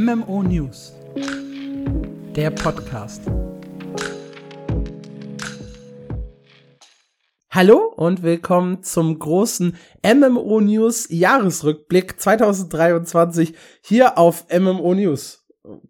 [0.00, 0.92] MMO News,
[2.36, 3.22] der Podcast.
[7.50, 9.76] Hallo und willkommen zum großen
[10.06, 15.44] MMO News Jahresrückblick 2023 hier auf MMO News.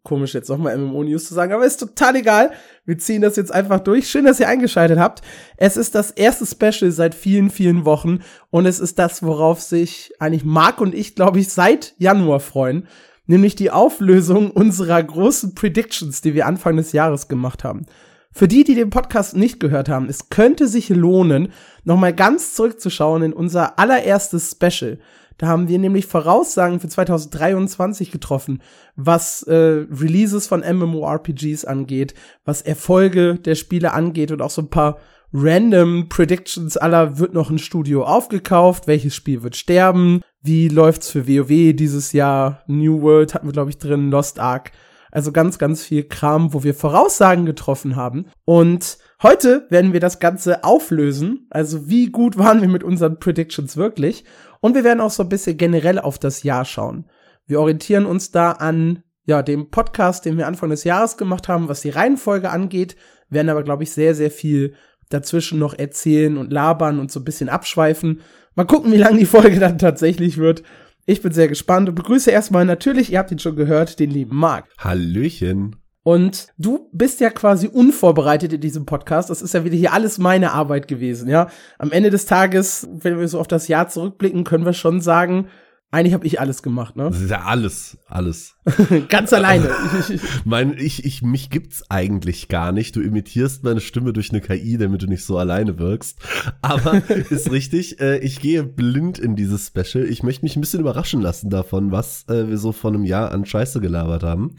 [0.05, 2.53] Komisch jetzt nochmal MMO News zu sagen, aber ist total egal.
[2.87, 4.09] Wir ziehen das jetzt einfach durch.
[4.09, 5.21] Schön, dass ihr eingeschaltet habt.
[5.59, 10.15] Es ist das erste Special seit vielen, vielen Wochen und es ist das, worauf sich
[10.19, 12.89] eigentlich Marc und ich, glaube ich, seit Januar freuen
[13.29, 17.87] nämlich die Auflösung unserer großen Predictions, die wir Anfang des Jahres gemacht haben.
[18.33, 21.53] Für die, die den Podcast nicht gehört haben, es könnte sich lohnen,
[21.85, 24.99] nochmal ganz zurückzuschauen in unser allererstes Special.
[25.39, 28.61] Da haben wir nämlich Voraussagen für 2023 getroffen,
[28.97, 34.71] was äh, Releases von MMORPGs angeht, was Erfolge der Spiele angeht und auch so ein
[34.71, 34.99] paar
[35.33, 41.27] random Predictions aller wird noch ein Studio aufgekauft, welches Spiel wird sterben, wie läuft's für
[41.27, 44.73] WoW dieses Jahr, New World hatten wir glaube ich drin, Lost Ark.
[45.11, 48.27] Also ganz, ganz viel Kram, wo wir Voraussagen getroffen haben.
[48.45, 51.47] Und heute werden wir das Ganze auflösen.
[51.51, 54.25] Also wie gut waren wir mit unseren Predictions wirklich?
[54.61, 57.07] Und wir werden auch so ein bisschen generell auf das Jahr schauen.
[57.47, 61.69] Wir orientieren uns da an ja, dem Podcast, den wir Anfang des Jahres gemacht haben,
[61.69, 62.97] was die Reihenfolge angeht,
[63.29, 64.75] werden aber, glaube ich, sehr, sehr viel
[65.11, 68.21] dazwischen noch erzählen und labern und so ein bisschen abschweifen.
[68.59, 70.65] Mal gucken, wie lang die Folge dann tatsächlich wird.
[71.07, 74.35] Ich bin sehr gespannt und begrüße erstmal natürlich, ihr habt ihn schon gehört, den lieben
[74.35, 74.65] Marc.
[74.79, 75.77] Hallöchen.
[76.03, 79.31] Und du bist ja quasi unvorbereitet in diesem Podcast.
[79.31, 81.47] Das ist ja wieder hier alles meine Arbeit gewesen, ja.
[81.79, 85.47] Am Ende des Tages, wenn wir so auf das Jahr zurückblicken, können wir schon sagen,
[85.91, 87.05] eigentlich habe ich alles gemacht, ne?
[87.05, 88.57] Das ist ja alles, alles.
[89.09, 89.71] Ganz alleine.
[90.45, 92.95] mein, ich, ich, mich gibt's eigentlich gar nicht.
[92.95, 96.19] Du imitierst meine Stimme durch eine KI, damit du nicht so alleine wirkst.
[96.61, 97.01] Aber
[97.31, 100.05] ist richtig, äh, ich gehe blind in dieses Special.
[100.05, 103.33] Ich möchte mich ein bisschen überraschen lassen davon, was äh, wir so vor einem Jahr
[103.33, 104.57] an Scheiße gelabert haben.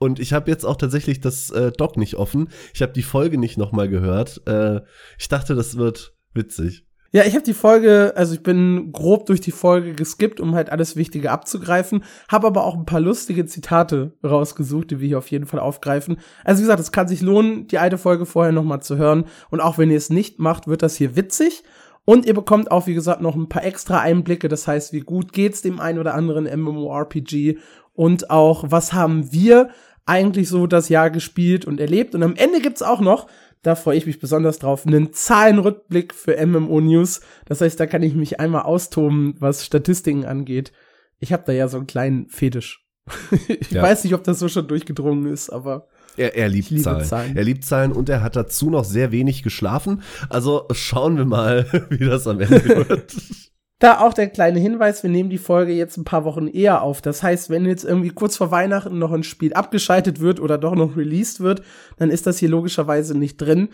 [0.00, 2.48] Und ich habe jetzt auch tatsächlich das äh, Doc nicht offen.
[2.74, 4.42] Ich habe die Folge nicht nochmal gehört.
[4.48, 4.80] Äh,
[5.16, 6.86] ich dachte, das wird witzig.
[7.14, 10.70] Ja, ich habe die Folge, also ich bin grob durch die Folge geskippt, um halt
[10.70, 15.30] alles Wichtige abzugreifen, habe aber auch ein paar lustige Zitate rausgesucht, die wir hier auf
[15.30, 16.16] jeden Fall aufgreifen.
[16.42, 19.26] Also wie gesagt, es kann sich lohnen, die alte Folge vorher noch mal zu hören
[19.50, 21.64] und auch wenn ihr es nicht macht, wird das hier witzig.
[22.04, 24.48] Und ihr bekommt auch, wie gesagt, noch ein paar extra Einblicke.
[24.48, 27.58] Das heißt, wie gut geht's dem einen oder anderen MMORPG
[27.92, 29.68] und auch, was haben wir
[30.04, 32.16] eigentlich so das Jahr gespielt und erlebt.
[32.16, 33.28] Und am Ende gibt's auch noch
[33.62, 34.86] da freue ich mich besonders drauf.
[34.86, 37.20] Einen Zahlenrückblick für MMO News.
[37.46, 40.72] Das heißt, da kann ich mich einmal austoben, was Statistiken angeht.
[41.20, 42.84] Ich habe da ja so einen kleinen Fetisch.
[43.48, 43.82] ich ja.
[43.82, 47.04] weiß nicht, ob das so schon durchgedrungen ist, aber er, er liebt Zahlen.
[47.04, 47.36] Zahlen.
[47.36, 50.02] Er liebt Zahlen und er hat dazu noch sehr wenig geschlafen.
[50.28, 53.14] Also schauen wir mal, wie das am Ende wird.
[53.82, 57.02] Da auch der kleine Hinweis, wir nehmen die Folge jetzt ein paar Wochen eher auf.
[57.02, 60.76] Das heißt, wenn jetzt irgendwie kurz vor Weihnachten noch ein Spiel abgeschaltet wird oder doch
[60.76, 61.62] noch released wird,
[61.96, 63.70] dann ist das hier logischerweise nicht drin.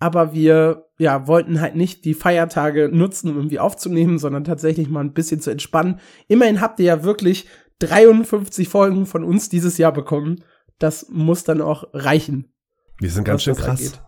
[0.00, 4.98] Aber wir, ja, wollten halt nicht die Feiertage nutzen, um irgendwie aufzunehmen, sondern tatsächlich mal
[4.98, 6.00] ein bisschen zu entspannen.
[6.26, 7.46] Immerhin habt ihr ja wirklich
[7.78, 10.42] 53 Folgen von uns dieses Jahr bekommen.
[10.80, 12.52] Das muss dann auch reichen.
[12.98, 13.78] Wir sind ganz schön krass.
[13.78, 14.02] Angeht.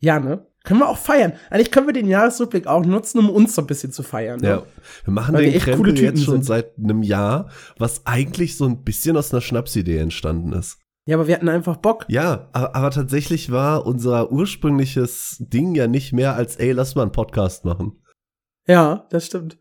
[0.00, 0.46] Ja, ne?
[0.64, 1.32] Können wir auch feiern.
[1.50, 4.40] Eigentlich können wir den Jahresrückblick auch nutzen, um uns so ein bisschen zu feiern.
[4.40, 4.48] Ne?
[4.48, 4.62] Ja,
[5.04, 6.44] wir machen Weil den Krempel jetzt schon sind.
[6.44, 10.78] seit einem Jahr, was eigentlich so ein bisschen aus einer Schnapsidee entstanden ist.
[11.04, 12.04] Ja, aber wir hatten einfach Bock.
[12.08, 17.02] Ja, aber, aber tatsächlich war unser ursprüngliches Ding ja nicht mehr als, ey, lass mal
[17.02, 18.00] einen Podcast machen.
[18.68, 19.58] Ja, das stimmt.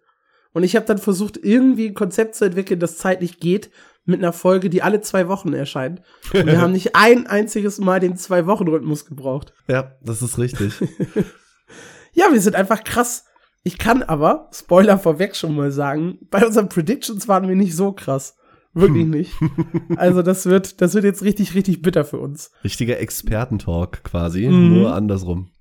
[0.54, 3.72] Und ich habe dann versucht, irgendwie ein Konzept zu entwickeln, das zeitlich geht,
[4.06, 6.02] mit einer Folge, die alle zwei Wochen erscheint.
[6.34, 9.54] Und wir haben nicht ein einziges Mal den Zwei-Wochen-Rhythmus gebraucht.
[9.68, 10.74] Ja, das ist richtig.
[12.14, 13.26] ja, wir sind einfach krass.
[13.64, 17.92] Ich kann aber, Spoiler vorweg schon mal sagen, bei unseren Predictions waren wir nicht so
[17.92, 18.38] krass.
[18.74, 19.34] Wirklich nicht.
[19.98, 22.52] Also das wird, das wird jetzt richtig, richtig bitter für uns.
[22.64, 24.74] Richtiger Expertentalk quasi, mhm.
[24.74, 25.52] nur andersrum.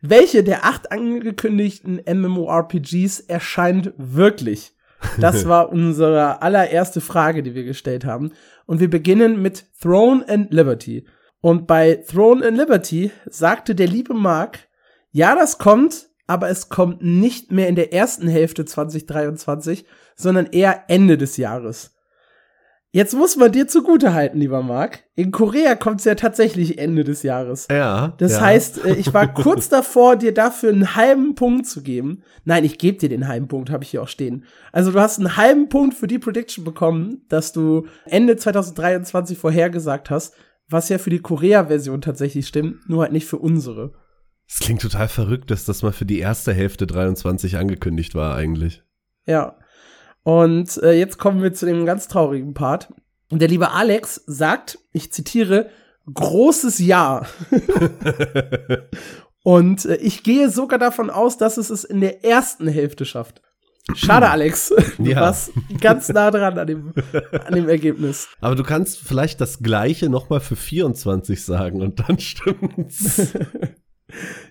[0.00, 4.74] Welche der acht angekündigten MMORPGs erscheint wirklich?
[5.18, 8.32] Das war unsere allererste Frage, die wir gestellt haben.
[8.66, 11.06] Und wir beginnen mit Throne and Liberty.
[11.40, 14.68] Und bei Throne and Liberty sagte der liebe Mark,
[15.10, 19.84] ja, das kommt, aber es kommt nicht mehr in der ersten Hälfte 2023,
[20.14, 21.94] sondern eher Ende des Jahres.
[22.94, 25.04] Jetzt muss man dir zugute halten, lieber Marc.
[25.14, 27.66] In Korea kommt es ja tatsächlich Ende des Jahres.
[27.70, 28.14] Ja.
[28.18, 28.40] Das ja.
[28.42, 32.22] heißt, äh, ich war kurz davor, dir dafür einen halben Punkt zu geben.
[32.44, 34.44] Nein, ich gebe dir den halben Punkt, habe ich hier auch stehen.
[34.72, 40.10] Also du hast einen halben Punkt für die Prediction bekommen, dass du Ende 2023 vorhergesagt
[40.10, 40.34] hast,
[40.68, 43.94] was ja für die Korea-Version tatsächlich stimmt, nur halt nicht für unsere.
[44.46, 48.82] Es klingt total verrückt, dass das mal für die erste Hälfte 23 angekündigt war eigentlich.
[49.26, 49.56] Ja.
[50.24, 52.92] Und äh, jetzt kommen wir zu dem ganz traurigen Part.
[53.30, 55.70] Und der liebe Alex sagt, ich zitiere,
[56.12, 57.26] großes Ja.
[59.44, 63.42] Und äh, ich gehe sogar davon aus, dass es es in der ersten Hälfte schafft.
[63.94, 64.72] Schade, Alex.
[64.98, 65.22] Du Ja.
[65.22, 66.92] warst ganz nah dran an dem,
[67.44, 68.28] an dem Ergebnis.
[68.40, 73.32] Aber du kannst vielleicht das gleiche noch mal für 24 sagen und dann stimmt's.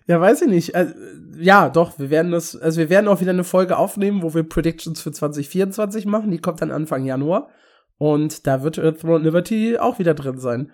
[0.07, 0.75] Ja, weiß ich nicht.
[0.75, 0.93] Also,
[1.37, 4.43] ja, doch, wir werden das, also wir werden auch wieder eine Folge aufnehmen, wo wir
[4.43, 6.31] Predictions für 2024 machen.
[6.31, 7.49] Die kommt dann Anfang Januar.
[7.97, 10.71] Und da wird Throne Liberty auch wieder drin sein.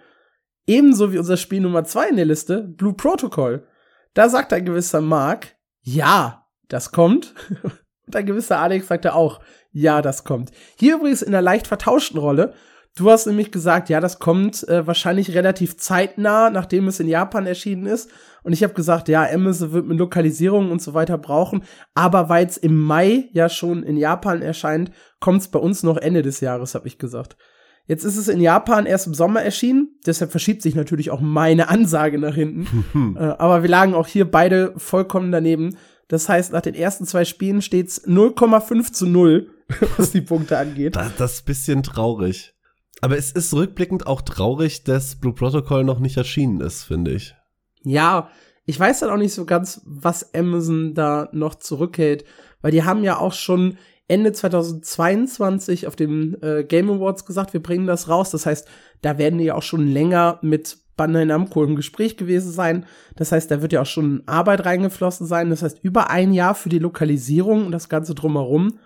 [0.66, 3.68] Ebenso wie unser Spiel Nummer zwei in der Liste, Blue Protocol.
[4.14, 7.34] Da sagt ein gewisser Mark, ja, das kommt.
[8.08, 9.42] Und ein gewisser Alex sagte auch,
[9.72, 10.52] ja, das kommt.
[10.78, 12.54] Hier übrigens in einer leicht vertauschten Rolle.
[12.98, 17.46] Du hast nämlich gesagt, ja, das kommt äh, wahrscheinlich relativ zeitnah, nachdem es in Japan
[17.46, 18.10] erschienen ist.
[18.42, 21.64] Und ich habe gesagt, ja, Amazon wird mit Lokalisierung und so weiter brauchen.
[21.94, 24.90] Aber weil es im Mai ja schon in Japan erscheint,
[25.20, 27.38] kommt es bei uns noch Ende des Jahres, habe ich gesagt.
[27.86, 31.70] Jetzt ist es in Japan erst im Sommer erschienen, deshalb verschiebt sich natürlich auch meine
[31.70, 33.16] Ansage nach hinten.
[33.20, 35.78] äh, aber wir lagen auch hier beide vollkommen daneben.
[36.08, 39.52] Das heißt, nach den ersten zwei Spielen steht's 0,5 zu 0,
[39.98, 40.96] was die Punkte angeht.
[40.96, 42.57] Das, das ist bisschen traurig.
[43.02, 47.36] Aber es ist rückblickend auch traurig, dass Blue Protocol noch nicht erschienen ist, finde ich.
[47.84, 48.30] Ja,
[48.66, 52.26] ich weiß dann auch nicht so ganz, was Amazon da noch zurückhält,
[52.62, 53.78] weil die haben ja auch schon
[54.08, 58.32] Ende 2022 auf dem äh, Game Awards gesagt, wir bringen das raus.
[58.32, 58.68] Das heißt,
[59.02, 62.86] da werden die ja auch schon länger mit Bandai Namco im Gespräch gewesen sein.
[63.16, 65.50] Das heißt, da wird ja auch schon Arbeit reingeflossen sein.
[65.50, 68.80] Das heißt, über ein Jahr für die Lokalisierung und das Ganze drumherum.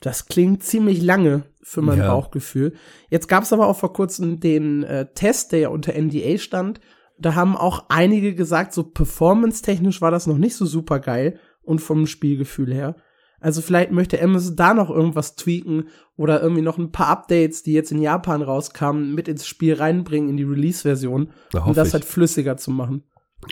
[0.00, 2.08] Das klingt ziemlich lange für mein Ja.
[2.14, 2.74] Bauchgefühl.
[3.10, 6.80] Jetzt gab es aber auch vor kurzem den äh, Test, der ja unter NDA stand.
[7.18, 11.80] Da haben auch einige gesagt, so performance-technisch war das noch nicht so super geil und
[11.80, 12.96] vom Spielgefühl her.
[13.40, 17.72] Also vielleicht möchte Amazon da noch irgendwas tweaken oder irgendwie noch ein paar Updates, die
[17.72, 21.94] jetzt in Japan rauskamen, mit ins Spiel reinbringen in die Release-Version, Da um das ich.
[21.94, 23.02] halt flüssiger zu machen.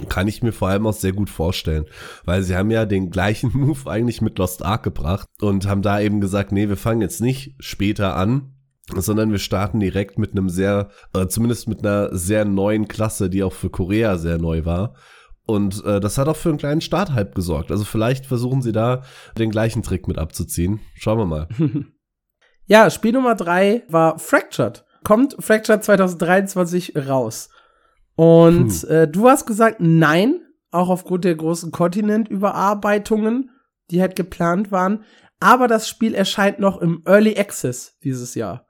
[0.08, 1.84] Kann ich mir vor allem auch sehr gut vorstellen,
[2.24, 6.00] weil sie haben ja den gleichen Move eigentlich mit Lost Ark gebracht und haben da
[6.00, 8.54] eben gesagt, nee, wir fangen jetzt nicht später an,
[8.94, 13.42] sondern wir starten direkt mit einem sehr, äh, zumindest mit einer sehr neuen Klasse, die
[13.42, 14.94] auch für Korea sehr neu war.
[15.46, 17.70] Und äh, das hat auch für einen kleinen Starthype gesorgt.
[17.70, 19.02] Also vielleicht versuchen sie da
[19.36, 20.80] den gleichen Trick mit abzuziehen.
[20.94, 21.48] Schauen wir mal.
[22.66, 24.86] Ja, Spiel Nummer drei war Fractured.
[25.04, 27.50] Kommt Fractured 2023 raus.
[28.16, 30.40] Und äh, du hast gesagt, nein,
[30.70, 33.50] auch aufgrund der großen Kontinentüberarbeitungen,
[33.90, 35.04] die halt geplant waren.
[35.40, 38.66] Aber das Spiel erscheint noch im Early Access dieses Jahr.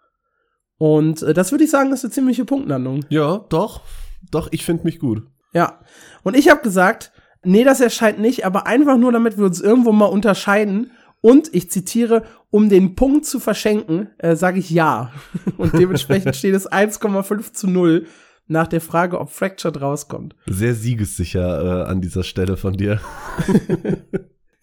[0.79, 3.05] Und äh, das würde ich sagen, ist eine ziemliche Punktlandung.
[3.09, 3.83] Ja, doch.
[4.31, 5.23] Doch, ich finde mich gut.
[5.53, 5.81] Ja.
[6.23, 7.13] Und ich habe gesagt,
[7.45, 10.91] nee, das erscheint nicht, aber einfach nur, damit wir uns irgendwo mal unterscheiden.
[11.21, 15.13] Und ich zitiere, um den Punkt zu verschenken, äh, sage ich ja.
[15.57, 18.07] Und dementsprechend steht es 1,5 zu 0
[18.47, 20.35] nach der Frage, ob Fractured rauskommt.
[20.47, 23.01] Sehr siegessicher äh, an dieser Stelle von dir.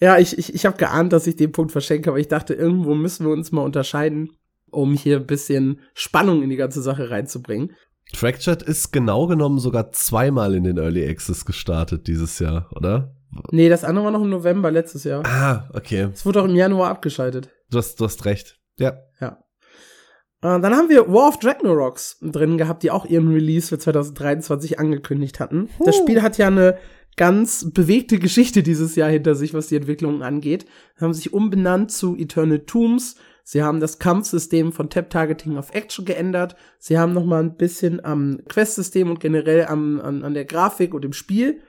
[0.01, 2.95] Ja, ich, ich, ich habe geahnt, dass ich den Punkt verschenke, aber ich dachte, irgendwo
[2.95, 4.31] müssen wir uns mal unterscheiden,
[4.72, 7.74] um hier ein bisschen Spannung in die ganze Sache reinzubringen.
[8.13, 13.16] Fractured ist genau genommen sogar zweimal in den Early Access gestartet dieses Jahr, oder?
[13.51, 15.24] Nee, das andere war noch im November letztes Jahr.
[15.24, 16.10] Ah, okay.
[16.12, 17.50] Es wurde auch im Januar abgeschaltet.
[17.69, 18.60] Du hast, du hast recht.
[18.80, 18.98] Ja.
[20.41, 24.79] Äh, dann haben wir War of Rocks drin gehabt, die auch ihren Release für 2023
[24.79, 25.69] angekündigt hatten.
[25.86, 26.77] Das Spiel hat ja eine
[27.17, 30.65] ganz bewegte Geschichte dieses Jahr hinter sich, was die Entwicklung angeht.
[30.95, 33.15] Sie haben sich umbenannt zu Eternal Tombs.
[33.43, 36.55] Sie haben das Kampfsystem von Tap-Targeting auf Action geändert.
[36.79, 40.93] Sie haben noch mal ein bisschen am Quest-System und generell am, an, an der Grafik
[40.93, 41.60] und dem Spiel.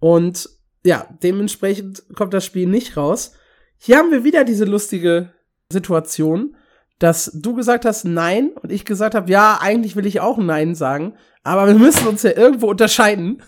[0.00, 0.48] Und
[0.84, 3.32] ja, dementsprechend kommt das Spiel nicht raus.
[3.76, 5.32] Hier haben wir wieder diese lustige
[5.70, 6.56] Situation,
[6.98, 10.74] dass du gesagt hast Nein und ich gesagt habe, ja, eigentlich will ich auch Nein
[10.74, 11.14] sagen,
[11.44, 13.42] aber wir müssen uns ja irgendwo unterscheiden.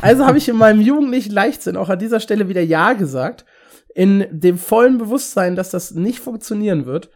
[0.00, 3.44] Also habe ich in meinem jugendlichen Leichtsinn auch an dieser Stelle wieder Ja gesagt,
[3.94, 7.10] in dem vollen Bewusstsein, dass das nicht funktionieren wird.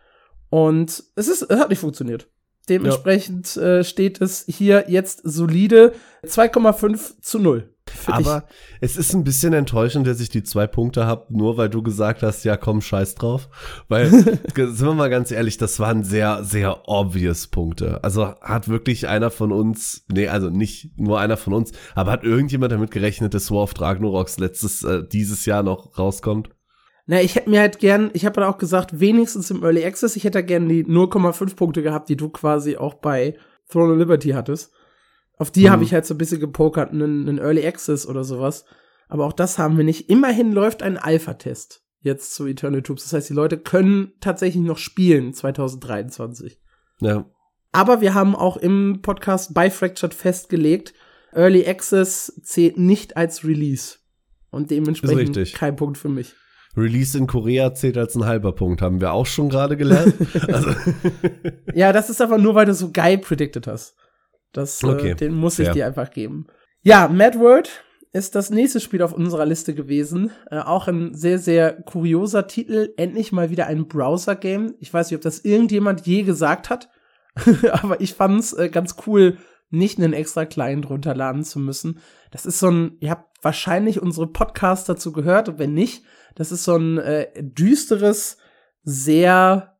[0.49, 2.29] Und es ist, es hat nicht funktioniert.
[2.69, 5.93] Dementsprechend äh, steht es hier jetzt solide
[6.25, 7.70] 2,5 zu 0.
[8.07, 8.45] Aber
[8.81, 12.23] es ist ein bisschen enttäuschend, dass ich die zwei Punkte habe, nur weil du gesagt
[12.23, 13.49] hast, ja komm, scheiß drauf.
[13.89, 14.11] Weil,
[14.55, 18.03] sind wir mal ganz ehrlich, das waren sehr, sehr obvious Punkte.
[18.03, 22.25] Also hat wirklich einer von uns, nee, also nicht nur einer von uns, aber hat
[22.25, 26.51] irgendjemand damit gerechnet, dass War of Ragnaroks letztes, äh, dieses Jahr noch rauskommt?
[27.07, 30.15] Na, ich hätte mir halt gern, ich habe halt auch gesagt, wenigstens im Early Access,
[30.15, 33.37] ich hätte da gern die 0,5 Punkte gehabt, die du quasi auch bei
[33.69, 34.73] Throne of Liberty hattest.
[35.41, 35.71] Auf die Mhm.
[35.71, 38.67] habe ich halt so ein bisschen gepokert, einen, einen Early Access oder sowas.
[39.09, 40.11] Aber auch das haben wir nicht.
[40.11, 43.05] Immerhin läuft ein Alpha-Test jetzt zu Eternal Tubes.
[43.05, 46.61] Das heißt, die Leute können tatsächlich noch spielen 2023.
[47.01, 47.25] Ja.
[47.73, 50.93] Aber wir haben auch im Podcast bei Fractured festgelegt,
[51.33, 53.97] Early Access zählt nicht als Release.
[54.51, 56.35] Und dementsprechend kein Punkt für mich.
[56.77, 60.15] Release in Korea zählt als ein halber Punkt, haben wir auch schon gerade gelernt.
[60.49, 60.71] also.
[61.73, 63.97] ja, das ist aber nur, weil du so geil predicted hast.
[64.53, 65.11] Das, äh, okay.
[65.11, 65.73] äh, den muss ich ja.
[65.73, 66.47] dir einfach geben.
[66.83, 70.31] Ja, Mad World ist das nächste Spiel auf unserer Liste gewesen.
[70.51, 72.93] Äh, auch ein sehr, sehr kurioser Titel.
[72.97, 74.75] Endlich mal wieder ein Browser-Game.
[74.81, 76.89] Ich weiß nicht, ob das irgendjemand je gesagt hat.
[77.73, 79.39] aber ich fand's äh, ganz cool,
[79.71, 82.01] nicht einen extra Client runterladen zu müssen.
[82.33, 86.05] Das ist so ein, ihr habt wahrscheinlich unsere Podcasts dazu gehört und wenn nicht,
[86.35, 88.37] das ist so ein äh, düsteres,
[88.83, 89.79] sehr,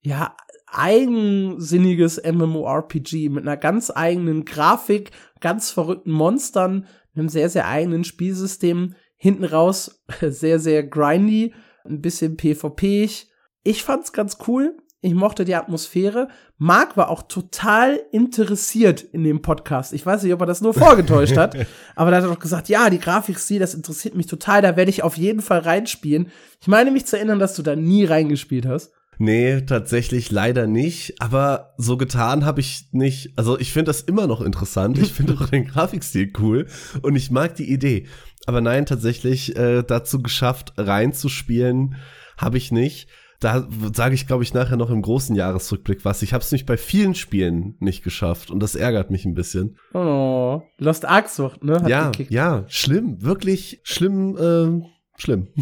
[0.00, 0.36] ja,
[0.72, 5.10] eigensinniges MMORPG mit einer ganz eigenen Grafik,
[5.40, 8.94] ganz verrückten Monstern, einem sehr, sehr eigenen Spielsystem.
[9.16, 13.28] Hinten raus sehr, sehr grindy, ein bisschen PvP-ig.
[13.62, 14.76] Ich fand's ganz cool.
[15.04, 16.28] Ich mochte die Atmosphäre.
[16.58, 19.92] Marc war auch total interessiert in dem Podcast.
[19.92, 21.56] Ich weiß nicht, ob er das nur vorgetäuscht hat,
[21.96, 24.90] aber da hat er doch gesagt, ja, die Grafikstil, das interessiert mich total, da werde
[24.90, 26.30] ich auf jeden Fall reinspielen.
[26.60, 28.92] Ich meine mich zu erinnern, dass du da nie reingespielt hast.
[29.18, 33.32] Nee, tatsächlich leider nicht, aber so getan habe ich nicht.
[33.36, 34.98] Also ich finde das immer noch interessant.
[34.98, 36.66] Ich finde auch den Grafikstil cool
[37.02, 38.06] und ich mag die Idee.
[38.46, 41.96] Aber nein, tatsächlich äh, dazu geschafft, reinzuspielen,
[42.36, 43.08] habe ich nicht
[43.42, 46.22] da sage ich, glaube ich, nachher noch im großen Jahresrückblick was.
[46.22, 49.78] Ich habe es nicht bei vielen Spielen nicht geschafft und das ärgert mich ein bisschen.
[49.94, 51.82] Oh, Lost Ark Sucht, ne?
[51.82, 52.30] Hat ja, gekickt.
[52.30, 55.48] ja, schlimm, wirklich schlimm, äh, schlimm.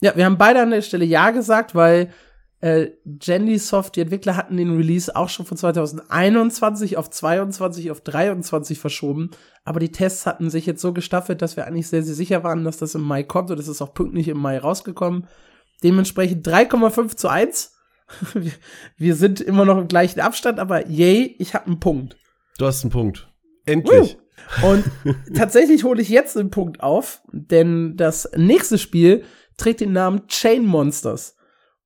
[0.00, 2.12] ja, wir haben beide an der Stelle ja gesagt, weil
[2.60, 8.78] äh, Soft, die Entwickler hatten den Release auch schon von 2021 auf 22 auf 23
[8.78, 9.30] verschoben,
[9.64, 12.64] aber die Tests hatten sich jetzt so gestaffelt, dass wir eigentlich sehr, sehr sicher waren,
[12.64, 15.26] dass das im Mai kommt und es ist auch pünktlich im Mai rausgekommen.
[15.82, 17.74] Dementsprechend 3,5 zu 1.
[18.96, 22.16] Wir sind immer noch im gleichen Abstand, aber yay, ich habe einen Punkt.
[22.56, 23.28] Du hast einen Punkt.
[23.66, 24.16] Endlich.
[24.62, 24.66] Uh.
[24.66, 24.84] Und
[25.34, 29.24] tatsächlich hole ich jetzt einen Punkt auf, denn das nächste Spiel
[29.56, 31.36] trägt den Namen Chain Monsters.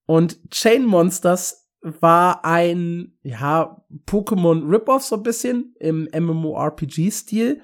[0.07, 7.61] Und Chain Monsters war ein, ja, Pokémon Rip-Off so ein bisschen im MMORPG-Stil.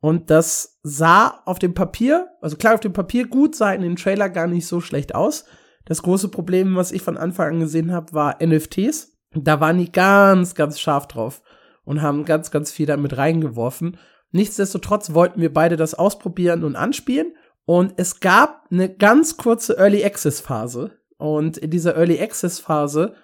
[0.00, 3.96] Und das sah auf dem Papier, also klar auf dem Papier gut, sah in den
[3.96, 5.44] Trailer gar nicht so schlecht aus.
[5.84, 9.18] Das große Problem, was ich von Anfang an gesehen habe, war NFTs.
[9.34, 11.42] Da waren die ganz, ganz scharf drauf
[11.84, 13.98] und haben ganz, ganz viel damit reingeworfen.
[14.32, 17.34] Nichtsdestotrotz wollten wir beide das ausprobieren und anspielen.
[17.64, 20.92] Und es gab eine ganz kurze Early Access Phase.
[21.18, 23.14] Und in dieser Early Access Phase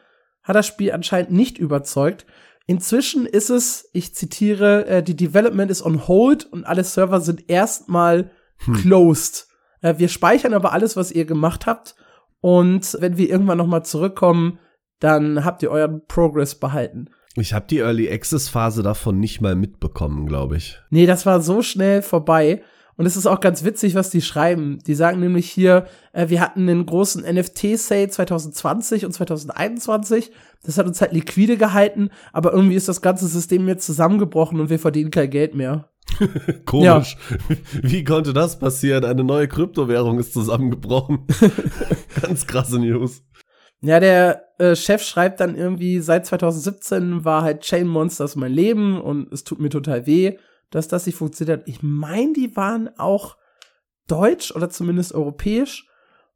[0.43, 2.26] hat das Spiel anscheinend nicht überzeugt.
[2.66, 7.49] Inzwischen ist es, ich zitiere, äh, die Development is on hold und alle Server sind
[7.49, 8.31] erstmal
[8.64, 8.75] hm.
[8.75, 9.49] closed.
[9.83, 11.95] Äh, wir speichern aber alles, was ihr gemacht habt
[12.40, 14.59] und wenn wir irgendwann noch mal zurückkommen,
[15.00, 17.11] dann habt ihr euren Progress behalten.
[17.35, 20.81] Ich habe die Early Access Phase davon nicht mal mitbekommen, glaube ich.
[20.90, 22.62] Nee, das war so schnell vorbei.
[22.97, 24.79] Und es ist auch ganz witzig, was die schreiben.
[24.87, 30.33] Die sagen nämlich hier, äh, wir hatten einen großen NFT-Sale 2020 und 2021.
[30.65, 34.71] Das hat uns halt liquide gehalten, aber irgendwie ist das ganze System jetzt zusammengebrochen und
[34.71, 35.91] wir verdienen kein Geld mehr.
[36.65, 37.17] Komisch.
[37.31, 37.57] Ja.
[37.83, 39.05] Wie konnte das passieren?
[39.05, 41.26] Eine neue Kryptowährung ist zusammengebrochen.
[42.23, 43.23] Ganz krasse News.
[43.83, 49.00] Ja, der äh, Chef schreibt dann irgendwie, seit 2017 war halt Chain Monsters mein Leben
[49.00, 50.38] und es tut mir total weh,
[50.70, 51.68] dass das nicht funktioniert hat.
[51.68, 53.37] Ich meine, die waren auch
[54.08, 55.88] deutsch oder zumindest europäisch.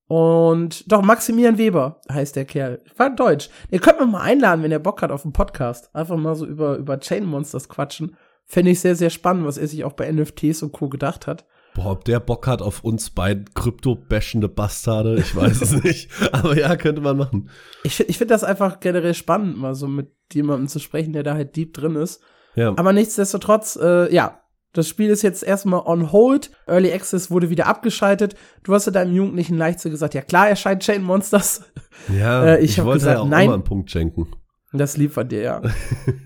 [0.06, 2.82] Und doch, Maximilian Weber heißt der Kerl.
[2.96, 3.48] War deutsch.
[3.70, 5.94] Ihr könnt mich mal einladen, wenn ihr Bock hat auf einen Podcast.
[5.94, 8.16] Einfach mal so über, über Chain Monsters quatschen.
[8.44, 10.88] Fände ich sehr, sehr spannend, was er sich auch bei NFTs und Co.
[10.88, 11.46] gedacht hat.
[11.74, 16.10] Boah, ob der Bock hat auf uns beiden krypto-bashende Bastarde, ich weiß es nicht.
[16.32, 17.48] Aber ja, könnte man machen.
[17.84, 21.34] Ich, ich finde das einfach generell spannend, mal so mit jemandem zu sprechen, der da
[21.34, 22.20] halt deep drin ist.
[22.60, 22.74] Ja.
[22.76, 26.50] Aber nichtsdestotrotz, äh, ja, das Spiel ist jetzt erstmal on hold.
[26.66, 28.36] Early Access wurde wieder abgeschaltet.
[28.62, 31.62] Du hast ja deinem jugendlichen Leichtsinn gesagt, ja klar, erscheint Chain Monsters.
[32.08, 33.44] Ja, äh, ich, ich wollte gesagt, ja auch nein.
[33.44, 34.28] immer einen Punkt schenken.
[34.72, 35.62] Das lieb von dir, ja.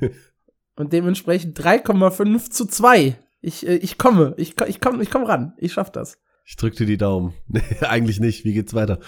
[0.77, 3.17] Und dementsprechend 3,5 zu 2.
[3.41, 5.55] Ich, äh, ich komme, ich, ich komme ich komm ran.
[5.59, 6.19] Ich schaff das.
[6.45, 7.35] Ich drück dir die Daumen.
[7.49, 8.45] Nee, eigentlich nicht.
[8.45, 9.01] Wie geht's weiter?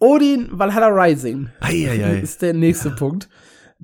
[0.00, 2.18] Odin Valhalla Rising ei, ei, ei.
[2.18, 2.94] ist der nächste ja.
[2.96, 3.28] Punkt.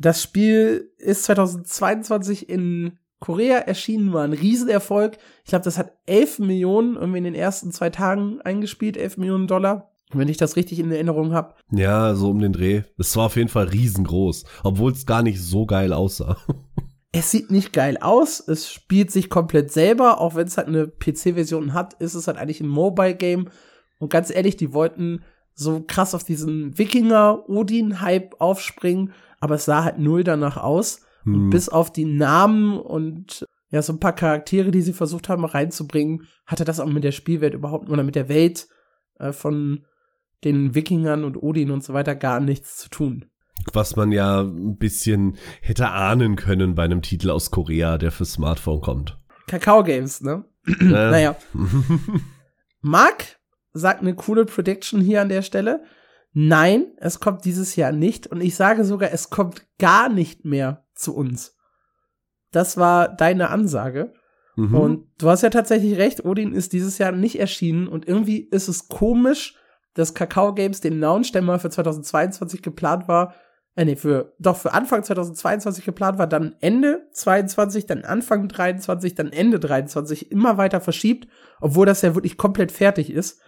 [0.00, 5.18] Das Spiel ist 2022 in Korea erschienen, war ein Riesenerfolg.
[5.44, 9.46] Ich glaube, das hat 11 Millionen irgendwie in den ersten zwei Tagen eingespielt, 11 Millionen
[9.46, 11.54] Dollar wenn ich das richtig in Erinnerung habe.
[11.70, 12.82] Ja, so um den Dreh.
[12.96, 16.36] Es war auf jeden Fall riesengroß, obwohl es gar nicht so geil aussah.
[17.10, 20.86] Es sieht nicht geil aus, es spielt sich komplett selber, auch wenn es halt eine
[20.86, 23.48] PC-Version hat, ist es halt eigentlich ein Mobile-Game.
[23.98, 25.24] Und ganz ehrlich, die wollten
[25.54, 31.00] so krass auf diesen Wikinger-Odin-Hype aufspringen, aber es sah halt null danach aus.
[31.24, 31.34] Hm.
[31.34, 35.44] Und bis auf die Namen und ja, so ein paar Charaktere, die sie versucht haben
[35.44, 38.68] reinzubringen, hatte das auch mit der Spielwelt überhaupt oder mit der Welt
[39.18, 39.84] äh, von
[40.44, 43.26] den Wikingern und Odin und so weiter gar nichts zu tun.
[43.72, 48.24] Was man ja ein bisschen hätte ahnen können bei einem Titel aus Korea, der für
[48.24, 49.18] Smartphone kommt.
[49.46, 50.44] Kakao Games, ne?
[50.66, 50.84] Äh.
[50.84, 51.36] naja.
[52.80, 53.38] Mark
[53.72, 55.82] sagt eine coole Prediction hier an der Stelle.
[56.32, 58.26] Nein, es kommt dieses Jahr nicht.
[58.26, 61.56] Und ich sage sogar, es kommt gar nicht mehr zu uns.
[62.52, 64.12] Das war deine Ansage.
[64.56, 64.74] Mhm.
[64.74, 67.88] Und du hast ja tatsächlich recht, Odin ist dieses Jahr nicht erschienen.
[67.88, 69.56] Und irgendwie ist es komisch,
[69.94, 73.34] dass Kakao Games den Launch, der mal für 2022 geplant war,
[73.78, 79.14] äh, nee, für, doch für Anfang 2022 geplant war, dann Ende 22, dann Anfang 23,
[79.14, 81.28] dann Ende 23 immer weiter verschiebt,
[81.60, 83.40] obwohl das ja wirklich komplett fertig ist.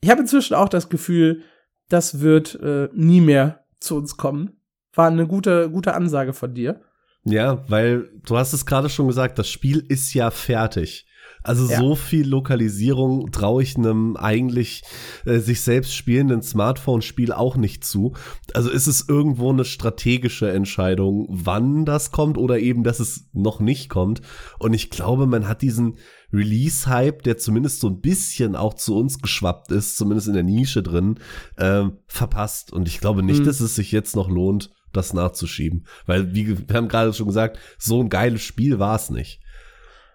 [0.00, 1.42] Ich habe inzwischen auch das Gefühl,
[1.88, 4.60] das wird äh, nie mehr zu uns kommen.
[4.94, 6.80] War eine gute, gute Ansage von dir.
[7.24, 11.06] Ja, weil du hast es gerade schon gesagt, das Spiel ist ja fertig.
[11.42, 11.78] Also ja.
[11.78, 14.82] so viel Lokalisierung traue ich einem eigentlich
[15.24, 18.14] äh, sich selbst spielenden Smartphone-Spiel auch nicht zu.
[18.54, 23.60] Also ist es irgendwo eine strategische Entscheidung, wann das kommt oder eben, dass es noch
[23.60, 24.20] nicht kommt.
[24.58, 25.96] Und ich glaube, man hat diesen
[26.32, 30.82] Release-Hype, der zumindest so ein bisschen auch zu uns geschwappt ist, zumindest in der Nische
[30.82, 31.18] drin,
[31.56, 32.72] äh, verpasst.
[32.72, 33.44] Und ich glaube nicht, mhm.
[33.44, 35.86] dass es sich jetzt noch lohnt, das nachzuschieben.
[36.06, 39.40] Weil, wie wir haben gerade schon gesagt, so ein geiles Spiel war es nicht.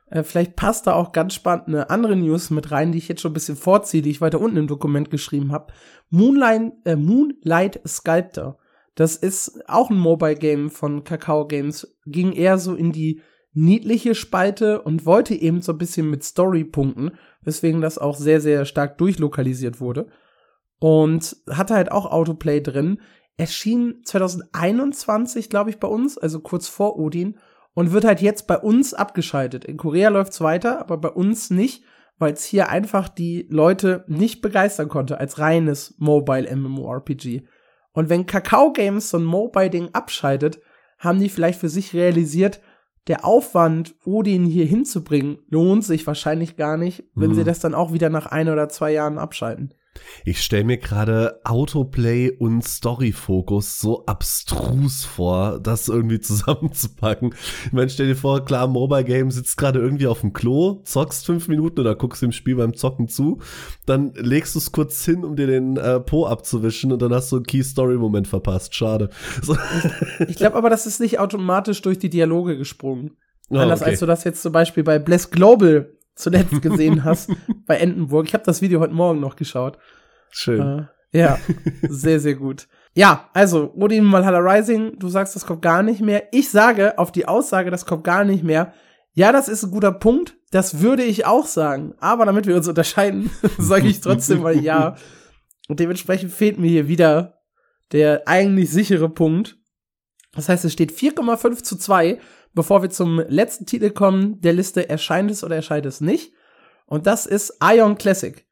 [0.10, 3.22] Äh, vielleicht passt da auch ganz spannend eine andere News mit rein, die ich jetzt
[3.22, 5.74] schon ein bisschen vorziehe, die ich weiter unten im Dokument geschrieben habe.
[6.10, 8.60] Moonlight, äh, Moonlight Sculptor.
[8.96, 11.98] Das ist auch ein Mobile Game von Kakao Games.
[12.06, 13.22] Ging eher so in die
[13.54, 18.42] niedliche Spalte und wollte eben so ein bisschen mit Story punkten, weswegen das auch sehr,
[18.42, 20.08] sehr stark durchlokalisiert wurde.
[20.80, 23.00] Und hatte halt auch Autoplay drin.
[23.38, 27.38] Erschien 2021, glaube ich, bei uns, also kurz vor Odin
[27.74, 29.66] und wird halt jetzt bei uns abgeschaltet.
[29.66, 31.84] In Korea läuft's weiter, aber bei uns nicht,
[32.20, 37.44] weil es hier einfach die Leute nicht begeistern konnte als reines Mobile MMORPG.
[37.94, 40.60] Und wenn Kakao Games so ein Mobile-Ding abschaltet,
[41.00, 42.62] haben die vielleicht für sich realisiert,
[43.08, 47.36] der Aufwand, Odin hier hinzubringen, lohnt sich wahrscheinlich gar nicht, wenn mhm.
[47.36, 49.74] sie das dann auch wieder nach ein oder zwei Jahren abschalten.
[50.26, 57.36] Ich stelle mir gerade Autoplay und Story-Fokus so abstrus vor, das irgendwie zusammenzupacken.
[57.66, 61.26] Ich meine, stell dir vor, klar, Mobile Game sitzt gerade irgendwie auf dem Klo, zockst
[61.26, 63.40] fünf Minuten oder guckst dem Spiel beim Zocken zu,
[63.86, 67.32] dann legst du es kurz hin, um dir den äh, Po abzuwischen und dann hast
[67.32, 68.76] du einen Key-Story-Moment verpasst.
[68.76, 69.10] Schade.
[69.42, 69.58] So.
[70.28, 73.18] Ich, glaube aber, das ist nicht automatisch durch die Dialoge gesprungen.
[73.50, 73.92] Oh, Anders okay.
[73.92, 77.32] als du das jetzt zum Beispiel bei Bless Global zuletzt gesehen hast
[77.66, 78.28] bei Entenburg.
[78.28, 79.78] Ich habe das Video heute Morgen noch geschaut.
[80.32, 80.88] Schön.
[81.12, 81.38] Äh, ja,
[81.88, 82.68] sehr, sehr gut.
[82.96, 86.24] Ja, also Odin Valhalla Rising, du sagst, das kommt gar nicht mehr.
[86.32, 88.74] Ich sage auf die Aussage, das kommt gar nicht mehr.
[89.14, 90.36] Ja, das ist ein guter Punkt.
[90.52, 91.94] Das würde ich auch sagen.
[92.00, 94.96] Aber damit wir uns unterscheiden, sage ich trotzdem mal ja.
[95.68, 97.40] Und dementsprechend fehlt mir hier wieder
[97.92, 99.58] der eigentlich sichere Punkt.
[100.34, 102.20] Das heißt, es steht 4,5 zu 2
[102.54, 106.34] bevor wir zum letzten Titel kommen der Liste, erscheint es oder erscheint es nicht.
[106.86, 108.46] Und das ist Ion Classic.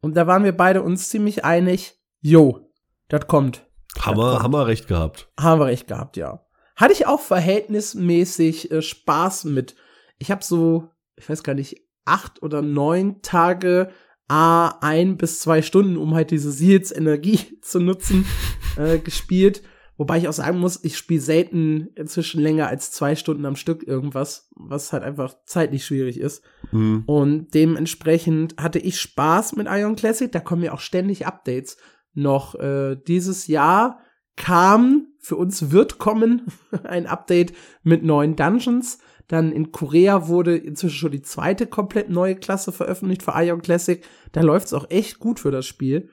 [0.00, 2.70] Und da waren wir beide uns ziemlich einig, jo,
[3.08, 3.66] das kommt.
[3.98, 5.30] Haben wir, haben wir recht gehabt.
[5.38, 6.44] Haben wir recht gehabt, ja.
[6.76, 9.76] Hatte ich auch verhältnismäßig äh, Spaß mit.
[10.18, 13.90] Ich habe so, ich weiß gar nicht, acht oder neun Tage
[14.28, 18.26] a ein bis zwei Stunden, um halt diese Seals Energie zu nutzen,
[18.76, 19.62] äh, gespielt.
[19.96, 23.86] Wobei ich auch sagen muss, ich spiele selten inzwischen länger als zwei Stunden am Stück
[23.86, 26.42] irgendwas, was halt einfach zeitlich schwierig ist.
[26.72, 27.04] Mhm.
[27.06, 30.30] Und dementsprechend hatte ich Spaß mit Ion Classic.
[30.30, 31.76] Da kommen ja auch ständig Updates.
[32.12, 34.00] Noch äh, dieses Jahr
[34.36, 36.42] kam, für uns wird kommen,
[36.84, 37.52] ein Update
[37.84, 38.98] mit neuen Dungeons.
[39.28, 44.04] Dann in Korea wurde inzwischen schon die zweite komplett neue Klasse veröffentlicht für Ion Classic.
[44.32, 46.10] Da läuft's auch echt gut für das Spiel.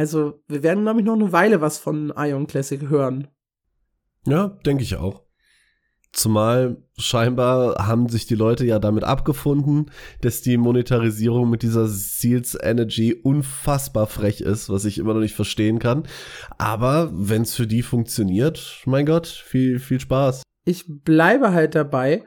[0.00, 3.28] Also, wir werden, glaube ich, noch eine Weile was von Ion Classic hören.
[4.24, 5.24] Ja, denke ich auch.
[6.10, 9.90] Zumal scheinbar haben sich die Leute ja damit abgefunden,
[10.22, 15.34] dass die Monetarisierung mit dieser Seals Energy unfassbar frech ist, was ich immer noch nicht
[15.34, 16.04] verstehen kann.
[16.56, 20.44] Aber wenn es für die funktioniert, mein Gott, viel, viel Spaß.
[20.64, 22.24] Ich bleibe halt dabei,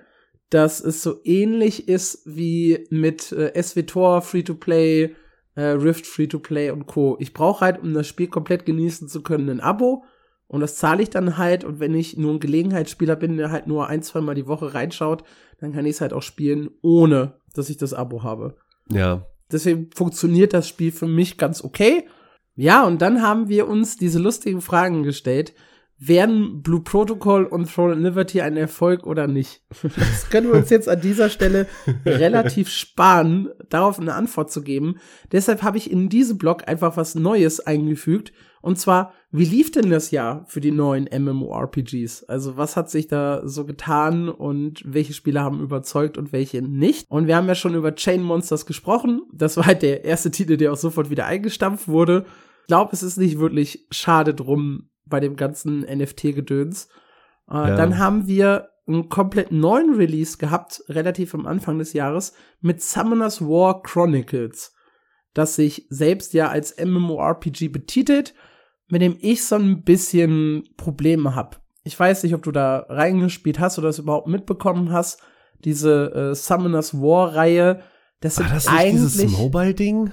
[0.51, 5.15] dass es so ähnlich ist wie mit äh, SWTOR Free-to-Play
[5.55, 7.17] äh, Rift Free-to-Play und Co.
[7.19, 10.03] Ich brauche halt, um das Spiel komplett genießen zu können, ein Abo.
[10.47, 11.63] Und das zahle ich dann halt.
[11.63, 14.73] Und wenn ich nur ein Gelegenheitsspieler bin, der halt nur ein, zwei Mal die Woche
[14.73, 15.23] reinschaut,
[15.59, 18.55] dann kann ich es halt auch spielen, ohne dass ich das Abo habe.
[18.91, 19.25] Ja.
[19.51, 22.07] Deswegen funktioniert das Spiel für mich ganz okay.
[22.55, 25.53] Ja, und dann haben wir uns diese lustigen Fragen gestellt.
[25.99, 29.61] Werden Blue Protocol und Throne Liberty ein Erfolg oder nicht?
[29.95, 31.67] Das können wir uns jetzt an dieser Stelle
[32.05, 34.97] relativ sparen, darauf eine Antwort zu geben.
[35.31, 38.33] Deshalb habe ich in diesem Blog einfach was Neues eingefügt.
[38.61, 42.23] Und zwar, wie lief denn das Jahr für die neuen MMORPGs?
[42.23, 47.09] Also was hat sich da so getan und welche Spiele haben überzeugt und welche nicht?
[47.09, 49.21] Und wir haben ja schon über Chain Monsters gesprochen.
[49.33, 52.25] Das war halt der erste Titel, der auch sofort wieder eingestampft wurde.
[52.61, 56.87] Ich glaube, es ist nicht wirklich schade drum, bei dem ganzen NFT-Gedöns.
[57.49, 57.75] Äh, ja.
[57.75, 63.41] Dann haben wir einen komplett neuen Release gehabt, relativ am Anfang des Jahres, mit Summoners
[63.41, 64.73] War Chronicles,
[65.33, 68.33] das sich selbst ja als MMORPG betitelt,
[68.87, 71.57] mit dem ich so ein bisschen Probleme habe.
[71.83, 75.21] Ich weiß nicht, ob du da reingespielt hast oder das überhaupt mitbekommen hast.
[75.63, 77.81] Diese äh, Summoners War Reihe,
[78.19, 80.11] das sind das eigentlich dieses Mobile-Ding.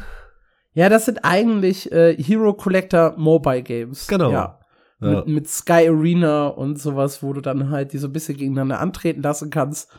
[0.72, 4.06] Ja, das sind eigentlich äh, Hero Collector Mobile Games.
[4.06, 4.30] Genau.
[4.30, 4.59] Ja.
[5.00, 5.18] Ja.
[5.18, 8.80] Mit, mit Sky Arena und sowas, wo du dann halt die so ein bisschen gegeneinander
[8.80, 9.90] antreten lassen kannst.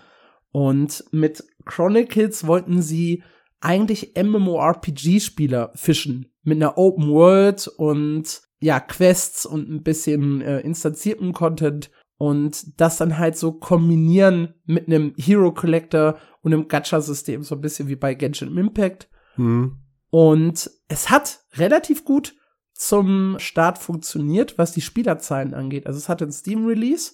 [0.52, 3.24] Und mit Chronicles wollten sie
[3.62, 6.28] eigentlich MMORPG-Spieler fischen.
[6.44, 12.98] Mit einer Open World und ja, Quests und ein bisschen äh, instanzierten Content und das
[12.98, 17.96] dann halt so kombinieren mit einem Hero Collector und einem Gacha-System, so ein bisschen wie
[17.96, 19.10] bei Genshin Impact.
[19.38, 19.78] Mhm.
[20.12, 22.36] Und es hat relativ gut
[22.82, 25.86] zum Start funktioniert, was die Spielerzahlen angeht.
[25.86, 27.14] Also es hat den Steam-Release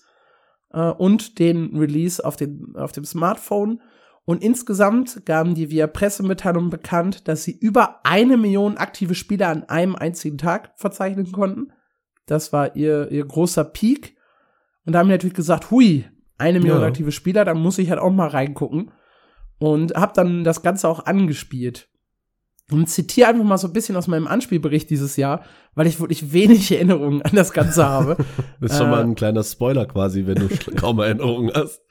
[0.72, 3.82] äh, und den Release auf, den, auf dem Smartphone.
[4.24, 9.66] Und insgesamt gaben die via Pressemitteilung bekannt, dass sie über eine Million aktive Spieler an
[9.66, 11.74] einem einzigen Tag verzeichnen konnten.
[12.28, 14.16] Das war ihr, ihr großer Peak.
[14.86, 16.06] Und da haben die natürlich gesagt, hui,
[16.38, 16.88] eine Million ja.
[16.88, 18.92] aktive Spieler, da muss ich halt auch mal reingucken.
[19.60, 21.90] Und hab dann das Ganze auch angespielt
[22.72, 25.44] und zitiere einfach mal so ein bisschen aus meinem Anspielbericht dieses Jahr,
[25.76, 28.18] weil ich wirklich wenig Erinnerungen an das Ganze habe.
[28.60, 31.82] das ist schon äh, mal ein kleiner Spoiler quasi, wenn du kaum Erinnerungen hast.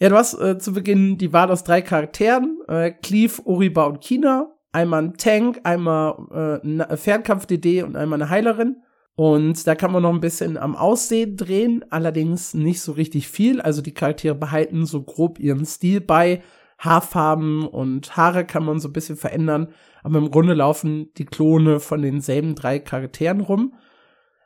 [0.00, 4.00] Ja, du hast äh, zu Beginn die Wahl aus drei Charakteren, äh, Cleve, Uriba und
[4.00, 4.48] Kina.
[4.72, 8.76] Einmal ein Tank, einmal äh, Fernkampf-DD und einmal eine Heilerin.
[9.14, 13.60] Und da kann man noch ein bisschen am Aussehen drehen, allerdings nicht so richtig viel.
[13.60, 16.42] Also die Charaktere behalten so grob ihren Stil bei.
[16.84, 21.80] Haarfarben und Haare kann man so ein bisschen verändern aber im Grunde laufen die Klone
[21.80, 23.74] von denselben drei Charakteren rum.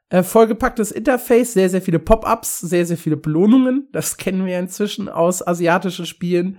[0.09, 3.89] Äh, vollgepacktes Interface, sehr, sehr viele Pop-ups, sehr, sehr viele Belohnungen.
[3.93, 6.59] Das kennen wir inzwischen aus asiatischen Spielen.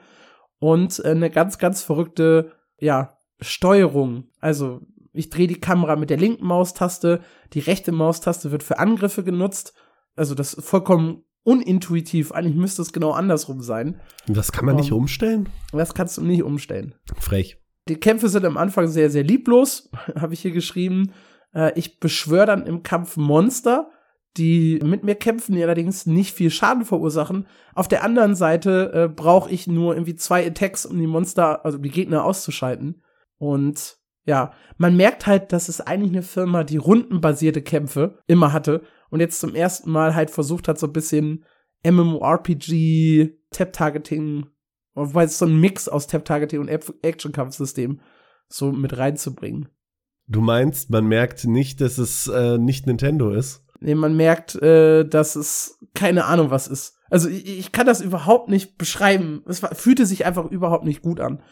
[0.59, 4.29] Und äh, eine ganz, ganz verrückte, ja, Steuerung.
[4.39, 4.81] Also,
[5.13, 7.21] ich drehe die Kamera mit der linken Maustaste,
[7.53, 9.73] die rechte Maustaste wird für Angriffe genutzt.
[10.15, 12.33] Also, das vollkommen unintuitiv.
[12.33, 14.01] Eigentlich müsste es genau andersrum sein.
[14.27, 15.49] Das kann man um, nicht ähm, umstellen?
[15.71, 16.93] Das kannst du nicht umstellen.
[17.17, 17.57] Frech.
[17.87, 21.13] Die Kämpfe sind am Anfang sehr, sehr lieblos, habe ich hier geschrieben.
[21.53, 23.89] Äh, ich beschwöre dann im Kampf Monster,
[24.35, 27.47] die mit mir kämpfen, die allerdings nicht viel Schaden verursachen.
[27.73, 31.77] Auf der anderen Seite äh, brauche ich nur irgendwie zwei Attacks, um die Monster, also
[31.77, 33.01] die Gegner auszuschalten.
[33.37, 33.96] Und
[34.27, 39.19] ja, man merkt halt, dass es eigentlich eine Firma, die rundenbasierte Kämpfe immer hatte und
[39.19, 41.45] jetzt zum ersten Mal halt versucht hat, so ein bisschen
[41.83, 44.45] MMORPG, Tap-Targeting
[44.97, 47.99] Wobei es so ein Mix aus Tap-Targeting und Action-Kampfsystem
[48.47, 49.69] so mit reinzubringen.
[50.25, 53.63] Du meinst, man merkt nicht, dass es äh, nicht Nintendo ist?
[53.79, 56.97] Nee, man merkt, äh, dass es keine Ahnung was ist.
[57.11, 59.43] Also ich, ich kann das überhaupt nicht beschreiben.
[59.45, 61.43] Es war, fühlte sich einfach überhaupt nicht gut an.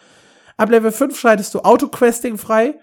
[0.58, 2.80] Ab Level 5 schaltest du Auto-Questing frei.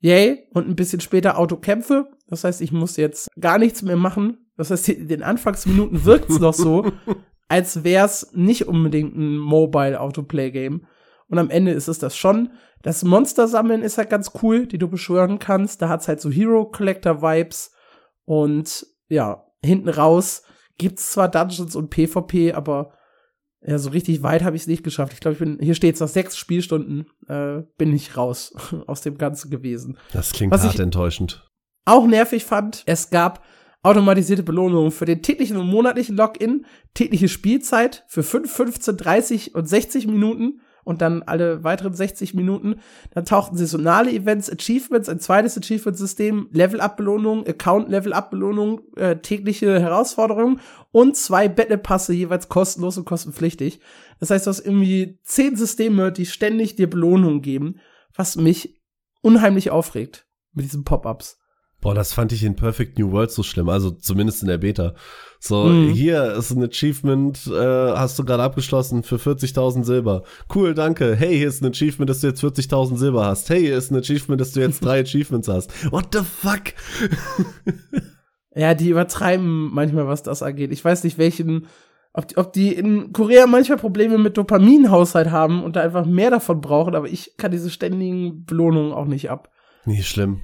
[0.00, 0.48] Yay.
[0.52, 2.08] Und ein bisschen später Autokämpfe.
[2.28, 4.46] Das heißt, ich muss jetzt gar nichts mehr machen.
[4.56, 6.92] Das heißt, in den Anfangsminuten wirkt's noch so,
[7.48, 10.86] als wär's nicht unbedingt ein Mobile Autoplay Game.
[11.28, 12.50] Und am Ende ist es das schon.
[12.82, 15.82] Das Monster sammeln ist halt ganz cool, die du beschwören kannst.
[15.82, 17.72] Da hat's halt so Hero Collector Vibes.
[18.24, 20.42] Und ja, hinten raus
[20.78, 22.92] gibt's zwar Dungeons und PvP, aber
[23.66, 25.12] ja, so richtig weit habe ich es nicht geschafft.
[25.12, 28.54] Ich glaube, ich bin, hier steht's nach sechs Spielstunden, äh, bin ich raus
[28.86, 29.98] aus dem Ganzen gewesen.
[30.12, 31.48] Das klingt Was hart enttäuschend.
[31.84, 33.44] Auch nervig fand, es gab
[33.82, 39.68] automatisierte Belohnungen für den täglichen und monatlichen Login, tägliche Spielzeit für 5, 15, 30 und
[39.68, 42.76] 60 Minuten und dann alle weiteren 60 Minuten.
[43.10, 50.60] Dann tauchten saisonale Events, Achievements, ein zweites Achievement-System, Level-Up-Belohnung, Account-Level-Up-Belohnung, äh, tägliche Herausforderungen
[50.92, 53.80] und zwei Battle-Passe jeweils kostenlos und kostenpflichtig.
[54.20, 57.80] Das heißt, du hast irgendwie zehn Systeme, die ständig dir Belohnungen geben,
[58.14, 58.80] was mich
[59.22, 61.40] unheimlich aufregt mit diesen Pop-Ups.
[61.80, 64.94] Boah, das fand ich in Perfect New World so schlimm, also zumindest in der Beta.
[65.38, 65.90] So, Mhm.
[65.90, 67.52] hier ist ein Achievement, äh,
[67.92, 70.22] hast du gerade abgeschlossen für 40.000 Silber.
[70.54, 71.14] Cool, danke.
[71.14, 73.48] Hey, hier ist ein Achievement, dass du jetzt 40.000 Silber hast.
[73.50, 75.70] Hey, hier ist ein Achievement, dass du jetzt drei Achievements hast.
[75.92, 76.62] What the fuck?
[78.58, 80.72] Ja, die übertreiben manchmal, was das angeht.
[80.72, 81.66] Ich weiß nicht, welchen,
[82.14, 86.30] ob die, ob die in Korea manchmal Probleme mit Dopaminhaushalt haben und da einfach mehr
[86.30, 89.50] davon brauchen, aber ich kann diese ständigen Belohnungen auch nicht ab.
[89.84, 90.40] Nee, schlimm.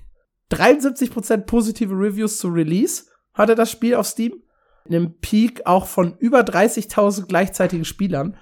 [0.51, 4.35] 73% positive Reviews zu Release hatte das Spiel auf Steam.
[4.85, 8.37] In einem Peak auch von über 30.000 gleichzeitigen Spielern.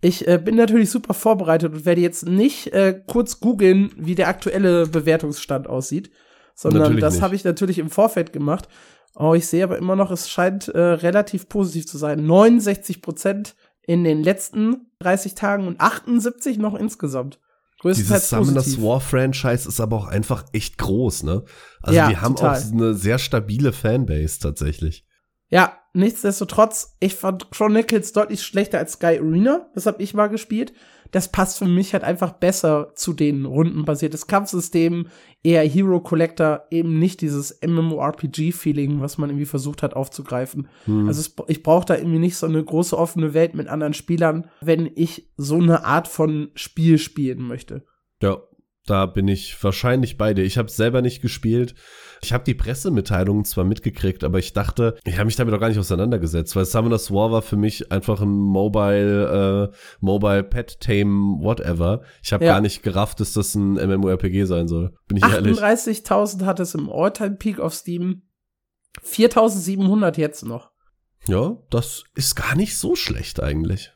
[0.00, 4.28] Ich äh, bin natürlich super vorbereitet und werde jetzt nicht äh, kurz googeln, wie der
[4.28, 6.10] aktuelle Bewertungsstand aussieht,
[6.54, 8.68] sondern Natürlich das habe ich natürlich im Vorfeld gemacht.
[9.14, 12.24] Oh, ich sehe aber immer noch, es scheint äh, relativ positiv zu sein.
[12.26, 17.38] 69% in den letzten 30 Tagen und 78 noch insgesamt.
[17.80, 18.84] Größtenteils Dieses Summoners positiv.
[18.84, 21.44] War Franchise ist aber auch einfach echt groß, ne?
[21.82, 22.58] Also Ja, die haben total.
[22.58, 25.04] auch eine sehr stabile Fanbase tatsächlich.
[25.50, 29.68] Ja, nichtsdestotrotz, ich fand Chronicles deutlich schlechter als Sky Arena.
[29.74, 30.72] Das habe ich mal gespielt.
[31.10, 35.08] Das passt für mich halt einfach besser zu den rundenbasiertes Kampfsystem,
[35.42, 40.68] eher Hero Collector, eben nicht dieses MMORPG-Feeling, was man irgendwie versucht hat aufzugreifen.
[40.84, 41.08] Hm.
[41.08, 44.48] Also es, ich brauche da irgendwie nicht so eine große offene Welt mit anderen Spielern,
[44.60, 47.84] wenn ich so eine Art von Spiel spielen möchte.
[48.22, 48.40] Ja,
[48.86, 50.44] da bin ich wahrscheinlich bei dir.
[50.44, 51.74] Ich habe selber nicht gespielt.
[52.22, 55.68] Ich habe die Pressemitteilungen zwar mitgekriegt, aber ich dachte, ich habe mich damit auch gar
[55.68, 61.38] nicht auseinandergesetzt, weil Summoners War war für mich einfach ein Mobile, äh, Mobile Pet Tame
[61.42, 62.02] Whatever.
[62.22, 62.52] Ich habe Ja.
[62.54, 64.92] gar nicht gerafft, dass das ein MMORPG sein soll.
[65.08, 65.58] Bin ich ehrlich.
[65.58, 68.22] 38.000 hat es im All-Time-Peak auf Steam.
[69.04, 70.70] 4.700 jetzt noch.
[71.26, 73.92] Ja, das ist gar nicht so schlecht eigentlich.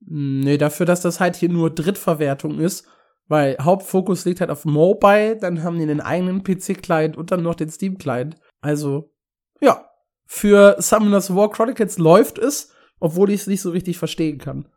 [0.00, 2.86] Nee, dafür, dass das halt hier nur Drittverwertung ist,
[3.32, 7.54] weil Hauptfokus liegt halt auf Mobile, dann haben die den eigenen PC-Client und dann noch
[7.54, 8.36] den Steam-Client.
[8.60, 9.10] Also,
[9.58, 9.86] ja,
[10.26, 14.68] für Summoners War Chronicles läuft es, obwohl ich es nicht so richtig verstehen kann.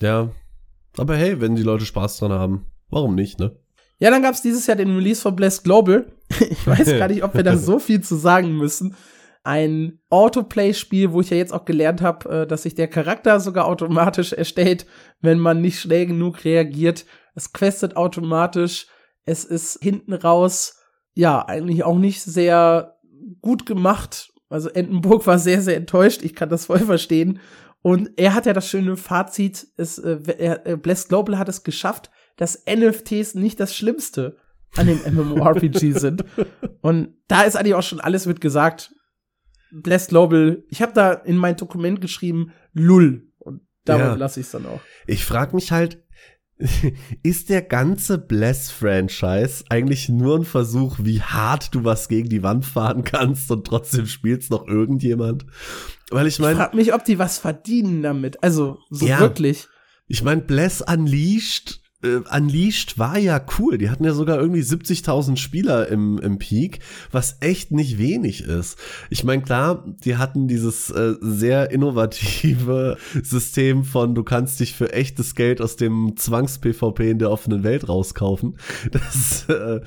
[0.00, 0.30] Ja.
[0.96, 3.58] Aber hey, wenn die Leute Spaß dran haben, warum nicht, ne?
[3.98, 6.06] Ja, dann gab's dieses Jahr den Release von Bless Global.
[6.48, 8.94] Ich weiß gar nicht, ob wir da so viel zu sagen müssen.
[9.42, 13.66] Ein Autoplay-Spiel, wo ich ja jetzt auch gelernt habe, äh, dass sich der Charakter sogar
[13.66, 14.86] automatisch erstellt,
[15.20, 17.04] wenn man nicht schnell genug reagiert.
[17.36, 18.88] Es questet automatisch.
[19.24, 20.80] Es ist hinten raus,
[21.14, 22.96] ja, eigentlich auch nicht sehr
[23.40, 24.32] gut gemacht.
[24.48, 26.22] Also Entenburg war sehr, sehr enttäuscht.
[26.22, 27.38] Ich kann das voll verstehen.
[27.82, 31.62] Und er hat ja das schöne Fazit, es, äh, er, äh, Bless Global hat es
[31.62, 34.36] geschafft, dass NFTs nicht das Schlimmste
[34.76, 36.24] an dem MMORPG sind.
[36.80, 38.92] Und da ist eigentlich auch schon alles mit gesagt.
[39.72, 43.28] Bless Global, ich habe da in mein Dokument geschrieben, Lull.
[43.38, 44.14] Und damit Ja.
[44.14, 44.80] lasse ich es dann auch.
[45.06, 46.02] Ich frage mich halt,
[47.22, 52.64] ist der ganze Bless-Franchise eigentlich nur ein Versuch, wie hart du was gegen die Wand
[52.64, 55.44] fahren kannst und trotzdem spielt's noch irgendjemand?
[56.10, 58.42] Weil ich Ich meine, frage mich, ob die was verdienen damit.
[58.42, 59.20] Also, so Ja.
[59.20, 59.68] wirklich.
[60.08, 63.78] ich meine, Bless Unleashed, äh, Unleashed war ja cool.
[63.78, 66.80] Die hatten ja sogar irgendwie 70.000 Spieler im, im Peak,
[67.10, 68.78] was echt nicht wenig ist.
[69.10, 74.92] Ich meine, klar, die hatten dieses äh, sehr innovative System von, du kannst dich für
[74.92, 78.56] echtes Geld aus dem Zwangs-PvP in der offenen Welt rauskaufen.
[78.90, 79.80] Das äh,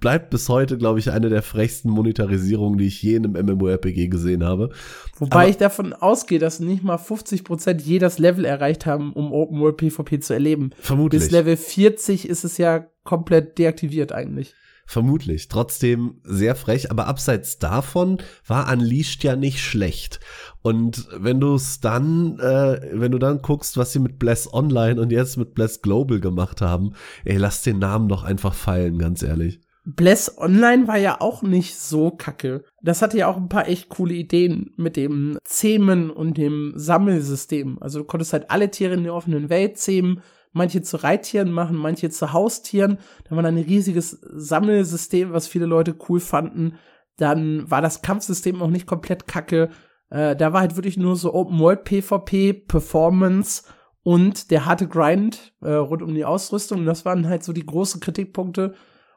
[0.00, 4.08] bleibt bis heute, glaube ich, eine der frechsten Monetarisierungen, die ich je in einem MMORPG
[4.08, 4.70] gesehen habe.
[5.18, 9.32] Wobei Aber- ich davon ausgehe, dass nicht mal 50% je das Level erreicht haben, um
[9.32, 10.70] Open World PvP zu erleben.
[10.80, 11.22] Vermutlich.
[11.22, 14.54] Bis Level 40 ist es ja komplett deaktiviert eigentlich.
[14.90, 15.46] Vermutlich.
[15.46, 20.18] Trotzdem sehr frech, aber abseits davon war Unleashed ja nicht schlecht.
[20.62, 25.00] Und wenn du es dann, äh, wenn du dann guckst, was sie mit Bless Online
[25.00, 29.22] und jetzt mit Bless Global gemacht haben, ey, lass den Namen doch einfach fallen, ganz
[29.22, 29.60] ehrlich.
[29.84, 32.64] Bless Online war ja auch nicht so kacke.
[32.82, 37.78] Das hatte ja auch ein paar echt coole Ideen mit dem Zähmen und dem Sammelsystem.
[37.80, 40.20] Also du konntest halt alle Tiere in der offenen Welt zähmen,
[40.52, 42.98] manche zu Reittieren machen, manche zu Haustieren.
[43.24, 46.74] Da war dann ein riesiges Sammelsystem, was viele Leute cool fanden.
[47.16, 49.70] Dann war das Kampfsystem auch nicht komplett kacke.
[50.08, 53.62] Äh, da war halt wirklich nur so Open World PvP, Performance
[54.02, 56.84] und der harte Grind äh, rund um die Ausrüstung.
[56.84, 58.74] Das waren halt so die großen Kritikpunkte.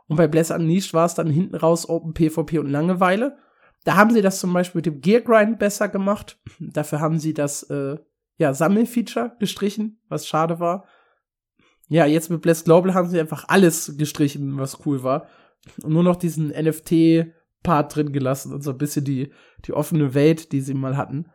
[0.07, 3.37] Und bei Bless Unleashed war es dann hinten raus Open PvP und Langeweile.
[3.85, 6.39] Da haben sie das zum Beispiel mit dem Gear Grind besser gemacht.
[6.59, 7.97] Dafür haben sie das äh,
[8.37, 10.85] ja, Sammelfeature gestrichen, was schade war.
[11.89, 15.27] Ja, jetzt mit Bless Global haben sie einfach alles gestrichen, was cool war.
[15.81, 19.31] Und nur noch diesen NFT-Part drin gelassen und so ein bisschen die,
[19.65, 21.29] die offene Welt, die sie mal hatten.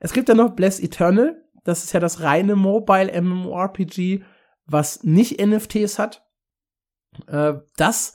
[0.00, 1.42] Es gibt dann noch Bless Eternal.
[1.64, 4.22] Das ist ja das reine Mobile MMORPG,
[4.66, 6.26] was nicht NFTs hat.
[7.26, 8.14] Äh, das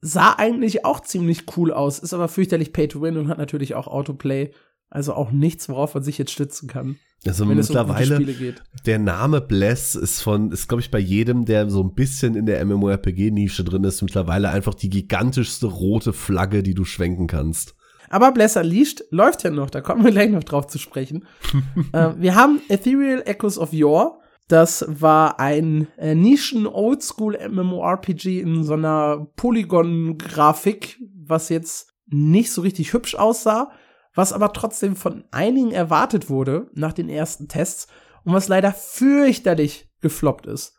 [0.00, 3.74] sah eigentlich auch ziemlich cool aus, ist aber fürchterlich Pay to Win und hat natürlich
[3.74, 4.52] auch Autoplay.
[4.92, 6.96] Also auch nichts, worauf man sich jetzt stützen kann.
[7.26, 8.62] Also wenn um mittlerweile, geht.
[8.84, 12.44] der Name Bless ist von, ist glaube ich bei jedem, der so ein bisschen in
[12.44, 17.74] der MMORPG-Nische drin ist, mittlerweile einfach die gigantischste rote Flagge, die du schwenken kannst.
[18.10, 21.24] Aber Bless Unleashed läuft ja noch, da kommen wir gleich noch drauf zu sprechen.
[21.92, 24.18] äh, wir haben Ethereal Echoes of Yore.
[24.48, 32.92] Das war ein äh, Nischen-Oldschool MMORPG in so einer Polygon-Grafik, was jetzt nicht so richtig
[32.92, 33.70] hübsch aussah,
[34.14, 37.88] was aber trotzdem von einigen erwartet wurde nach den ersten Tests
[38.24, 40.76] und was leider fürchterlich gefloppt ist.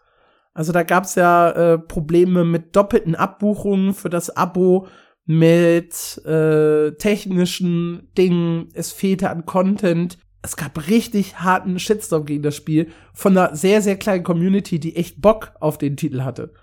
[0.53, 4.87] Also da gab's ja äh, Probleme mit doppelten Abbuchungen für das Abo,
[5.25, 10.17] mit äh, technischen Dingen, es fehlte an Content.
[10.41, 14.97] Es gab richtig harten Shitstorm gegen das Spiel von einer sehr, sehr kleinen Community, die
[14.97, 16.53] echt Bock auf den Titel hatte.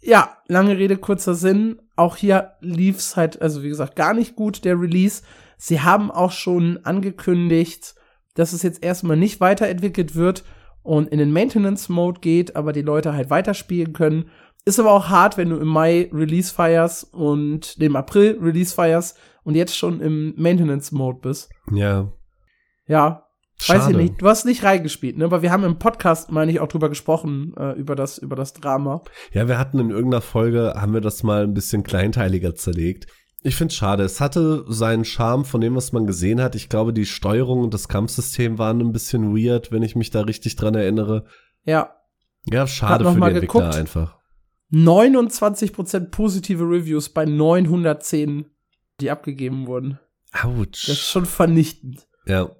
[0.00, 1.82] Ja, lange Rede, kurzer Sinn.
[1.96, 5.22] Auch hier lief's halt, also wie gesagt, gar nicht gut, der Release.
[5.58, 7.94] Sie haben auch schon angekündigt,
[8.34, 10.44] dass es jetzt erstmal nicht weiterentwickelt wird
[10.82, 14.30] und in den Maintenance-Mode geht, aber die Leute halt weiterspielen können.
[14.64, 19.18] Ist aber auch hart, wenn du im Mai Release feierst und im April Release feierst
[19.42, 21.50] und jetzt schon im Maintenance-Mode bist.
[21.72, 22.12] Ja.
[22.86, 23.26] Ja,
[23.60, 23.80] Schade.
[23.80, 24.22] weiß ich nicht.
[24.22, 25.24] Du hast nicht reingespielt, ne?
[25.24, 28.52] Aber wir haben im Podcast, meine ich, auch drüber gesprochen, äh, über das, über das
[28.52, 29.02] Drama.
[29.32, 33.06] Ja, wir hatten in irgendeiner Folge, haben wir das mal ein bisschen kleinteiliger zerlegt.
[33.42, 34.02] Ich finde schade.
[34.02, 36.54] Es hatte seinen Charme von dem, was man gesehen hat.
[36.54, 40.22] Ich glaube, die Steuerung und das Kampfsystem waren ein bisschen weird, wenn ich mich da
[40.22, 41.24] richtig dran erinnere.
[41.64, 41.94] Ja.
[42.46, 43.76] Ja, schade noch für die mal Entwickler geguckt.
[43.76, 44.18] einfach.
[44.72, 48.46] 29% positive Reviews bei 910,
[49.00, 49.98] die abgegeben wurden.
[50.32, 51.02] Das ist Autsch.
[51.10, 52.06] schon vernichtend.
[52.26, 52.50] Ja.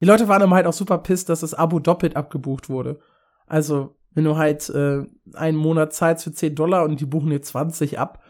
[0.00, 2.98] Die Leute waren aber halt auch super pisst, dass das Abo doppelt abgebucht wurde.
[3.46, 7.40] Also, wenn du halt äh, einen Monat zahlst für 10 Dollar und die buchen dir
[7.40, 8.22] 20 ab,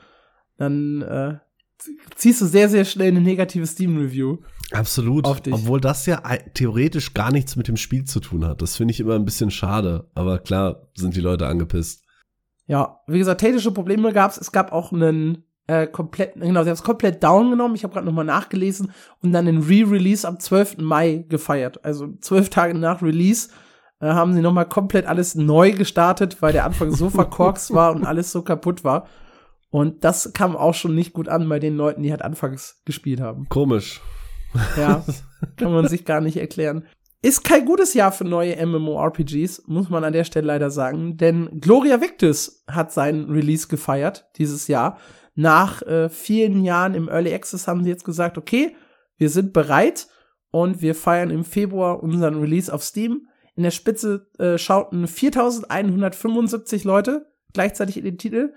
[0.58, 1.38] dann äh,
[2.16, 4.38] ziehst du sehr, sehr schnell eine negative Steam-Review.
[4.72, 5.26] Absolut.
[5.26, 5.52] Auf dich.
[5.52, 6.22] Obwohl das ja
[6.54, 8.62] theoretisch gar nichts mit dem Spiel zu tun hat.
[8.62, 10.10] Das finde ich immer ein bisschen schade.
[10.14, 12.04] Aber klar sind die Leute angepisst.
[12.66, 14.38] Ja, wie gesagt, technische Probleme gab's.
[14.38, 17.74] Es gab auch einen äh, kompletten, genau, sie haben es komplett down genommen.
[17.74, 18.92] Ich habe gerade nochmal nachgelesen
[19.22, 20.78] und dann den Re-Release am 12.
[20.78, 21.84] Mai gefeiert.
[21.84, 23.50] Also zwölf Tage nach Release
[24.00, 28.04] äh, haben sie nochmal komplett alles neu gestartet, weil der Anfang so verkorkst war und
[28.04, 29.06] alles so kaputt war.
[29.72, 33.20] Und das kam auch schon nicht gut an bei den Leuten, die halt anfangs gespielt
[33.22, 33.48] haben.
[33.48, 34.02] Komisch.
[34.76, 35.02] Ja,
[35.56, 36.84] kann man sich gar nicht erklären.
[37.22, 41.58] Ist kein gutes Jahr für neue MMORPGs, muss man an der Stelle leider sagen, denn
[41.58, 44.98] Gloria Victis hat seinen Release gefeiert dieses Jahr.
[45.34, 48.76] Nach äh, vielen Jahren im Early Access haben sie jetzt gesagt, okay,
[49.16, 50.06] wir sind bereit
[50.50, 53.26] und wir feiern im Februar unseren Release auf Steam.
[53.54, 58.52] In der Spitze äh, schauten 4175 Leute gleichzeitig in den Titel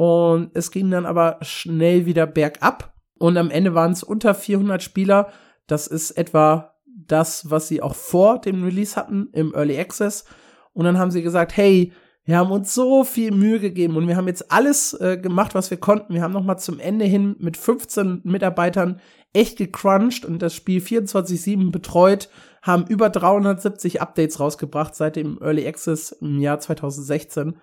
[0.00, 4.82] und es ging dann aber schnell wieder bergab und am Ende waren es unter 400
[4.82, 5.28] Spieler.
[5.66, 10.24] Das ist etwa das, was sie auch vor dem Release hatten im Early Access.
[10.72, 11.92] Und dann haben sie gesagt, hey,
[12.24, 15.70] wir haben uns so viel Mühe gegeben und wir haben jetzt alles äh, gemacht, was
[15.70, 16.14] wir konnten.
[16.14, 19.02] Wir haben noch mal zum Ende hin mit 15 Mitarbeitern
[19.34, 22.30] echt gecrunched und das Spiel 24/7 betreut,
[22.62, 27.56] haben über 370 Updates rausgebracht seit dem Early Access im Jahr 2016.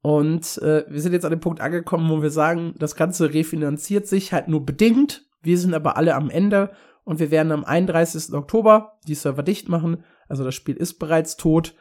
[0.00, 4.06] Und äh, wir sind jetzt an dem Punkt angekommen, wo wir sagen, das Ganze refinanziert
[4.06, 5.26] sich halt nur bedingt.
[5.42, 6.70] Wir sind aber alle am Ende
[7.04, 8.32] und wir werden am 31.
[8.34, 10.04] Oktober die Server dicht machen.
[10.28, 11.74] Also das Spiel ist bereits tot.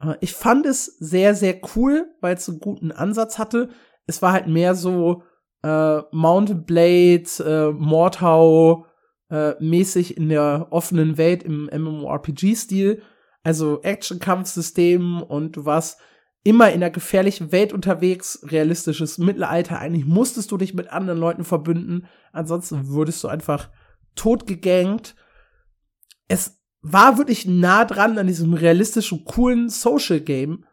[0.00, 3.70] Äh, Ich fand es sehr, sehr cool, weil es einen guten Ansatz hatte.
[4.06, 5.22] Es war halt mehr so
[5.62, 8.86] äh, Mountain Blade, äh, Mordhau
[9.30, 13.02] äh, mäßig in der offenen Welt im MMORPG-Stil.
[13.42, 16.00] Also Action-Kampfsystem und du warst
[16.48, 19.80] immer in einer gefährlichen Welt unterwegs, realistisches Mittelalter.
[19.80, 23.68] Eigentlich musstest du dich mit anderen Leuten verbünden, ansonsten wurdest du einfach
[24.14, 25.14] totgegangt.
[26.26, 30.64] Es war wirklich nah dran an diesem realistischen, coolen Social Game,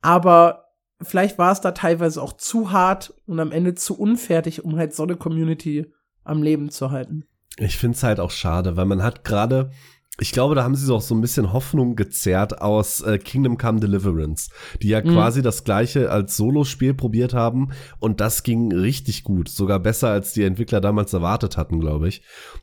[0.00, 0.70] aber
[1.02, 4.94] vielleicht war es da teilweise auch zu hart und am Ende zu unfertig, um halt
[4.94, 5.92] so eine Community
[6.24, 7.24] am Leben zu halten.
[7.58, 9.72] Ich finde es halt auch schade, weil man hat gerade,
[10.20, 13.56] ich glaube, da haben sie so auch so ein bisschen Hoffnung gezerrt aus äh, Kingdom
[13.56, 14.50] Come Deliverance,
[14.82, 15.10] die ja Mhm.
[15.10, 17.68] quasi das gleiche als Solospiel probiert haben
[18.00, 22.22] und das ging richtig gut, sogar besser als die Entwickler damals erwartet hatten, glaube ich.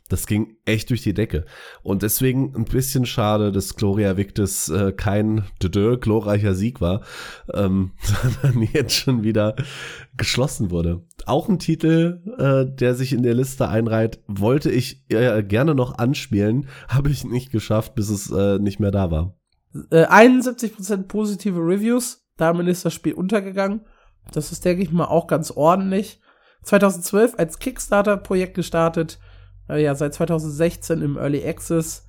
[0.10, 1.45] Das ging echt durch die Decke
[1.82, 7.01] und deswegen ein bisschen schade, dass Gloria Victis äh, kein dödö, glorreicher Sieg war,
[7.53, 7.91] ähm,
[8.43, 9.56] sondern jetzt schon wieder
[10.18, 11.01] geschlossen wurde.
[11.26, 15.97] Auch ein Titel, äh, der sich in der Liste einreiht, wollte ich äh, gerne noch
[15.97, 19.38] anspielen, habe ich nicht geschafft, bis es äh, nicht mehr da war.
[19.91, 23.82] Äh, 71% positive Reviews, damit ist das Spiel untergegangen.
[24.32, 26.22] Das ist, denke ich mal, auch ganz ordentlich.
[26.64, 29.20] 2012 als Kickstarter-Projekt gestartet,
[29.70, 32.08] äh, ja, seit 2016 im Early Access.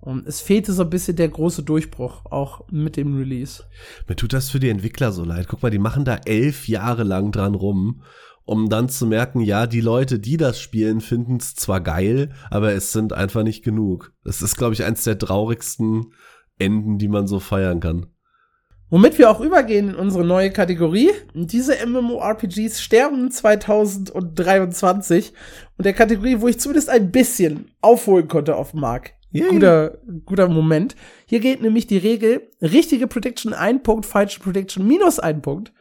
[0.00, 3.62] Und es fehlte so ein bisschen der große Durchbruch, auch mit dem Release.
[4.08, 5.46] Mir tut das für die Entwickler so leid.
[5.46, 8.02] Guck mal, die machen da elf Jahre lang dran rum,
[8.44, 12.72] um dann zu merken, ja, die Leute, die das spielen, finden es zwar geil, aber
[12.72, 14.12] es sind einfach nicht genug.
[14.24, 16.12] Das ist, glaube ich, eins der traurigsten
[16.58, 18.06] Enden, die man so feiern kann.
[18.90, 21.10] Womit wir auch übergehen in unsere neue Kategorie.
[21.32, 25.32] Diese MMORPGs sterben 2023
[25.78, 29.14] und der Kategorie, wo ich zumindest ein bisschen aufholen konnte auf dem Markt.
[29.32, 30.94] Guter, guter Moment.
[31.24, 35.72] Hier geht nämlich die Regel, richtige Prediction ein Punkt, falsche Prediction minus ein Punkt.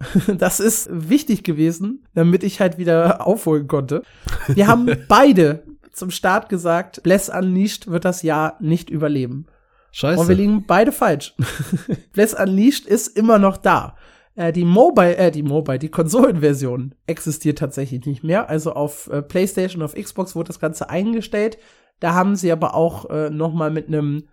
[0.38, 4.02] Das ist wichtig gewesen, damit ich halt wieder aufholen konnte.
[4.48, 9.46] Wir haben beide zum Start gesagt, Bless Unleashed wird das Jahr nicht überleben.
[9.92, 10.20] Scheiße.
[10.20, 11.34] Und wir liegen beide falsch.
[12.12, 13.96] Bless Unleashed ist immer noch da.
[14.36, 18.48] Äh, die Mobile, äh, die Mobile, die Konsolenversion existiert tatsächlich nicht mehr.
[18.48, 21.58] Also auf äh, PlayStation, auf Xbox wurde das Ganze eingestellt.
[21.98, 24.28] Da haben sie aber auch äh, noch mal mit einem,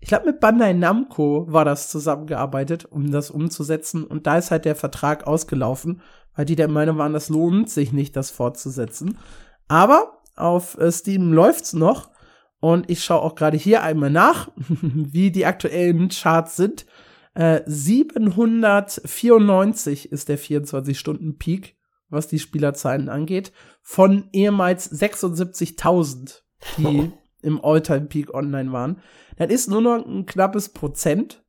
[0.00, 4.04] ich glaube mit Bandai Namco war das zusammengearbeitet, um das umzusetzen.
[4.04, 6.02] Und da ist halt der Vertrag ausgelaufen,
[6.36, 9.18] weil die der Meinung waren, das lohnt sich nicht, das fortzusetzen.
[9.66, 12.10] Aber auf äh, Steam läuft's noch.
[12.60, 16.86] Und ich schaue auch gerade hier einmal nach, wie die aktuellen Charts sind.
[17.34, 21.76] Äh, 794 ist der 24-Stunden-Peak,
[22.08, 26.42] was die Spielerzahlen angeht, von ehemals 76.000,
[26.78, 27.12] die oh.
[27.48, 29.00] Im All-Time-Peak online waren.
[29.36, 31.42] Das ist nur noch ein knappes Prozent.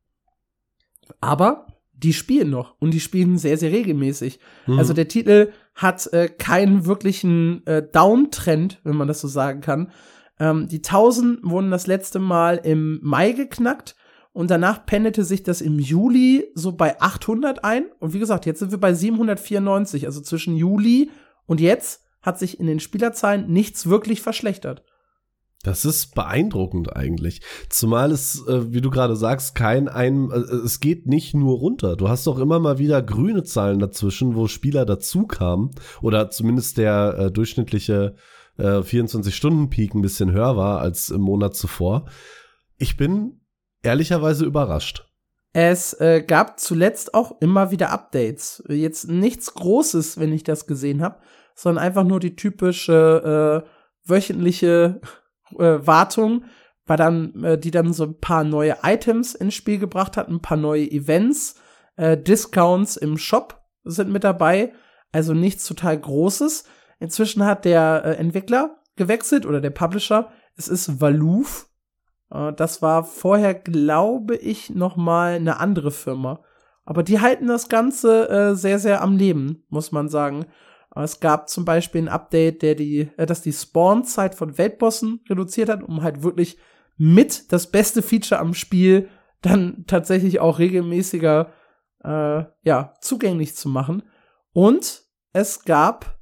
[1.20, 4.40] Aber die spielen noch und die spielen sehr, sehr regelmäßig.
[4.66, 4.78] Mhm.
[4.78, 9.92] Also der Titel hat äh, keinen wirklichen äh, Downtrend, wenn man das so sagen kann.
[10.38, 13.96] Ähm, die 1000 wurden das letzte Mal im Mai geknackt
[14.32, 17.86] und danach pendelte sich das im Juli so bei 800 ein.
[17.98, 20.06] Und wie gesagt, jetzt sind wir bei 794.
[20.06, 21.10] Also zwischen Juli
[21.46, 24.84] und jetzt hat sich in den Spielerzahlen nichts wirklich verschlechtert.
[25.62, 27.42] Das ist beeindruckend eigentlich.
[27.68, 31.96] Zumal es, äh, wie du gerade sagst, kein ein, äh, es geht nicht nur runter.
[31.96, 36.78] Du hast doch immer mal wieder grüne Zahlen dazwischen, wo Spieler dazu kamen oder zumindest
[36.78, 38.14] der äh, durchschnittliche
[38.56, 42.06] äh, 24-Stunden-Peak ein bisschen höher war als im Monat zuvor.
[42.78, 43.42] Ich bin
[43.82, 45.06] ehrlicherweise überrascht.
[45.52, 48.62] Es äh, gab zuletzt auch immer wieder Updates.
[48.68, 51.20] Jetzt nichts Großes, wenn ich das gesehen habe,
[51.54, 55.00] sondern einfach nur die typische äh, wöchentliche
[55.58, 56.44] äh, Wartung,
[56.86, 60.42] war dann, äh, die dann so ein paar neue Items ins Spiel gebracht hat, ein
[60.42, 61.56] paar neue Events,
[61.96, 64.72] äh, Discounts im Shop sind mit dabei,
[65.12, 66.64] also nichts total Großes.
[66.98, 70.30] Inzwischen hat der äh, Entwickler gewechselt oder der Publisher.
[70.56, 71.68] Es ist Valoof.
[72.30, 76.40] Äh, das war vorher, glaube ich, noch mal eine andere Firma.
[76.84, 80.46] Aber die halten das Ganze äh, sehr, sehr am Leben, muss man sagen.
[80.94, 85.68] Es gab zum Beispiel ein Update, der die, äh, das die Spawn-Zeit von Weltbossen reduziert
[85.68, 86.58] hat, um halt wirklich
[86.96, 89.08] mit das beste Feature am Spiel
[89.42, 91.52] dann tatsächlich auch regelmäßiger
[92.04, 94.02] äh, ja zugänglich zu machen.
[94.52, 96.20] Und es gab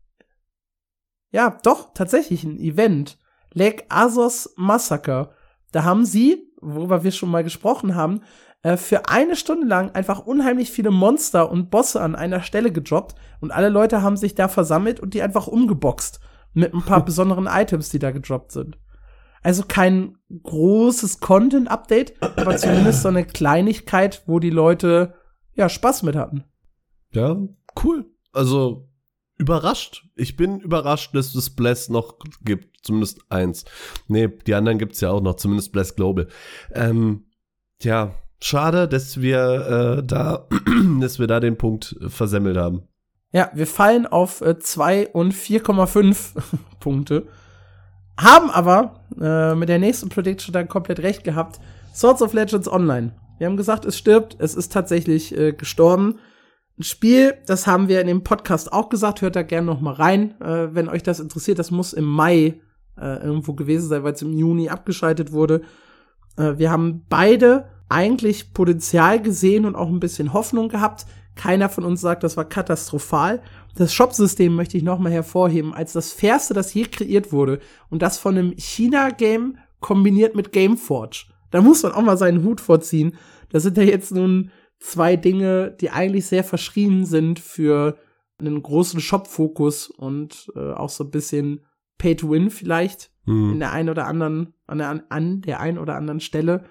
[1.31, 3.19] ja, doch, tatsächlich ein Event.
[3.53, 5.35] Lake Azos Massacre.
[5.73, 8.23] Da haben sie, worüber wir schon mal gesprochen haben,
[8.63, 13.15] äh, für eine Stunde lang einfach unheimlich viele Monster und Bosse an einer Stelle gedroppt
[13.41, 16.21] und alle Leute haben sich da versammelt und die einfach umgeboxt
[16.55, 18.79] mit ein paar besonderen Items, die da gedroppt sind.
[19.43, 25.15] Also kein großes Content-Update, aber zumindest so eine Kleinigkeit, wo die Leute
[25.55, 26.45] ja Spaß mit hatten.
[27.13, 27.37] Ja,
[27.83, 28.07] cool.
[28.33, 28.89] Also
[29.39, 30.05] überrascht.
[30.17, 32.85] Ich bin überrascht, dass es Bless noch gibt.
[32.85, 33.65] Zumindest eins.
[34.09, 36.27] Nee, die anderen gibt's ja auch noch, zumindest Bless Global.
[36.73, 37.27] Ähm,
[37.79, 40.47] tja, schade, dass wir äh, da,
[41.01, 42.83] dass wir da den Punkt versemmelt haben.
[43.33, 46.35] Ja, wir fallen auf 2 äh, und 4,5
[46.81, 47.27] Punkte.
[48.19, 51.61] Haben aber äh, mit der nächsten Prediction dann komplett recht gehabt.
[51.95, 53.13] Swords of Legends Online.
[53.39, 54.37] Wir haben gesagt, es stirbt.
[54.39, 56.19] Es ist tatsächlich äh, gestorben.
[56.79, 59.95] Ein Spiel, das haben wir in dem Podcast auch gesagt, hört da gerne noch mal
[59.95, 61.59] rein, äh, wenn euch das interessiert.
[61.59, 62.61] Das muss im Mai
[62.97, 65.63] äh, irgendwo gewesen sein, weil es im Juni abgeschaltet wurde.
[66.37, 71.07] Äh, wir haben beide eigentlich Potenzial gesehen und auch ein bisschen Hoffnung gehabt.
[71.35, 73.43] Keiner von uns sagt, das war katastrophal.
[73.77, 77.61] Das Shop-System möchte ich noch mal hervorheben als das fairste, das je kreiert wurde.
[77.91, 81.27] Und das von einem China-Game kombiniert mit Gameforge.
[81.51, 83.17] Da muss man auch mal seinen Hut vorziehen.
[83.51, 87.99] Da sind ja jetzt nun zwei Dinge, die eigentlich sehr verschrien sind für
[88.39, 91.65] einen großen Shop-Fokus und äh, auch so ein bisschen
[91.99, 93.53] Pay to Win vielleicht hm.
[93.53, 96.65] in der einen oder anderen, an der, an der einen oder anderen Stelle.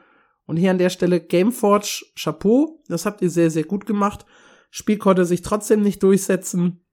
[0.47, 4.25] Und hier an der Stelle Gameforge, Chapeau, das habt ihr sehr, sehr gut gemacht.
[4.71, 6.83] Spiel konnte sich trotzdem nicht durchsetzen.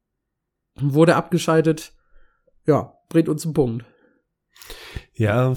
[0.80, 1.92] wurde abgeschaltet.
[2.66, 3.84] Ja, bringt uns einen Punkt.
[5.14, 5.54] Ja,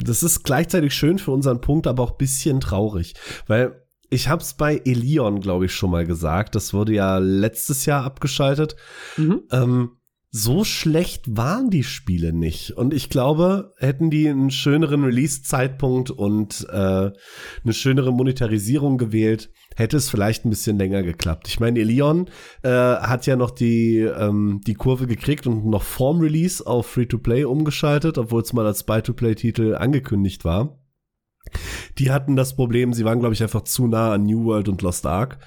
[0.00, 3.14] das ist gleichzeitig schön für unseren Punkt, aber auch bisschen traurig,
[3.46, 6.54] weil ich habe es bei Elion, glaube ich, schon mal gesagt.
[6.54, 8.76] Das wurde ja letztes Jahr abgeschaltet.
[9.16, 9.42] Mhm.
[9.50, 9.90] Ähm,
[10.36, 12.72] so schlecht waren die Spiele nicht.
[12.72, 19.96] Und ich glaube, hätten die einen schöneren Release-Zeitpunkt und äh, eine schönere Monetarisierung gewählt, hätte
[19.96, 21.46] es vielleicht ein bisschen länger geklappt.
[21.46, 22.28] Ich meine, Elion
[22.64, 27.44] äh, hat ja noch die, ähm, die Kurve gekriegt und noch vorm Release auf Free-to-Play
[27.44, 30.80] umgeschaltet, obwohl es mal als Buy-to-Play-Titel angekündigt war.
[31.98, 34.82] Die hatten das Problem, sie waren, glaube ich, einfach zu nah an New World und
[34.82, 35.38] Lost Ark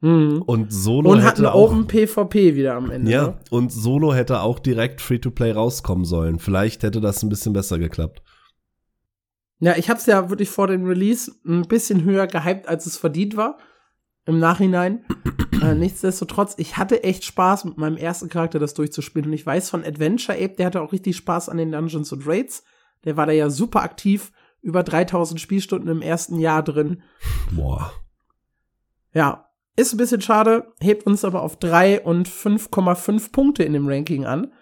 [0.00, 0.42] Mhm.
[0.42, 3.10] Und Solo und hatten hätte auch Open PvP wieder am Ende.
[3.10, 3.38] Ja, ne?
[3.50, 6.38] und Solo hätte auch direkt Free-to-Play rauskommen sollen.
[6.38, 8.22] Vielleicht hätte das ein bisschen besser geklappt.
[9.60, 13.36] Ja, ich hab's ja wirklich vor dem Release ein bisschen höher gehypt, als es verdient
[13.36, 13.58] war.
[14.24, 15.04] Im Nachhinein.
[15.62, 19.28] äh, nichtsdestotrotz, ich hatte echt Spaß mit meinem ersten Charakter das durchzuspielen.
[19.28, 22.24] Und ich weiß von Adventure Ape, der hatte auch richtig Spaß an den Dungeons und
[22.24, 22.62] Raids.
[23.04, 24.30] Der war da ja super aktiv.
[24.60, 27.02] Über 3000 Spielstunden im ersten Jahr drin.
[27.52, 27.92] Boah.
[29.14, 29.47] Ja,
[29.78, 34.26] ist ein bisschen schade, hebt uns aber auf 3 und 5,5 Punkte in dem Ranking
[34.26, 34.52] an.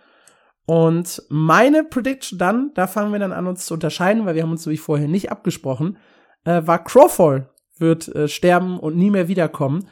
[0.67, 4.51] Und meine Prediction dann, da fangen wir dann an, uns zu unterscheiden, weil wir haben
[4.51, 5.97] uns nämlich vorher nicht abgesprochen,
[6.45, 7.49] äh, war Crawfall
[7.79, 9.89] wird äh, sterben und nie mehr wiederkommen.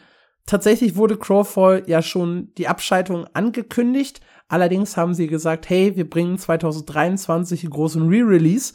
[0.47, 4.21] Tatsächlich wurde Crawfall ja schon die Abschaltung angekündigt.
[4.49, 8.75] Allerdings haben sie gesagt, hey, wir bringen 2023 einen großen Re-Release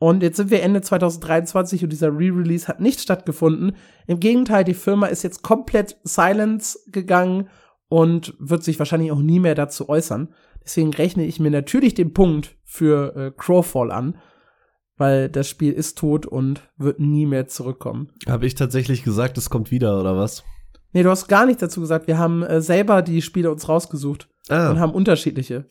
[0.00, 3.76] und jetzt sind wir Ende 2023 und dieser Re-Release hat nicht stattgefunden.
[4.06, 7.50] Im Gegenteil, die Firma ist jetzt komplett silence gegangen
[7.88, 10.32] und wird sich wahrscheinlich auch nie mehr dazu äußern.
[10.64, 14.16] Deswegen rechne ich mir natürlich den Punkt für äh, Crowfall an,
[14.96, 18.10] weil das Spiel ist tot und wird nie mehr zurückkommen.
[18.26, 20.44] Habe ich tatsächlich gesagt, es kommt wieder oder was?
[20.94, 22.06] Nee, du hast gar nicht dazu gesagt.
[22.06, 25.66] Wir haben äh, selber die Spiele uns rausgesucht Ah, und haben unterschiedliche.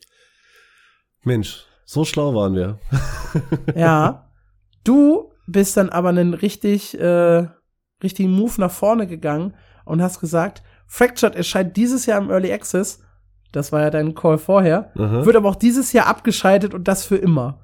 [1.24, 2.78] Mensch, so schlau waren wir.
[3.74, 4.30] Ja.
[4.84, 7.48] Du bist dann aber einen richtig, äh,
[8.00, 13.00] richtigen Move nach vorne gegangen und hast gesagt, Fractured erscheint dieses Jahr im Early Access.
[13.50, 14.92] Das war ja dein Call vorher.
[14.96, 15.26] Aha.
[15.26, 17.58] Wird aber auch dieses Jahr abgeschaltet und das für immer.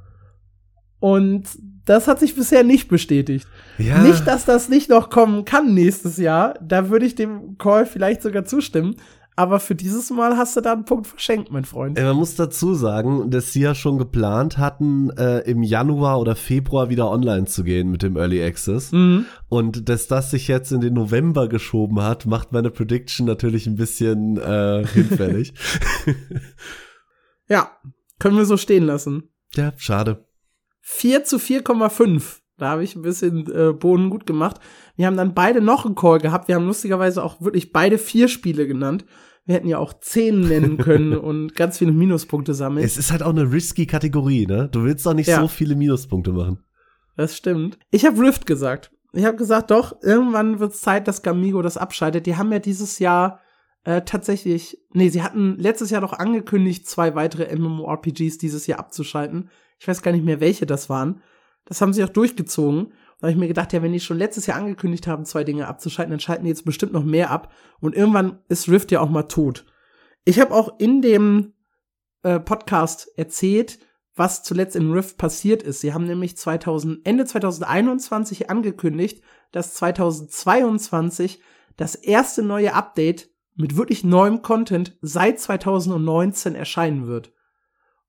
[0.98, 1.44] Und
[1.84, 3.46] das hat sich bisher nicht bestätigt.
[3.78, 3.98] Ja.
[3.98, 6.54] Nicht, dass das nicht noch kommen kann nächstes Jahr.
[6.60, 8.96] Da würde ich dem Call vielleicht sogar zustimmen.
[9.38, 11.98] Aber für dieses Mal hast du da einen Punkt verschenkt, mein Freund.
[11.98, 16.34] Ey, man muss dazu sagen, dass sie ja schon geplant hatten, äh, im Januar oder
[16.34, 18.92] Februar wieder online zu gehen mit dem Early Access.
[18.92, 19.26] Mhm.
[19.48, 23.76] Und dass das sich jetzt in den November geschoben hat, macht meine Prediction natürlich ein
[23.76, 25.52] bisschen äh, hinfällig.
[27.48, 27.70] Ja,
[28.18, 29.30] können wir so stehen lassen.
[29.54, 30.26] ja, schade.
[30.80, 32.40] 4 zu 4,5.
[32.58, 34.60] Da habe ich ein bisschen äh, Boden gut gemacht.
[34.96, 36.48] Wir haben dann beide noch einen Call gehabt.
[36.48, 39.04] Wir haben lustigerweise auch wirklich beide vier Spiele genannt.
[39.44, 42.84] Wir hätten ja auch zehn nennen können und ganz viele Minuspunkte sammeln.
[42.84, 44.68] Es ist halt auch eine risky Kategorie, ne?
[44.72, 45.40] Du willst doch nicht Ja.
[45.40, 46.58] so viele Minuspunkte machen.
[47.16, 47.78] Das stimmt.
[47.90, 48.90] Ich habe Rift gesagt.
[49.12, 52.26] Ich habe gesagt, doch, irgendwann wird es Zeit, dass Gamigo das abschaltet.
[52.26, 53.40] Die haben ja dieses Jahr
[53.84, 59.48] äh, tatsächlich, nee, sie hatten letztes Jahr doch angekündigt, zwei weitere MMORPGs dieses Jahr abzuschalten.
[59.78, 61.22] Ich weiß gar nicht mehr, welche das waren.
[61.66, 62.92] Das haben sie auch durchgezogen.
[63.18, 65.68] Da habe ich mir gedacht, ja, wenn die schon letztes Jahr angekündigt haben, zwei Dinge
[65.68, 67.52] abzuschalten, dann schalten die jetzt bestimmt noch mehr ab.
[67.80, 69.64] Und irgendwann ist Rift ja auch mal tot.
[70.24, 71.54] Ich habe auch in dem
[72.22, 73.78] äh, Podcast erzählt,
[74.16, 75.80] was zuletzt in Rift passiert ist.
[75.80, 81.40] Sie haben nämlich 2000, Ende 2021 angekündigt, dass 2022
[81.76, 87.32] das erste neue Update mit wirklich neuem Content seit 2019 erscheinen wird.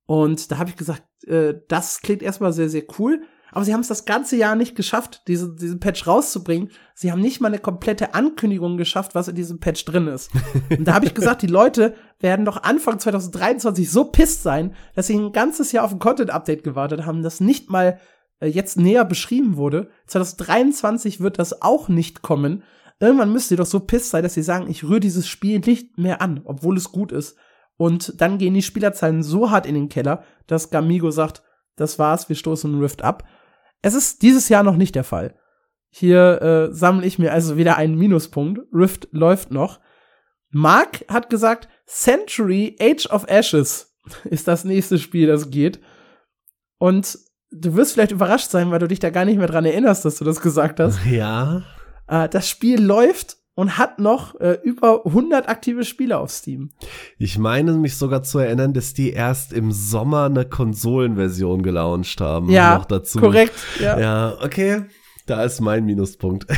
[0.05, 3.21] Und da habe ich gesagt, äh, das klingt erstmal sehr, sehr cool.
[3.51, 6.69] Aber sie haben es das ganze Jahr nicht geschafft, diese, diesen Patch rauszubringen.
[6.93, 10.31] Sie haben nicht mal eine komplette Ankündigung geschafft, was in diesem Patch drin ist.
[10.69, 15.07] Und da habe ich gesagt, die Leute werden doch Anfang 2023 so pisst sein, dass
[15.07, 17.99] sie ein ganzes Jahr auf ein Content-Update gewartet haben, das nicht mal
[18.39, 19.89] äh, jetzt näher beschrieben wurde.
[20.07, 22.63] 2023 wird das auch nicht kommen.
[22.99, 25.97] Irgendwann müsst ihr doch so pisst sein, dass sie sagen, ich rühre dieses Spiel nicht
[25.97, 27.37] mehr an, obwohl es gut ist.
[27.77, 31.43] Und dann gehen die Spielerzahlen so hart in den Keller, dass Gamigo sagt,
[31.75, 33.23] das war's, wir stoßen Rift ab.
[33.81, 35.35] Es ist dieses Jahr noch nicht der Fall.
[35.89, 38.59] Hier äh, sammle ich mir also wieder einen Minuspunkt.
[38.73, 39.79] Rift läuft noch.
[40.49, 45.79] Mark hat gesagt, Century Age of Ashes ist das nächste Spiel, das geht.
[46.77, 47.17] Und
[47.51, 50.17] du wirst vielleicht überrascht sein, weil du dich da gar nicht mehr dran erinnerst, dass
[50.17, 50.99] du das gesagt hast.
[51.09, 51.63] Ja.
[52.07, 56.69] Äh, das Spiel läuft und hat noch äh, über 100 aktive Spieler auf Steam.
[57.17, 62.51] Ich meine mich sogar zu erinnern, dass die erst im Sommer eine Konsolenversion gelauncht haben.
[62.51, 63.19] Ja, noch dazu.
[63.19, 63.55] korrekt.
[63.79, 63.99] Ja.
[63.99, 64.83] Ja, okay.
[65.25, 66.45] Da ist mein Minuspunkt.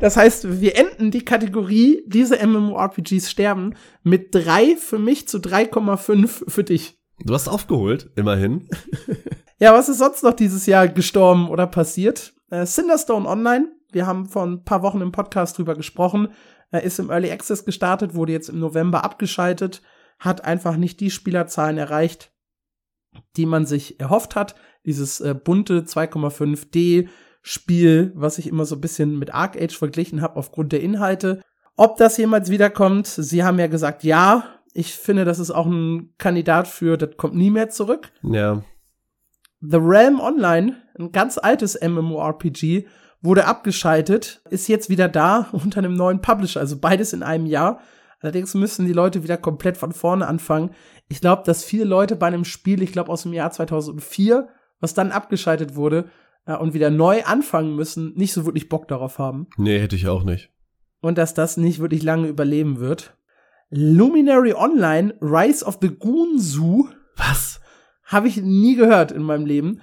[0.00, 6.50] Das heißt, wir enden die Kategorie, diese MMORPGs sterben, mit drei für mich zu 3,5
[6.50, 6.98] für dich.
[7.22, 8.70] Du hast aufgeholt, immerhin.
[9.58, 12.32] ja, was ist sonst noch dieses Jahr gestorben oder passiert?
[12.48, 16.28] Äh, Cinderstone Online, wir haben vor ein paar Wochen im Podcast drüber gesprochen,
[16.70, 19.82] er ist im Early Access gestartet, wurde jetzt im November abgeschaltet,
[20.18, 22.32] hat einfach nicht die Spielerzahlen erreicht,
[23.36, 24.54] die man sich erhofft hat.
[24.84, 27.08] Dieses äh, bunte 2,5D
[27.42, 31.42] Spiel, was ich immer so ein bisschen mit Arc Age verglichen habe aufgrund der Inhalte.
[31.76, 34.44] Ob das jemals wiederkommt, sie haben ja gesagt, ja.
[34.72, 38.12] Ich finde, das ist auch ein Kandidat für, das kommt nie mehr zurück.
[38.22, 38.62] Ja.
[39.60, 42.86] The Realm Online, ein ganz altes MMORPG,
[43.22, 47.80] wurde abgeschaltet, ist jetzt wieder da unter einem neuen Publisher, also beides in einem Jahr.
[48.20, 50.70] Allerdings müssen die Leute wieder komplett von vorne anfangen.
[51.08, 54.48] Ich glaube, dass viele Leute bei einem Spiel, ich glaube aus dem Jahr 2004,
[54.78, 56.10] was dann abgeschaltet wurde
[56.46, 59.46] äh, und wieder neu anfangen müssen, nicht so wirklich Bock darauf haben.
[59.56, 60.50] Nee, hätte ich auch nicht.
[61.00, 63.16] Und dass das nicht wirklich lange überleben wird.
[63.70, 66.88] Luminary Online, Rise of the Goon Zoo.
[67.16, 67.60] Was?
[68.04, 69.80] Habe ich nie gehört in meinem Leben.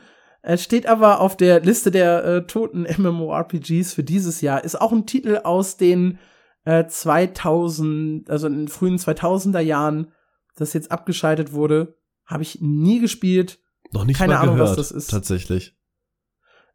[0.50, 4.64] Es steht aber auf der Liste der äh, toten MMORPGs für dieses Jahr.
[4.64, 6.20] Ist auch ein Titel aus den
[6.64, 10.14] äh, 2000, also in den frühen 2000er Jahren,
[10.56, 11.98] das jetzt abgeschaltet wurde.
[12.26, 13.60] Habe ich nie gespielt.
[13.92, 15.10] Noch nicht Keine mal Ahnung, gehört, was das ist.
[15.10, 15.76] Tatsächlich.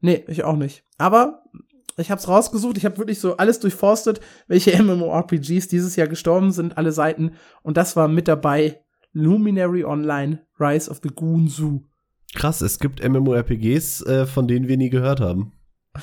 [0.01, 0.85] Nee, ich auch nicht.
[0.99, 1.43] Aber
[1.97, 6.77] ich hab's rausgesucht, ich habe wirklich so alles durchforstet, welche MMORPGs dieses Jahr gestorben sind,
[6.77, 7.37] alle Seiten.
[7.63, 11.85] Und das war mit dabei Luminary Online, Rise of the Goon Zoo.
[12.35, 15.53] Krass, es gibt MMORPGs, äh, von denen wir nie gehört haben.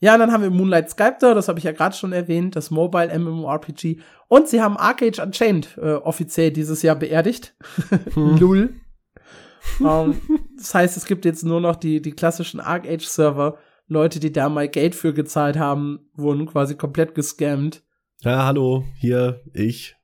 [0.00, 2.70] ja, und dann haben wir Moonlight Sculptor, das habe ich ja gerade schon erwähnt, das
[2.70, 3.98] Mobile MMORPG.
[4.28, 7.56] Und sie haben Arcade Unchained äh, offiziell dieses Jahr beerdigt.
[8.14, 8.36] Hm.
[8.38, 8.74] Lul.
[9.80, 10.20] um, ähm,
[10.56, 13.58] das heißt, es gibt jetzt nur noch die, die klassischen Arcade-Server.
[13.86, 17.82] Leute, die da mal Geld für gezahlt haben, wurden quasi komplett gescammt.
[18.20, 19.96] Ja, hallo, hier, ich.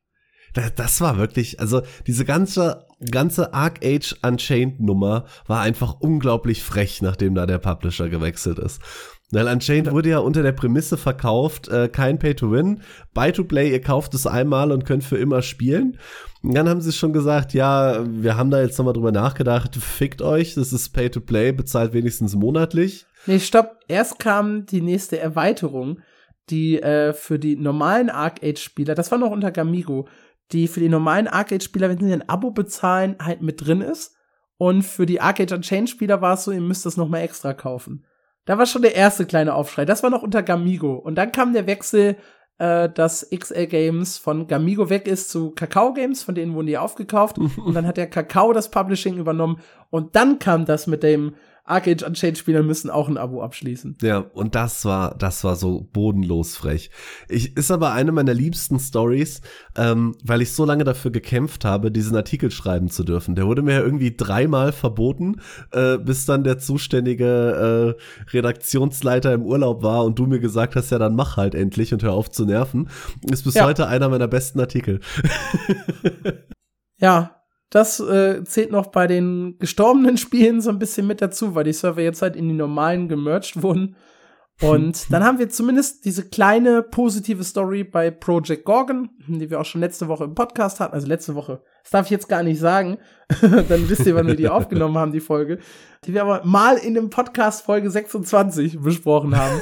[0.53, 6.63] Das, das war wirklich, also diese ganze, ganze Arc Age Unchained Nummer war einfach unglaublich
[6.63, 8.81] frech, nachdem da der Publisher gewechselt ist.
[9.33, 12.83] Weil Unchained wurde ja unter der Prämisse verkauft, äh, kein Pay-to-Win,
[13.15, 15.99] Buy-to-Play, ihr kauft es einmal und könnt für immer spielen.
[16.43, 20.21] Und dann haben sie schon gesagt, ja, wir haben da jetzt nochmal drüber nachgedacht, fickt
[20.21, 23.07] euch, das ist Pay-to-Play, bezahlt wenigstens monatlich.
[23.27, 26.01] Nee, stopp, erst kam die nächste Erweiterung,
[26.49, 30.09] die äh, für die normalen Arc Age-Spieler, das war noch unter Gamigo,
[30.53, 34.17] die für die normalen Arcade-Spieler, wenn sie ein Abo bezahlen, halt mit drin ist.
[34.57, 38.05] Und für die Arcade Unchained-Spieler war es so, ihr müsst das noch mal extra kaufen.
[38.45, 39.85] Da war schon der erste kleine Aufschrei.
[39.85, 40.95] Das war noch unter Gamigo.
[40.95, 42.17] Und dann kam der Wechsel,
[42.59, 46.79] äh, dass XL Games von Gamigo weg ist zu Kakao Games, von denen wurden die
[46.79, 47.39] aufgekauft.
[47.39, 49.61] und dann hat der Kakao das Publishing übernommen.
[49.89, 51.35] Und dann kam das mit dem
[51.71, 53.99] Arcade Unchained-Spieler müssen auch ein Abo abschließen.
[54.03, 56.91] Ja, und das war, das war so bodenlos frech.
[57.29, 59.41] Ich, ist aber eine meiner liebsten Stories,
[59.77, 63.35] ähm, weil ich so lange dafür gekämpft habe, diesen Artikel schreiben zu dürfen.
[63.35, 65.41] Der wurde mir ja irgendwie dreimal verboten,
[65.73, 70.91] äh, bis dann der zuständige äh, Redaktionsleiter im Urlaub war und du mir gesagt hast,
[70.91, 72.89] ja, dann mach halt endlich und hör auf zu nerven.
[73.31, 73.65] Ist bis ja.
[73.65, 75.01] heute einer meiner besten Artikel.
[76.99, 77.40] ja,
[77.71, 81.73] das äh, zählt noch bei den gestorbenen Spielen so ein bisschen mit dazu, weil die
[81.73, 83.97] Server jetzt halt in die normalen gemerged wurden.
[84.61, 89.65] Und dann haben wir zumindest diese kleine positive Story bei Project Gorgon, die wir auch
[89.65, 90.95] schon letzte Woche im Podcast hatten.
[90.95, 91.63] Also letzte Woche.
[91.83, 92.99] Das darf ich jetzt gar nicht sagen.
[93.41, 95.59] dann wisst ihr, wann wir die aufgenommen haben, die Folge.
[96.05, 99.61] Die wir aber mal in dem Podcast Folge 26 besprochen haben.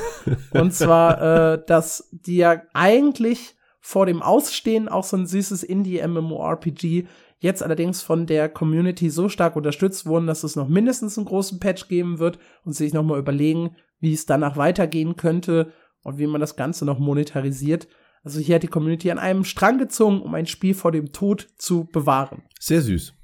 [0.52, 7.06] Und zwar, äh, dass die ja eigentlich vor dem Ausstehen auch so ein süßes Indie-MMORPG
[7.38, 11.60] jetzt allerdings von der Community so stark unterstützt wurden, dass es noch mindestens einen großen
[11.60, 15.72] Patch geben wird und sich nochmal überlegen, wie es danach weitergehen könnte
[16.02, 17.88] und wie man das Ganze noch monetarisiert.
[18.24, 21.48] Also hier hat die Community an einem Strang gezogen, um ein Spiel vor dem Tod
[21.56, 22.42] zu bewahren.
[22.58, 23.14] Sehr süß.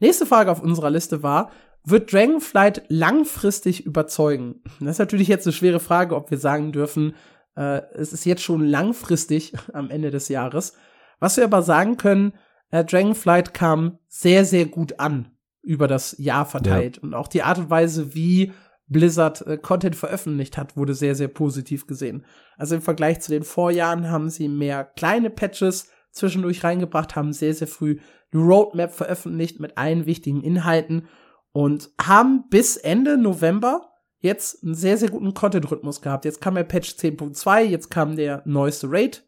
[0.00, 1.50] Nächste Frage auf unserer Liste war,
[1.84, 4.62] wird Dragonflight langfristig überzeugen?
[4.80, 7.14] Das ist natürlich jetzt eine schwere Frage, ob wir sagen dürfen,
[7.56, 10.74] äh, es ist jetzt schon langfristig am Ende des Jahres.
[11.18, 12.32] Was wir aber sagen können,
[12.70, 15.30] äh, Dragonflight kam sehr, sehr gut an
[15.62, 16.96] über das Jahr verteilt.
[16.96, 17.02] Ja.
[17.02, 18.52] Und auch die Art und Weise, wie
[18.86, 22.24] Blizzard äh, Content veröffentlicht hat, wurde sehr, sehr positiv gesehen.
[22.56, 27.54] Also im Vergleich zu den Vorjahren haben sie mehr kleine Patches zwischendurch reingebracht, haben sehr,
[27.54, 27.98] sehr früh
[28.32, 31.06] eine Roadmap veröffentlicht mit allen wichtigen Inhalten
[31.52, 33.90] und haben bis Ende November
[34.20, 36.24] jetzt einen sehr, sehr guten Content-Rhythmus gehabt.
[36.24, 39.24] Jetzt kam der Patch 10.2, jetzt kam der neueste Raid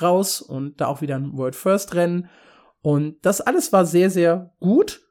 [0.00, 2.28] raus und da auch wieder ein World First Rennen.
[2.82, 5.02] Und das alles war sehr, sehr gut.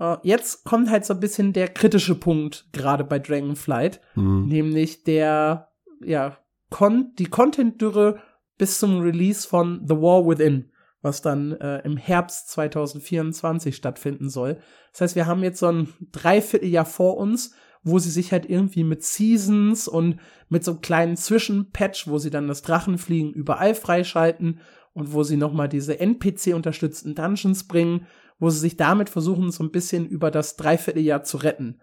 [0.00, 4.46] Uh, jetzt kommt halt so ein bisschen der kritische Punkt, gerade bei Dragonflight, mhm.
[4.46, 6.38] nämlich der, ja,
[6.70, 8.20] kon die Content-Dürre
[8.58, 10.70] bis zum Release von The War Within,
[11.02, 14.58] was dann äh, im Herbst 2024 stattfinden soll.
[14.92, 18.84] Das heißt, wir haben jetzt so ein Dreivierteljahr vor uns, wo sie sich halt irgendwie
[18.84, 24.60] mit Seasons und mit so einem kleinen Zwischenpatch, wo sie dann das Drachenfliegen überall freischalten
[24.98, 28.06] und wo sie nochmal diese NPC-unterstützten Dungeons bringen,
[28.38, 31.80] wo sie sich damit versuchen, so ein bisschen über das Dreivierteljahr zu retten.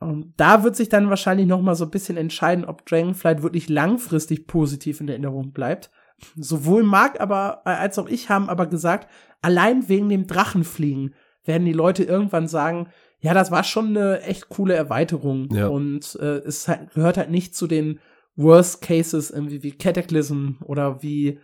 [0.00, 4.46] Und da wird sich dann wahrscheinlich nochmal so ein bisschen entscheiden, ob Dragonflight wirklich langfristig
[4.46, 5.90] positiv in Erinnerung bleibt.
[6.36, 9.08] Sowohl Mark aber äh, als auch ich haben aber gesagt,
[9.40, 11.14] allein wegen dem Drachenfliegen
[11.44, 12.88] werden die Leute irgendwann sagen,
[13.20, 15.48] ja, das war schon eine echt coole Erweiterung.
[15.52, 15.68] Ja.
[15.68, 18.00] Und äh, es halt, gehört halt nicht zu den
[18.36, 21.38] Worst Cases irgendwie wie Cataclysm oder wie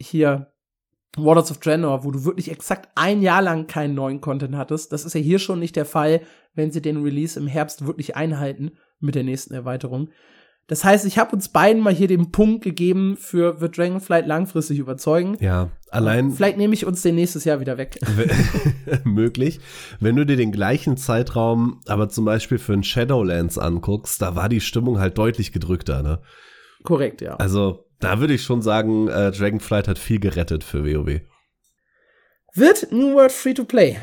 [0.00, 0.52] hier
[1.16, 4.92] Waters of Draenor, wo du wirklich exakt ein Jahr lang keinen neuen Content hattest.
[4.92, 6.22] Das ist ja hier schon nicht der Fall,
[6.54, 10.10] wenn sie den Release im Herbst wirklich einhalten mit der nächsten Erweiterung.
[10.70, 14.78] Das heißt, ich habe uns beiden mal hier den Punkt gegeben für wird Dragonflight langfristig
[14.78, 15.36] überzeugen.
[15.40, 16.30] Ja, allein.
[16.30, 17.98] Vielleicht nehme ich uns den nächstes Jahr wieder weg.
[19.04, 19.58] möglich.
[19.98, 24.48] Wenn du dir den gleichen Zeitraum, aber zum Beispiel für ein Shadowlands anguckst, da war
[24.48, 26.20] die Stimmung halt deutlich gedrückter, ne?
[26.84, 27.34] Korrekt, ja.
[27.34, 31.20] Also, da würde ich schon sagen, äh, Dragonflight hat viel gerettet für WoW.
[32.54, 33.98] Wird New World Free to Play?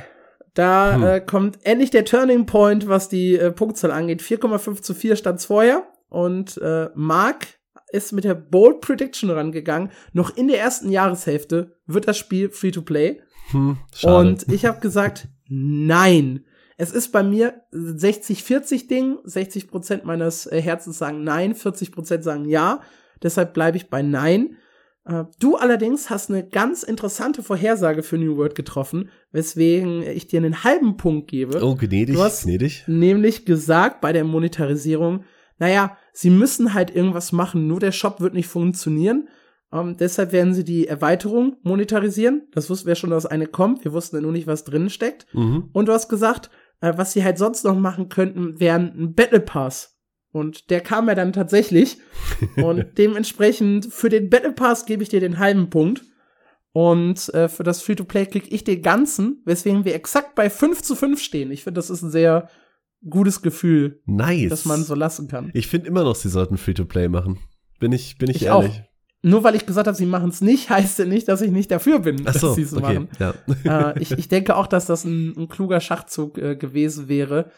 [0.54, 1.04] Da hm.
[1.04, 4.22] äh, kommt endlich der Turning Point, was die äh, Punktzahl angeht.
[4.22, 5.84] 4,5 zu 4 stand vorher.
[6.10, 7.48] Und äh, Mark
[7.92, 9.92] ist mit der Bold Prediction rangegangen.
[10.14, 13.22] Noch in der ersten Jahreshälfte wird das Spiel free to play.
[13.52, 16.46] Hm, und ich habe gesagt, nein.
[16.78, 19.18] Es ist bei mir 60-40 Ding.
[19.24, 22.82] 60 Prozent meines äh, Herzens sagen nein, 40 Prozent sagen ja.
[23.24, 24.58] Deshalb bleibe ich bei nein.
[25.06, 30.40] Äh, du allerdings hast eine ganz interessante Vorhersage für New World getroffen, weswegen ich dir
[30.40, 31.64] einen halben Punkt gebe.
[31.64, 32.84] Oh, gnädig, du hast gnädig.
[32.88, 35.24] Nämlich gesagt bei der Monetarisierung,
[35.60, 39.28] naja, sie müssen halt irgendwas machen, nur der Shop wird nicht funktionieren.
[39.72, 42.48] Ähm, deshalb werden sie die Erweiterung monetarisieren.
[42.54, 43.84] Das wussten wir schon, dass eine kommt.
[43.84, 45.26] Wir wussten ja nur nicht, was drin steckt.
[45.34, 45.70] Mhm.
[45.74, 46.50] Und du hast gesagt,
[46.80, 49.97] äh, was sie halt sonst noch machen könnten, wären ein Battle Pass.
[50.38, 51.98] Und der kam ja dann tatsächlich.
[52.58, 56.04] Und dementsprechend für den Battle Pass gebe ich dir den halben Punkt.
[56.74, 60.96] Und äh, für das Free-to-Play krieg ich den ganzen, weswegen wir exakt bei 5 zu
[60.96, 61.52] 5 stehen.
[61.52, 62.50] Ich finde, das ist ein sehr
[63.10, 64.50] gutes Gefühl, nice.
[64.50, 65.50] dass man so lassen kann.
[65.56, 67.40] Ich finde immer noch, sie sollten Free-to-Play machen.
[67.80, 68.72] Bin ich, bin ich, ich ehrlich.
[68.72, 68.88] Auch.
[69.24, 71.72] Nur weil ich gesagt habe, sie machen es nicht, heißt ja nicht, dass ich nicht
[71.72, 73.10] dafür bin, Ach so, dass sie es okay, machen.
[73.66, 73.92] Ja.
[73.92, 77.50] äh, ich, ich denke auch, dass das ein, ein kluger Schachzug äh, gewesen wäre.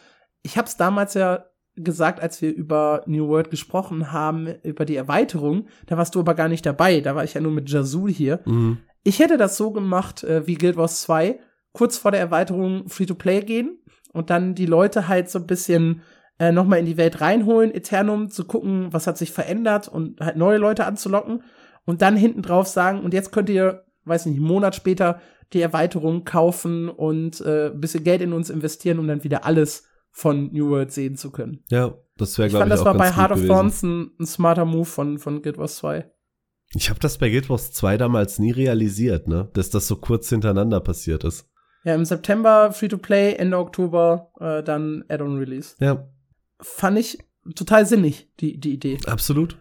[0.44, 1.44] Ich habe es damals ja
[1.84, 5.68] gesagt, als wir über New World gesprochen haben, über die Erweiterung.
[5.88, 7.02] Da warst du aber gar nicht dabei.
[7.02, 8.42] Da war ich ja nur mit Jazul hier.
[8.46, 8.78] Mhm.
[9.04, 11.40] Ich hätte das so gemacht äh, wie Guild Wars 2,
[11.72, 13.80] kurz vor der Erweiterung Free-to-Play gehen,
[14.14, 16.02] und dann die Leute halt so ein bisschen
[16.40, 20.20] äh, noch mal in die Welt reinholen, Eternum zu gucken, was hat sich verändert und
[20.20, 21.44] halt neue Leute anzulocken
[21.86, 25.20] und dann hinten drauf sagen und jetzt könnt ihr, weiß nicht, einen Monat später
[25.54, 29.89] die Erweiterung kaufen und äh, ein bisschen Geld in uns investieren, um dann wieder alles
[30.12, 31.64] von New World sehen zu können.
[31.70, 34.66] Ja, das wäre glaube ich, fand, das war bei Heart of Thorns ein, ein, smarter
[34.66, 36.10] Move von von Guild Wars 2.
[36.76, 40.30] Ich habe das bei Guild Wars 2 damals nie realisiert, ne, dass das so kurz
[40.30, 41.50] hintereinander passiert ist.
[41.84, 45.76] Ja, im September Free-to-Play, Ende Oktober äh, dann Add-on-Release.
[45.80, 46.10] Ja.
[46.60, 47.18] Fand ich
[47.56, 49.00] total sinnig, die, die Idee.
[49.06, 49.58] Absolut.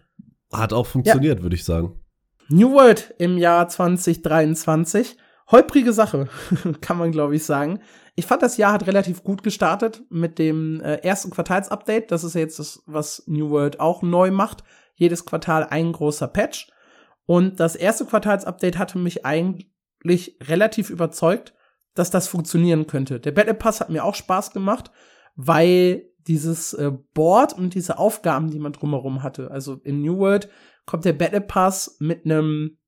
[0.53, 1.43] Hat auch funktioniert, ja.
[1.43, 2.01] würde ich sagen.
[2.49, 5.17] New World im Jahr 2023.
[5.51, 6.29] Holprige Sache,
[6.81, 7.81] kann man, glaube ich, sagen.
[8.19, 12.11] Ich fand, das Jahr hat relativ gut gestartet mit dem äh, ersten Quartalsupdate.
[12.11, 14.65] Das ist jetzt das, was New World auch neu macht.
[14.95, 16.71] Jedes Quartal ein großer Patch.
[17.27, 21.55] Und das erste Quartalsupdate hatte mich eigentlich relativ überzeugt
[21.99, 23.19] dass das funktionieren könnte.
[23.19, 24.93] Der Battle Pass hat mir auch Spaß gemacht,
[25.35, 29.51] weil dieses äh, Board und diese Aufgaben, die man drumherum hatte.
[29.51, 30.49] Also in New World
[30.87, 32.79] kommt der Battle Pass mit einem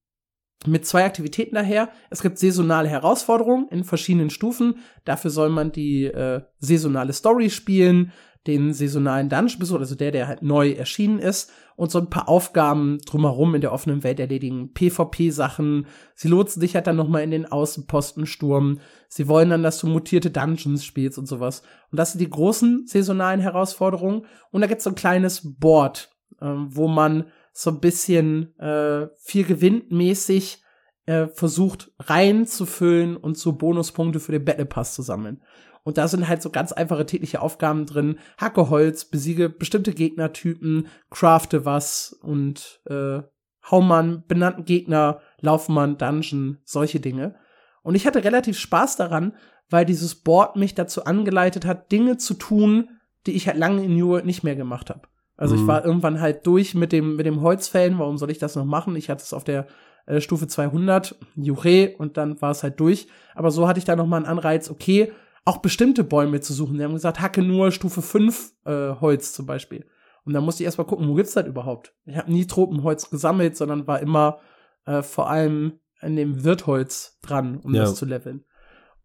[0.67, 1.89] mit zwei Aktivitäten daher.
[2.11, 4.77] Es gibt saisonale Herausforderungen in verschiedenen Stufen.
[5.05, 8.13] Dafür soll man die äh, saisonale Story spielen
[8.47, 12.29] den saisonalen Dungeon besucht, also der, der halt neu erschienen ist, und so ein paar
[12.29, 14.73] Aufgaben drumherum in der offenen Welt erledigen.
[14.75, 15.87] PvP-Sachen.
[16.15, 18.81] Sie lotsen dich halt dann noch mal in den Außenpostensturm.
[19.09, 21.63] Sie wollen dann, dass du mutierte Dungeons spielst und sowas.
[21.91, 24.27] Und das sind die großen saisonalen Herausforderungen.
[24.51, 29.45] Und da gibt's so ein kleines Board, äh, wo man so ein bisschen äh, viel
[29.45, 30.63] gewinntmäßig
[31.07, 35.43] äh, versucht reinzufüllen und so Bonuspunkte für den Battle Pass zu sammeln.
[35.83, 38.19] Und da sind halt so ganz einfache tägliche Aufgaben drin.
[38.39, 43.23] Hacke Holz, besiege bestimmte Gegnertypen, crafte was und äh,
[43.71, 47.37] hau man benannten Gegner, lauf man Dungeon, solche Dinge.
[47.83, 49.35] Und ich hatte relativ Spaß daran,
[49.71, 52.91] weil dieses Board mich dazu angeleitet hat, Dinge zu tun,
[53.27, 55.03] die ich halt lange in New World nicht mehr gemacht habe.
[55.41, 55.63] Also Mhm.
[55.63, 57.99] ich war irgendwann halt durch mit dem, mit dem Holzfällen.
[57.99, 58.95] Warum soll ich das noch machen?
[58.97, 59.67] Ich hatte es auf der
[60.07, 63.09] äh, Stufe 200, Jure, und dann war es halt durch.
[63.35, 65.13] Aber so hatte ich da noch mal einen Anreiz, okay,
[65.45, 66.77] auch bestimmte Bäume zu suchen.
[66.79, 69.87] Die haben gesagt, hacke nur Stufe 5 äh, Holz zum Beispiel.
[70.25, 71.95] Und dann musste ich erstmal gucken, wo gibt's das überhaupt?
[72.05, 74.39] Ich habe nie Tropenholz gesammelt, sondern war immer
[74.87, 77.83] äh, vor allem an dem Wirtholz dran, um Ja.
[77.83, 78.45] das zu leveln.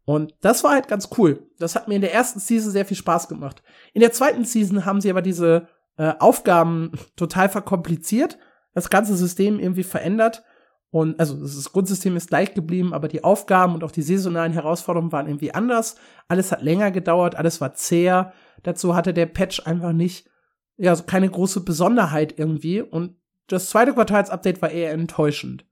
[0.05, 1.47] Und das war halt ganz cool.
[1.57, 3.63] Das hat mir in der ersten Season sehr viel Spaß gemacht.
[3.93, 5.67] In der zweiten Season haben sie aber diese
[5.97, 8.37] äh, Aufgaben total verkompliziert,
[8.73, 10.43] das ganze System irgendwie verändert.
[10.91, 15.11] Und also das Grundsystem ist gleich geblieben, aber die Aufgaben und auch die saisonalen Herausforderungen
[15.11, 15.97] waren irgendwie anders.
[16.29, 18.31] Alles hat länger gedauert, alles war zäher.
[18.63, 20.29] Dazu hatte der Patch einfach nicht,
[20.77, 22.81] ja, so keine große Besonderheit irgendwie.
[22.81, 23.17] Und
[23.47, 25.65] das zweite Quartalsupdate war eher enttäuschend.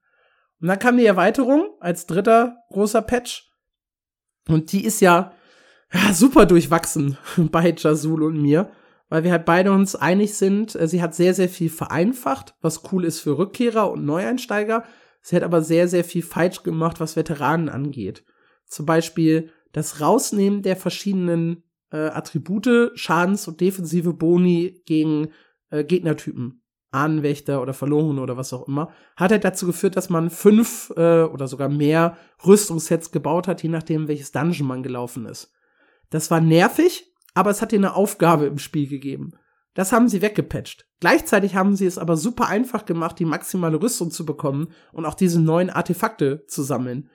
[0.60, 3.50] Und dann kam die Erweiterung als dritter großer Patch.
[4.48, 5.32] Und die ist ja,
[5.92, 8.70] ja super durchwachsen bei Jasul und mir,
[9.14, 12.82] weil wir halt beide uns einig sind, äh, sie hat sehr, sehr viel vereinfacht, was
[12.90, 14.82] cool ist für Rückkehrer und Neueinsteiger.
[15.22, 18.24] Sie hat aber sehr, sehr viel falsch gemacht, was Veteranen angeht.
[18.66, 21.62] Zum Beispiel das Rausnehmen der verschiedenen
[21.92, 25.28] äh, Attribute, Schadens- und defensive Boni gegen
[25.70, 26.64] äh, Gegnertypen.
[26.90, 31.22] Ahnenwächter oder Verloren oder was auch immer, hat halt dazu geführt, dass man fünf äh,
[31.22, 35.52] oder sogar mehr Rüstungssets gebaut hat, je nachdem, welches Dungeon man gelaufen ist.
[36.10, 39.32] Das war nervig, aber es hat dir eine Aufgabe im Spiel gegeben.
[39.74, 40.86] Das haben sie weggepatcht.
[41.00, 45.14] Gleichzeitig haben sie es aber super einfach gemacht, die maximale Rüstung zu bekommen und auch
[45.14, 47.10] diese neuen Artefakte zu sammeln.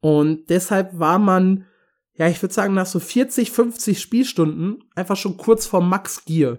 [0.00, 1.64] Und deshalb war man,
[2.14, 6.58] ja, ich würde sagen, nach so 40, 50 Spielstunden einfach schon kurz vor Max Gear.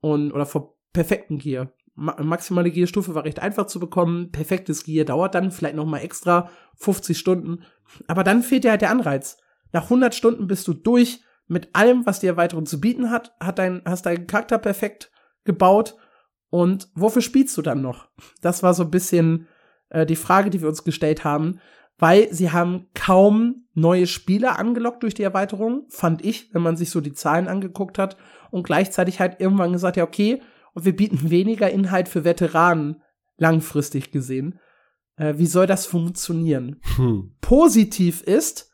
[0.00, 1.72] Und, oder vor perfekten Gear.
[1.96, 4.30] Ma maximale Gear-Stufe war recht einfach zu bekommen.
[4.30, 7.64] Perfektes Gear dauert dann vielleicht noch mal extra 50 Stunden.
[8.06, 9.36] Aber dann fehlt dir halt der Anreiz.
[9.72, 11.20] Nach 100 Stunden bist du durch
[11.50, 15.10] mit allem, was die Erweiterung zu bieten hat, hat dein, hast deinen Charakter perfekt
[15.44, 15.96] gebaut.
[16.48, 18.08] Und wofür spielst du dann noch?
[18.40, 19.48] Das war so ein bisschen
[19.88, 21.58] äh, die Frage, die wir uns gestellt haben,
[21.98, 26.90] weil sie haben kaum neue Spieler angelockt durch die Erweiterung, fand ich, wenn man sich
[26.90, 28.16] so die Zahlen angeguckt hat.
[28.52, 30.40] Und gleichzeitig halt irgendwann gesagt, ja, okay,
[30.72, 33.02] und wir bieten weniger Inhalt für Veteranen
[33.38, 34.60] langfristig gesehen.
[35.16, 36.80] Äh, wie soll das funktionieren?
[36.94, 37.32] Hm.
[37.40, 38.69] Positiv ist,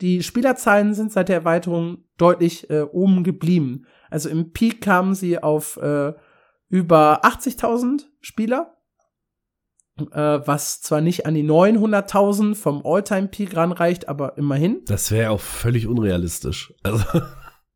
[0.00, 3.86] die Spielerzahlen sind seit der Erweiterung deutlich äh, oben geblieben.
[4.10, 6.12] Also im Peak kamen sie auf äh,
[6.68, 8.76] über 80.000 Spieler,
[10.12, 14.82] äh, was zwar nicht an die 900.000 vom All-Time-Peak ranreicht, aber immerhin.
[14.86, 16.72] Das wäre auch völlig unrealistisch.
[16.82, 17.04] Also,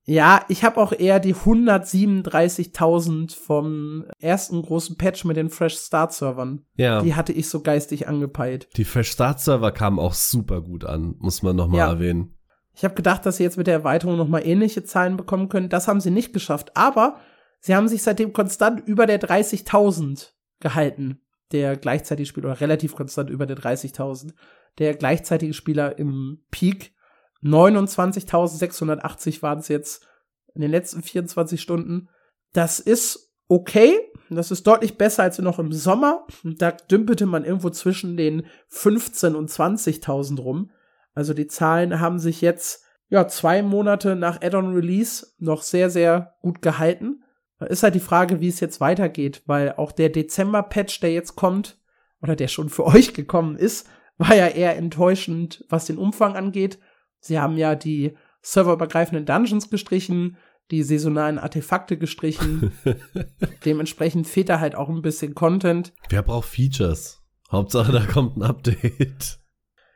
[0.05, 6.13] Ja, ich habe auch eher die 137.000 vom ersten großen Patch mit den Fresh Start
[6.13, 6.65] Servern.
[6.75, 7.03] ja.
[7.03, 8.69] Die hatte ich so geistig angepeilt.
[8.77, 11.89] Die Fresh Start Server kamen auch super gut an, muss man nochmal Ja.
[11.91, 12.35] erwähnen.
[12.75, 15.69] Ich habe gedacht, dass sie jetzt mit der Erweiterung noch mal ähnliche Zahlen bekommen können.
[15.69, 16.75] Das haben sie nicht geschafft.
[16.77, 17.19] Aber
[17.61, 21.21] sie haben sich seitdem konstant über der 30.000 gehalten.
[21.53, 24.33] Der gleichzeitige Spieler, oder relativ konstant über der 30.000.
[24.79, 26.95] Der gleichzeitige Spieler im Peak.
[27.43, 30.07] 29.680 waren es jetzt
[30.55, 32.09] in den letzten 24 Stunden.
[32.53, 33.99] Das ist okay.
[34.31, 36.27] Das ist deutlich besser als noch im Sommer.
[36.43, 40.71] Da dümpelte man irgendwo zwischen den 15 und 20.000 rum.
[41.15, 46.35] Also die Zahlen haben sich jetzt ja zwei Monate nach Add-on Release noch sehr sehr
[46.41, 47.23] gut gehalten.
[47.69, 51.37] Ist halt die Frage, wie es jetzt weitergeht, weil auch der Dezember Patch, der jetzt
[51.37, 51.79] kommt
[52.23, 53.87] oder der schon für euch gekommen ist,
[54.17, 56.79] war ja eher enttäuschend, was den Umfang angeht.
[57.23, 60.37] Sie haben ja die serverübergreifenden Dungeons gestrichen,
[60.71, 62.73] die saisonalen Artefakte gestrichen.
[63.65, 65.93] Dementsprechend fehlt da halt auch ein bisschen Content.
[66.11, 67.23] Wer braucht Features?
[67.51, 69.39] Hauptsache, da kommt ein Update.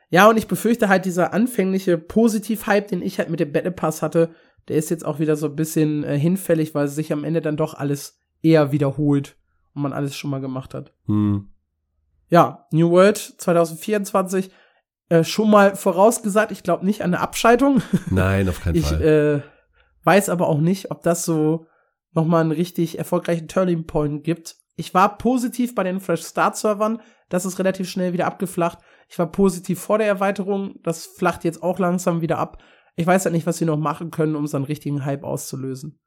[0.08, 4.02] Ja, und ich befürchte halt, dieser anfängliche Positiv-Hype, den ich halt mit dem Battle Pass
[4.02, 4.30] hatte,
[4.68, 7.56] der ist jetzt auch wieder so ein bisschen äh, hinfällig, weil sich am Ende dann
[7.56, 9.36] doch alles eher wiederholt
[9.74, 10.92] und man alles schon mal gemacht hat.
[11.06, 11.48] Hm.
[12.28, 14.50] Ja, New World 2024,
[15.08, 17.82] äh, schon mal vorausgesagt, ich glaube nicht an eine Abschaltung.
[18.10, 19.02] Nein, auf keinen Ich Fall.
[19.02, 19.42] äh,
[20.04, 21.66] weiß aber auch nicht, ob das so
[22.12, 24.56] noch mal einen richtig erfolgreichen Turning Point gibt.
[24.76, 28.78] Ich war positiv bei den Fresh Start Servern, das ist relativ schnell wieder abgeflacht.
[29.08, 32.62] Ich war positiv vor der Erweiterung, das flacht jetzt auch langsam wieder ab.
[32.94, 35.98] Ich weiß halt nicht, was sie noch machen können, um so einen richtigen Hype auszulösen.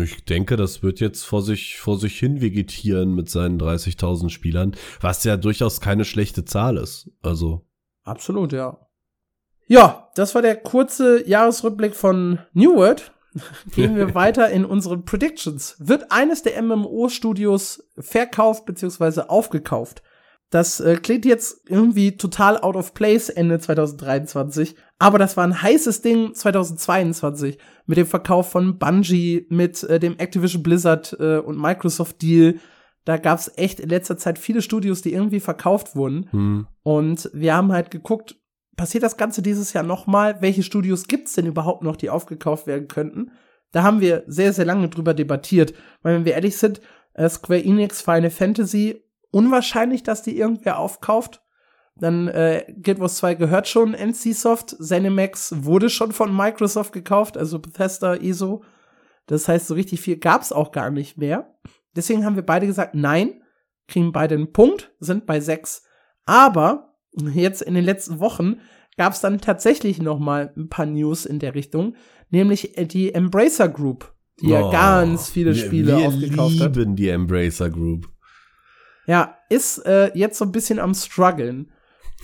[0.00, 4.76] Ich denke, das wird jetzt vor sich, vor sich hin vegetieren mit seinen 30.000 Spielern,
[5.00, 7.10] was ja durchaus keine schlechte Zahl ist.
[7.22, 7.66] Also,
[8.08, 8.78] Absolut, ja.
[9.66, 13.12] Ja, das war der kurze Jahresrückblick von New World.
[13.74, 15.76] Gehen wir weiter in unseren Predictions.
[15.78, 19.22] Wird eines der MMO-Studios verkauft bzw.
[19.28, 20.02] aufgekauft?
[20.50, 25.60] Das äh, klingt jetzt irgendwie total out of place Ende 2023, aber das war ein
[25.60, 31.60] heißes Ding 2022 mit dem Verkauf von Bungie, mit äh, dem Activision Blizzard äh, und
[31.60, 32.54] Microsoft Deal.
[33.08, 36.28] Da gab's echt in letzter Zeit viele Studios, die irgendwie verkauft wurden.
[36.30, 36.66] Hm.
[36.82, 38.36] Und wir haben halt geguckt,
[38.76, 40.42] passiert das Ganze dieses Jahr nochmal?
[40.42, 43.30] Welche Studios gibt's denn überhaupt noch, die aufgekauft werden könnten?
[43.72, 45.72] Da haben wir sehr, sehr lange drüber debattiert.
[46.02, 46.82] Weil, wenn wir ehrlich sind,
[47.14, 51.40] äh, Square Enix, Final Fantasy unwahrscheinlich, dass die irgendwer aufkauft.
[51.96, 57.58] Dann äh, Guild Wars 2 gehört schon NCSoft, ZeniMax wurde schon von Microsoft gekauft, also
[57.58, 58.64] Bethesda, ESO.
[59.24, 61.54] Das heißt, so richtig viel gab's auch gar nicht mehr.
[61.98, 63.42] Deswegen haben wir beide gesagt, nein,
[63.88, 65.82] kriegen beide einen Punkt, sind bei sechs.
[66.24, 66.94] Aber
[67.34, 68.60] jetzt in den letzten Wochen
[68.96, 71.96] gab's dann tatsächlich noch mal ein paar News in der Richtung,
[72.30, 76.76] nämlich die Embracer Group, die ja Oh, ganz viele wir- Spiele wir aufgekauft hat.
[76.76, 78.08] lieben die Embracer Group.
[79.06, 81.72] Ja, ist äh, jetzt so ein bisschen am struggeln.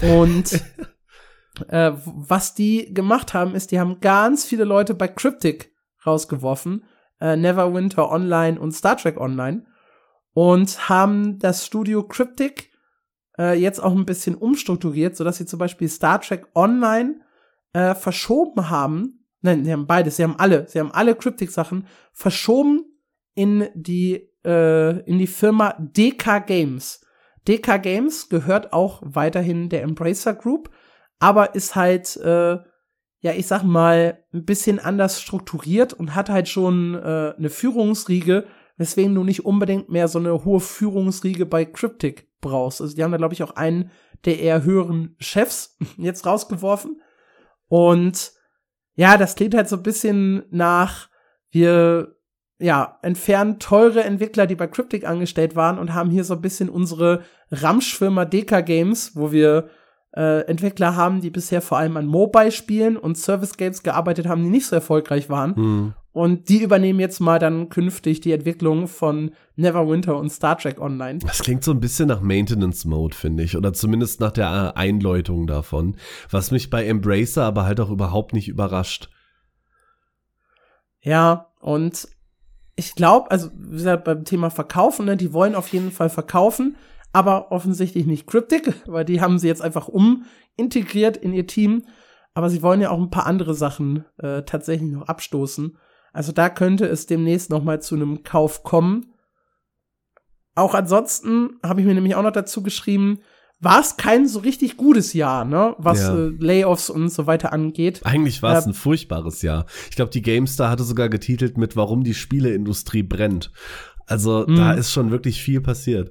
[0.03, 0.53] Und
[1.69, 5.73] äh, was die gemacht haben, ist, die haben ganz viele Leute bei Cryptic
[6.07, 6.85] rausgeworfen.
[7.25, 9.65] Äh, Neverwinter Online und Star Trek Online.
[10.35, 12.71] Und haben das Studio Cryptic
[13.39, 17.21] äh, jetzt auch ein bisschen umstrukturiert, sodass sie zum Beispiel Star Trek Online
[17.73, 19.25] äh, verschoben haben.
[19.41, 22.85] Nein, sie haben beides, sie haben alle, sie haben alle Cryptic-Sachen verschoben
[23.35, 27.07] in die, äh, in die Firma DK Games.
[27.49, 30.71] DK Games gehört auch weiterhin der Embracer Group,
[31.21, 32.59] aber ist halt, äh,
[33.25, 38.45] ja, ich sag mal, ein bisschen anders strukturiert und hat halt schon äh, eine Führungsriege,
[38.77, 42.83] weswegen du nicht unbedingt mehr so eine hohe Führungsriege bei Cryptic brauchst.
[42.83, 43.91] Also die haben da, glaube ich, auch einen
[44.27, 47.01] der eher höheren Chefs jetzt rausgeworfen.
[47.67, 48.33] Und
[48.95, 51.09] ja, das klingt halt so ein bisschen nach,
[51.51, 52.19] wir
[52.59, 56.69] ja, entfernen teure Entwickler, die bei Cryptic angestellt waren und haben hier so ein bisschen
[56.69, 59.71] unsere Ramschfirma DK Games, wo wir
[60.17, 64.67] äh, Entwickler haben, die bisher vor allem an Mobile-Spielen und Service-Games gearbeitet haben, die nicht
[64.67, 65.57] so erfolgreich waren.
[65.57, 65.95] Hm.
[66.13, 71.19] Und die übernehmen jetzt mal dann künftig die Entwicklung von Neverwinter und Star Trek Online.
[71.19, 73.57] Das klingt so ein bisschen nach Maintenance Mode, finde ich.
[73.57, 75.97] Oder zumindest nach der äh, Einläutung davon.
[76.31, 79.11] Was mich bei Embracer aber halt auch überhaupt nicht überrascht.
[81.01, 82.09] Ja, und
[82.77, 86.77] ich glaube, also wie gesagt, beim Thema Verkaufen, ne, die wollen auf jeden Fall verkaufen,
[87.15, 91.85] aber offensichtlich nicht Cryptic, weil die haben sie jetzt einfach umintegriert in ihr Team.
[92.35, 95.79] Aber sie wollen ja auch ein paar andere Sachen äh, tatsächlich noch abstoßen.
[96.13, 99.13] Also da könnte es demnächst noch mal zu einem Kauf kommen.
[100.57, 103.21] Auch ansonsten habe ich mir nämlich auch noch dazu geschrieben,
[103.61, 106.15] war es kein so richtig gutes Jahr, ne, was Ja.
[106.17, 108.01] äh, Layoffs und so weiter angeht.
[108.05, 108.71] Eigentlich war es Ja.
[108.71, 109.67] ein furchtbares Jahr.
[109.91, 113.53] Ich glaube, die GameStar hatte sogar getitelt mit Warum die Spieleindustrie brennt.
[114.07, 114.57] Also Mhm.
[114.57, 116.11] da ist schon wirklich viel passiert.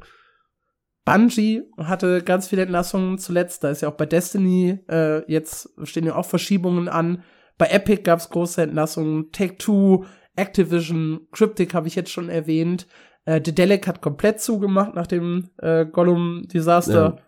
[1.06, 3.64] Bungie hatte ganz viele Entlassungen zuletzt.
[3.64, 7.24] Da ist ja auch bei Destiny äh, jetzt stehen ja auch Verschiebungen an.
[7.58, 9.32] Bei Epic gab es große Entlassungen.
[9.32, 12.88] Take Two, Activision, Cryptic habe ich jetzt schon erwähnt.
[13.26, 17.16] Äh, Dedelic hat komplett zugemacht nach dem äh, Gollum-Desaster.
[17.18, 17.24] Ja.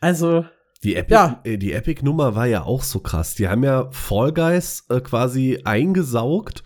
[0.00, 0.44] Also
[0.82, 1.40] Die Epic, Ja.
[1.44, 3.34] äh, die Epic-Nummer war ja auch so krass.
[3.34, 6.62] Die haben ja Fall Guys äh, quasi eingesaugt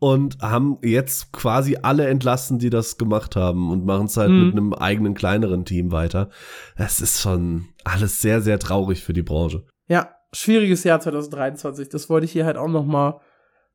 [0.00, 4.46] und haben jetzt quasi alle entlassen, die das gemacht haben und machen es halt Mhm.
[4.46, 6.30] mit einem eigenen kleineren Team weiter.
[6.76, 9.62] Das ist schon alles sehr, sehr traurig für die Branche.
[9.86, 11.88] ja, schwieriges Jahr 2023.
[11.88, 13.20] Das wollte ich hier halt auch noch mal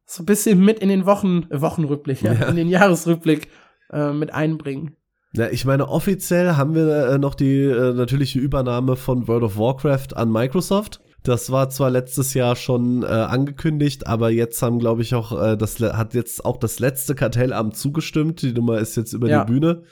[0.05, 2.47] so ein bisschen mit in den Wochen äh, Wochenrückblick, ja, Ja.
[2.47, 3.49] in den Jahresrückblick
[3.91, 4.95] äh, mit einbringen.
[5.33, 9.57] Ja, ich meine, offiziell haben wir äh, noch die äh, natürliche Übernahme von World of
[9.57, 11.01] Warcraft an Microsoft.
[11.25, 15.57] Das war zwar letztes Jahr schon äh, angekündigt, aber jetzt haben, glaube ich, auch äh,
[15.57, 18.41] das hat jetzt auch das letzte Kartellamt zugestimmt.
[18.41, 19.43] Die Nummer ist jetzt über Ja.
[19.43, 19.83] die Bühne.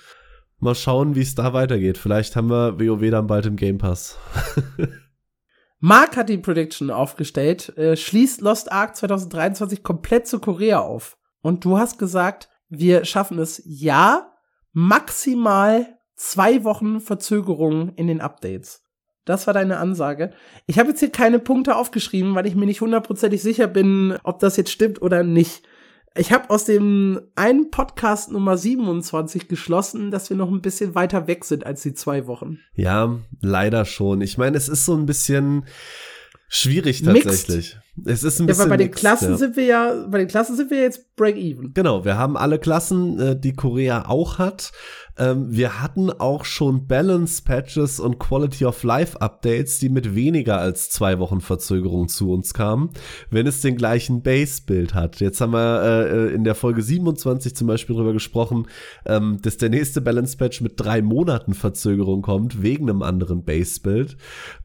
[0.60, 1.98] Mal schauen, wie es da weitergeht.
[1.98, 4.18] Vielleicht haben wir WoW dann bald im Game Pass.
[5.80, 11.18] Mark hat die Prediction aufgestellt, äh, schließt Lost Ark 2023 komplett zu Korea auf.
[11.42, 14.32] Und du hast gesagt, wir schaffen es ja
[14.72, 18.83] maximal zwei Wochen Verzögerung in den Updates.
[19.26, 20.32] Das war deine Ansage.
[20.68, 24.40] Ich habe jetzt hier keine Punkte aufgeschrieben, weil ich mir nicht hundertprozentig sicher bin, ob
[24.40, 25.64] das jetzt stimmt oder nicht.
[26.16, 31.26] Ich habe aus dem einen Podcast Nummer 27 geschlossen, dass wir noch ein bisschen weiter
[31.28, 32.60] weg sind als die zwei Wochen.
[32.76, 34.22] Ja, leider schon.
[34.22, 35.66] Ich meine, es ist so ein bisschen
[36.50, 37.24] schwierig Mixed.
[37.24, 37.78] tatsächlich.
[38.06, 38.62] Es ist ein Ja, bisschen.
[38.62, 39.38] aber bei den mixed, Klassen ja.
[39.38, 41.74] sind wir ja, bei den Klassen sind wir jetzt break-even.
[41.74, 44.72] Genau, wir haben alle Klassen, äh, die Korea auch hat.
[45.18, 50.58] Ähm, wir hatten auch schon Balance Patches und Quality of Life Updates, die mit weniger
[50.60, 52.90] als zwei Wochen Verzögerung zu uns kamen,
[53.30, 55.20] wenn es den gleichen Base-Build hat.
[55.20, 58.68] Jetzt haben wir äh, in der Folge 27 zum Beispiel drüber gesprochen,
[59.06, 64.18] ähm, dass der nächste Balance Patch mit drei Monaten Verzögerung kommt, wegen einem anderen Base-Build.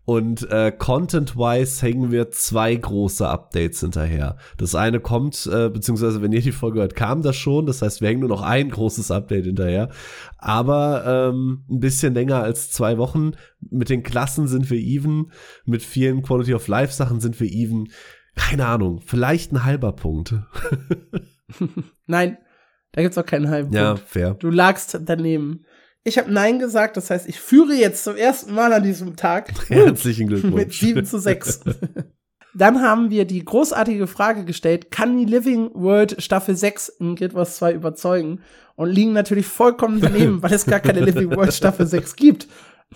[0.09, 4.38] Und äh, Content-wise hängen wir zwei große Updates hinterher.
[4.57, 7.66] Das eine kommt, äh, beziehungsweise wenn ihr die Folge hört, kam das schon.
[7.66, 9.90] Das heißt, wir hängen nur noch ein großes Update hinterher.
[10.39, 13.32] Aber ähm, ein bisschen länger als zwei Wochen.
[13.70, 15.32] Mit den Klassen sind wir even.
[15.64, 17.89] Mit vielen Quality of Life Sachen sind wir even.
[18.36, 20.34] Keine Ahnung, vielleicht ein halber Punkt.
[22.07, 22.39] Nein,
[22.93, 24.09] da gibt's auch keinen halben Ja, Punkt.
[24.09, 24.34] fair.
[24.34, 25.64] Du lagst daneben.
[26.05, 29.53] Ich habe Nein gesagt, das heißt, ich führe jetzt zum ersten Mal an diesem Tag
[29.68, 30.80] Herzlichen mit Glückwunsch.
[30.80, 31.61] 7 zu 6.
[32.55, 37.34] Dann haben wir die großartige Frage gestellt, kann die Living World Staffel 6 in Guild
[37.34, 38.41] Wars 2 überzeugen?
[38.79, 42.47] Und liegen natürlich vollkommen daneben, weil es gar keine Living World Staffel 6 gibt.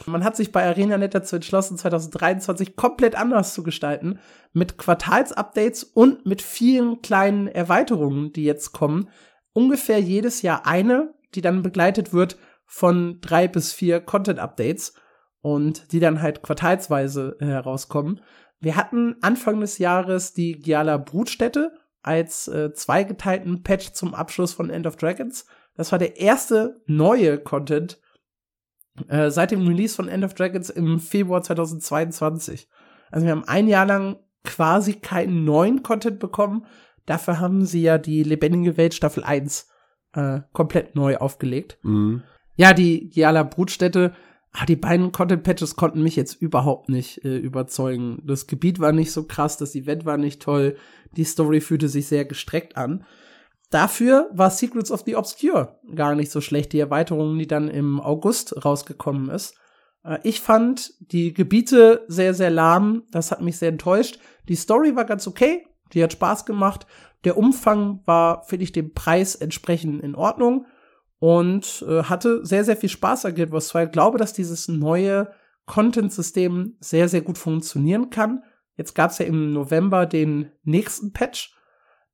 [0.06, 4.20] Man hat sich bei ArenaNet dazu entschlossen, 2023 komplett anders zu gestalten,
[4.52, 9.08] mit Quartalsupdates und mit vielen kleinen Erweiterungen, die jetzt kommen.
[9.54, 14.94] Ungefähr jedes Jahr eine, die dann begleitet wird von drei bis vier Content-Updates
[15.40, 18.20] und die dann halt quartalsweise äh, herauskommen.
[18.60, 21.72] Wir hatten Anfang des Jahres die Giala Brutstätte
[22.02, 25.44] als äh, zweigeteilten Patch zum Abschluss von End of Dragons.
[25.76, 28.00] Das war der erste neue Content
[29.08, 32.68] äh, seit dem Release von End of Dragons im Februar 2022.
[33.10, 36.66] Also wir haben ein Jahr lang quasi keinen neuen Content bekommen.
[37.06, 39.68] Dafür haben sie ja die lebendige Welt Staffel 1
[40.14, 41.78] äh, komplett neu aufgelegt.
[41.82, 42.22] Mhm.
[42.56, 44.12] Ja, die Giala Brutstätte,
[44.52, 48.22] ah, die beiden Content-Patches konnten mich jetzt überhaupt nicht äh, überzeugen.
[48.24, 50.76] Das Gebiet war nicht so krass, das Event war nicht toll,
[51.16, 53.04] die Story fühlte sich sehr gestreckt an.
[53.72, 58.00] Dafür war Secrets of the Obscure gar nicht so schlecht, die Erweiterung, die dann im
[58.00, 59.54] August rausgekommen ist.
[60.04, 64.18] Äh, ich fand die Gebiete sehr, sehr lahm, das hat mich sehr enttäuscht.
[64.46, 66.86] Die Story war ganz okay, die hat Spaß gemacht.
[67.24, 70.66] Der Umfang war, finde ich, dem Preis entsprechend in Ordnung
[71.18, 73.84] und äh, hatte sehr, sehr viel Spaß an Guild Wars 2.
[73.84, 75.32] Ich glaube, dass dieses neue
[75.64, 78.42] Content-System sehr, sehr gut funktionieren kann.
[78.76, 81.56] Jetzt gab es ja im November den nächsten Patch,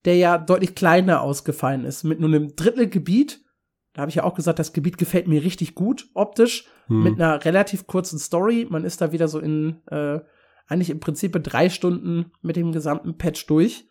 [0.09, 3.45] der ja deutlich kleiner ausgefallen ist, mit nur einem Drittel Gebiet.
[3.93, 7.03] Da habe ich ja auch gesagt, das Gebiet gefällt mir richtig gut optisch, Hm.
[7.03, 8.67] mit einer relativ kurzen Story.
[8.71, 10.21] Man ist da wieder so in äh,
[10.67, 13.87] eigentlich im Prinzip in drei Stunden mit dem gesamten Patch durch.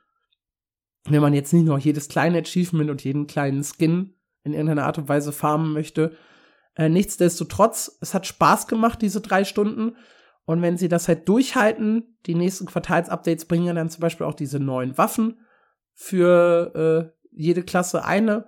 [1.06, 4.98] Wenn man jetzt nicht noch jedes kleine Achievement und jeden kleinen Skin in irgendeiner Art
[4.98, 6.14] und Weise farmen möchte.
[6.76, 9.96] Äh, nichtsdestotrotz, es hat Spaß gemacht, diese drei Stunden.
[10.46, 14.34] Und wenn sie das halt durchhalten, die nächsten Quartalsupdates bringen ja dann zum Beispiel auch
[14.34, 15.40] diese neuen Waffen
[16.00, 18.46] für äh, jede Klasse eine,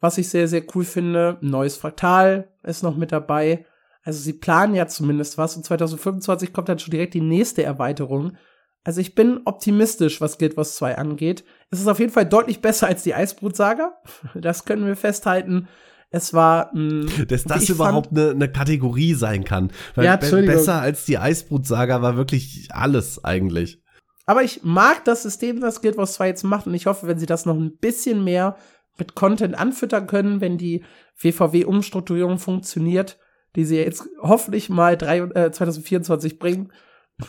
[0.00, 1.38] was ich sehr, sehr cool finde.
[1.42, 3.64] Ein neues Fraktal ist noch mit dabei.
[4.02, 8.36] Also sie planen ja zumindest was und 2025 kommt dann schon direkt die nächste Erweiterung.
[8.84, 11.44] Also ich bin optimistisch, was Guild Wars 2 angeht.
[11.70, 13.94] Es ist auf jeden Fall deutlich besser als die Eisbrut-Saga.
[14.34, 15.68] Das können wir festhalten.
[16.10, 19.70] Es war mh, Dass das überhaupt eine ne Kategorie sein kann.
[19.94, 23.82] Weil Ja, be besser als die Eisbrut-Saga war wirklich alles eigentlich.
[24.30, 27.18] Aber ich mag das System, das Guild Wars 2 jetzt macht und ich hoffe, wenn
[27.18, 28.56] sie das noch ein bisschen mehr
[28.96, 30.84] mit Content anfüttern können, wenn die
[31.18, 33.18] WVW-Umstrukturierung funktioniert,
[33.56, 36.72] die sie jetzt hoffentlich mal drei, äh, 2024 bringen,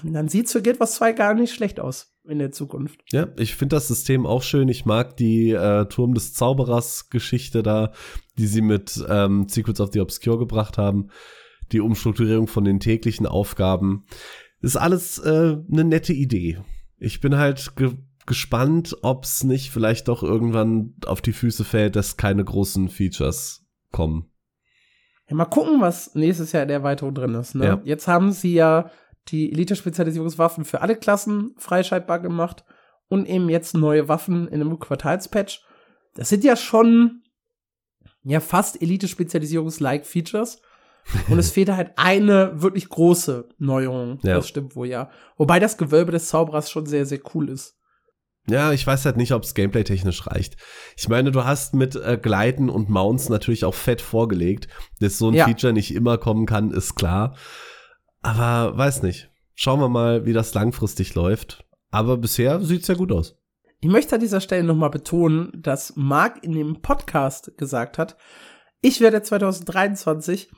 [0.03, 3.01] dann sieht's für Guild Wars 2 gar nicht schlecht aus in der Zukunft.
[3.11, 4.69] Ja, ich finde das System auch schön.
[4.69, 7.93] Ich mag die äh, Turm des Zauberers Geschichte da,
[8.37, 11.07] die sie mit ähm, Secrets of the Obscure gebracht haben.
[11.71, 14.05] Die Umstrukturierung von den täglichen Aufgaben.
[14.59, 16.59] Ist alles äh, eine nette Idee.
[17.01, 17.93] Ich bin halt ge
[18.27, 23.65] gespannt, ob es nicht vielleicht doch irgendwann auf die Füße fällt, dass keine großen Features
[23.91, 24.29] kommen.
[25.27, 27.55] Ja, mal gucken, was nächstes Jahr in der Erweiterung drin ist.
[27.55, 27.65] Ne?
[27.65, 27.81] Ja.
[27.83, 28.91] Jetzt haben sie ja
[29.29, 32.63] die Elite-Spezialisierungswaffen für alle Klassen freischaltbar gemacht
[33.07, 35.65] und eben jetzt neue Waffen in einem Quartalspatch.
[36.13, 37.23] Das sind ja schon
[38.23, 40.61] ja fast Elite-Spezialisierungs-like Features.
[41.29, 44.19] Und es fehlt halt eine wirklich große Neuerung.
[44.23, 44.35] Ja.
[44.35, 45.09] Das stimmt wohl, ja.
[45.37, 47.75] Wobei das Gewölbe des Zauberers schon sehr, sehr cool ist.
[48.47, 50.57] Ja, ich weiß halt nicht, ob es gameplay-technisch reicht.
[50.97, 54.67] Ich meine, du hast mit äh, Gleiten und Mounts natürlich auch fett vorgelegt.
[54.99, 55.45] Dass so ein Ja.
[55.45, 57.35] Feature nicht immer kommen kann, ist klar.
[58.21, 59.29] Aber weiß nicht.
[59.53, 61.65] Schauen wir mal, wie das langfristig läuft.
[61.91, 63.37] Aber bisher sieht's ja gut aus.
[63.79, 68.15] Ich möchte an dieser Stelle nochmal betonen, dass Marc in dem Podcast gesagt hat,
[68.81, 70.51] ich werde 2023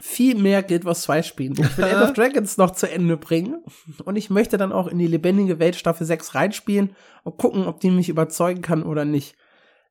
[0.00, 1.52] viel mehr Guild Wars 2 spielen.
[1.52, 3.62] Ich will End of Dragons noch zu Ende bringen
[4.04, 7.80] und ich möchte dann auch in die lebendige Welt Staffel 6 reinspielen und gucken, ob
[7.80, 9.36] die mich überzeugen kann oder nicht.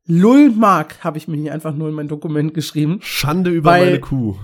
[0.06, 3.00] Lull Mark habe ich mir hier einfach nur in mein Dokument geschrieben.
[3.02, 4.36] Schande über meine Kuh.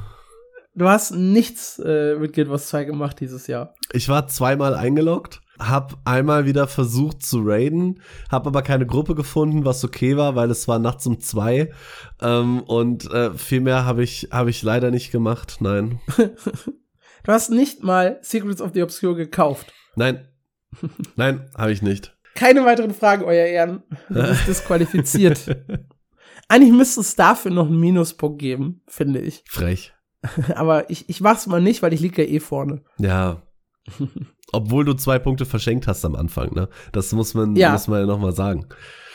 [0.74, 3.74] Du hast nichts äh, mit Guild Wars 2 gemacht dieses Jahr.
[3.92, 9.66] Ich war zweimal eingeloggt, hab einmal wieder versucht zu raiden, hab aber keine Gruppe gefunden,
[9.66, 11.72] was okay war, weil es war nachts um zwei
[12.22, 16.00] ähm, und äh, viel mehr habe ich, hab ich leider nicht gemacht, nein.
[16.18, 19.74] du hast nicht mal Secrets of the Obscure gekauft.
[19.96, 20.28] Nein,
[21.16, 22.16] nein, habe ich nicht.
[22.36, 23.84] Keine weiteren Fragen, euer Ehren.
[24.08, 25.58] Du bist disqualifiziert.
[26.48, 29.44] Eigentlich müsste es dafür noch einen Minuspunkt geben, finde ich.
[29.48, 29.94] Frech.
[30.56, 32.82] Aber ich, ich mach's mal nicht, weil ich liege ja eh vorne.
[32.98, 33.44] Ja.
[34.52, 36.70] Obwohl du zwei Punkte verschenkt hast am Anfang, ne?
[36.92, 37.72] Das muss man, ja.
[37.72, 38.68] muss man ja noch mal sagen.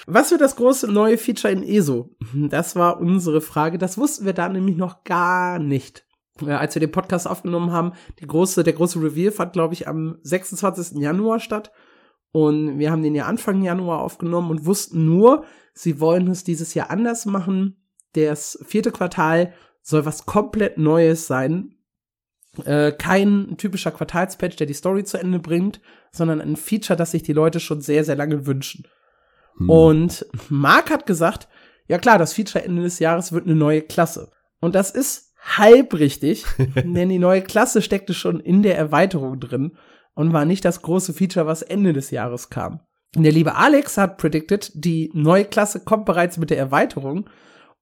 [0.06, 2.11] Was wird das große neue Feature in ESO?
[2.35, 3.78] Das war unsere Frage.
[3.78, 6.06] Das wussten wir da nämlich noch gar nicht.
[6.40, 9.86] Ja, als wir den Podcast aufgenommen haben, die große, der große Reveal fand, glaube ich,
[9.86, 10.98] am 26.
[10.98, 11.70] Januar statt.
[12.32, 16.74] Und wir haben den ja Anfang Januar aufgenommen und wussten nur, sie wollen es dieses
[16.74, 17.77] Jahr anders machen.
[18.15, 19.52] Das vierte Quartal
[19.82, 21.77] soll was komplett Neues sein.
[22.64, 25.81] Äh, kein typischer Quartalspatch, der die Story zu Ende bringt,
[26.12, 28.86] sondern ein Feature, das sich die Leute schon sehr, sehr lange wünschen.
[29.59, 29.70] Hm.
[29.70, 31.48] Und Mark hat gesagt,
[31.86, 34.31] ja klar, das Feature Ende des Jahres wird eine neue Klasse.
[34.60, 36.44] Und das ist halb richtig,
[36.74, 39.76] denn die neue Klasse steckte schon in der Erweiterung drin
[40.14, 42.81] und war nicht das große Feature, was Ende des Jahres kam.
[43.16, 47.28] Der liebe Alex hat predicted, die neue Klasse kommt bereits mit der Erweiterung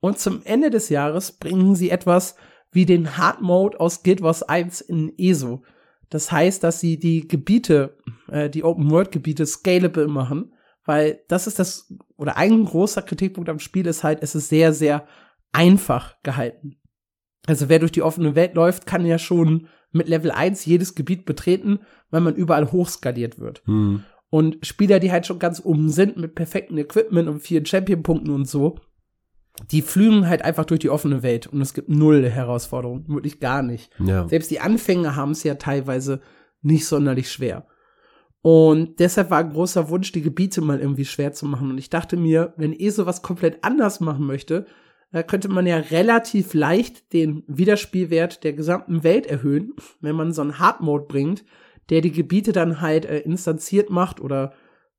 [0.00, 2.34] und zum Ende des Jahres bringen sie etwas
[2.72, 5.62] wie den Hard Mode aus Guild Wars 1 in ESO.
[6.08, 7.96] Das heißt, dass sie die Gebiete,
[8.30, 10.52] äh, die Open World Gebiete scalable machen,
[10.84, 14.72] weil das ist das, oder ein großer Kritikpunkt am Spiel ist halt, es ist sehr,
[14.72, 15.06] sehr
[15.52, 16.76] einfach gehalten.
[17.46, 21.24] Also wer durch die offene Welt läuft, kann ja schon mit Level 1 jedes Gebiet
[21.24, 21.80] betreten,
[22.10, 23.62] weil man überall hochskaliert wird.
[23.66, 24.04] Hm.
[24.30, 28.48] Und Spieler, die halt schon ganz oben sind mit perfektem Equipment und vielen Champion-Punkten und
[28.48, 28.78] so,
[29.70, 33.62] die flügen halt einfach durch die offene Welt und es gibt null Herausforderungen, wirklich gar
[33.62, 33.90] nicht.
[33.98, 34.26] Ja.
[34.28, 36.20] Selbst die Anfänger haben es ja teilweise
[36.62, 37.66] nicht sonderlich schwer.
[38.40, 41.70] Und deshalb war ein großer Wunsch, die Gebiete mal irgendwie schwer zu machen.
[41.70, 44.66] Und ich dachte mir, wenn eh sowas komplett anders machen möchte,
[45.12, 50.42] da könnte man ja relativ leicht den Wiederspielwert der gesamten Welt erhöhen, wenn man so
[50.42, 51.44] einen Hard Mode bringt,
[51.90, 54.54] der die Gebiete dann halt äh, instanziert macht oder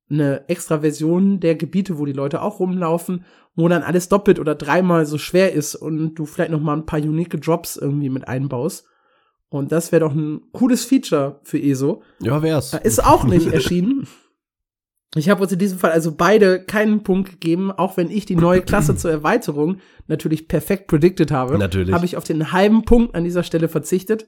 [0.10, 3.26] eine extra Version der Gebiete, wo die Leute auch rumlaufen,
[3.56, 6.86] wo dann alles doppelt oder dreimal so schwer ist und du vielleicht noch mal ein
[6.86, 8.86] paar unique Drops irgendwie mit einbaust.
[9.50, 12.02] Und das wäre doch ein cooles Feature für ESO.
[12.20, 12.74] Ja, wär's.
[12.74, 14.08] Ist auch nicht erschienen.
[15.16, 18.36] Ich habe uns in diesem Fall also beide keinen Punkt gegeben, auch wenn ich die
[18.36, 19.78] neue Klasse zur Erweiterung
[20.08, 21.58] natürlich perfekt predicted habe.
[21.58, 21.94] Natürlich.
[21.94, 24.28] Habe ich auf den halben Punkt an dieser Stelle verzichtet.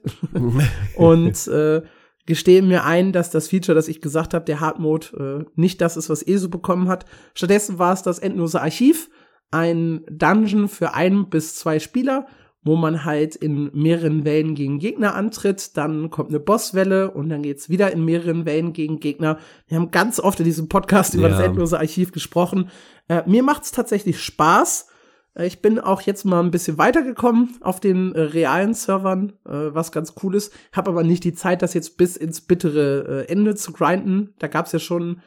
[0.94, 1.82] und äh,
[2.26, 5.80] gestehe mir ein, dass das Feature, das ich gesagt habe, der Hard Mode, äh, nicht
[5.80, 7.06] das ist, was ESO bekommen hat.
[7.34, 9.08] Stattdessen war es das endlose Archiv,
[9.50, 12.26] ein Dungeon für ein bis zwei Spieler,
[12.66, 17.42] wo man halt in mehreren Wellen gegen Gegner antritt, dann kommt eine Bosswelle und dann
[17.42, 19.38] geht's wieder in mehreren Wellen gegen Gegner.
[19.68, 21.36] Wir haben ganz oft in diesem Podcast über ja.
[21.36, 22.70] das endlose Archiv gesprochen.
[23.08, 24.88] Äh, mir macht's tatsächlich Spaß.
[25.36, 29.52] Äh, ich bin auch jetzt mal ein bisschen weitergekommen auf den äh, realen Servern, äh,
[29.52, 30.52] was ganz cool ist.
[30.72, 34.34] Hab aber nicht die Zeit, das jetzt bis ins bittere äh, Ende zu grinden.
[34.38, 35.20] Da gab's ja schon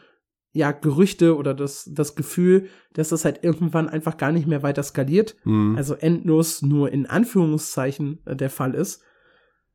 [0.51, 4.83] ja Gerüchte oder das das Gefühl, dass das halt irgendwann einfach gar nicht mehr weiter
[4.83, 5.35] skaliert.
[5.43, 5.75] Mhm.
[5.77, 9.03] Also endlos nur in Anführungszeichen äh, der Fall ist.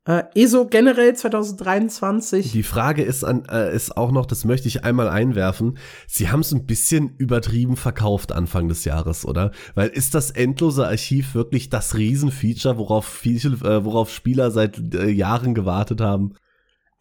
[0.06, 2.52] Äh, ESO generell 2023.
[2.52, 6.40] Die Frage ist, an, äh, ist auch noch, das möchte ich einmal einwerfen, sie haben
[6.40, 9.50] es ein bisschen übertrieben verkauft Anfang des Jahres, oder?
[9.74, 15.08] Weil ist das endlose Archiv wirklich das Riesenfeature, worauf, viel, äh, worauf Spieler seit äh,
[15.08, 16.34] Jahren gewartet haben?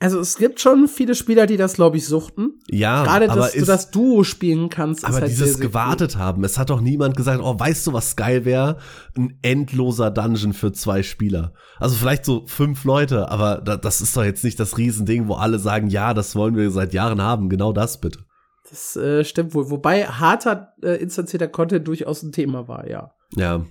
[0.04, 2.60] Also es gibt schon viele Spieler, die das, glaube ich, suchten.
[2.70, 5.06] Ja, gerade dass du das Duo spielen kannst.
[5.06, 6.22] Aber halt dieses sehr, sehr gewartet cool.
[6.22, 8.80] haben, es hat doch niemand gesagt, oh, weißt du, was geil wäre?
[9.18, 11.54] Ein endloser Dungeon für zwei Spieler.
[11.78, 15.58] Also vielleicht so fünf Leute, aber das ist doch jetzt nicht das Riesending, wo alle
[15.58, 17.48] sagen, ja, das wollen wir seit Jahren haben.
[17.48, 18.26] Genau das bitte.
[18.70, 19.70] Das äh, stimmt wohl.
[19.70, 23.14] Wobei harter äh, instanzierter Content durchaus ein Thema war, ja.
[23.38, 23.66] Ja.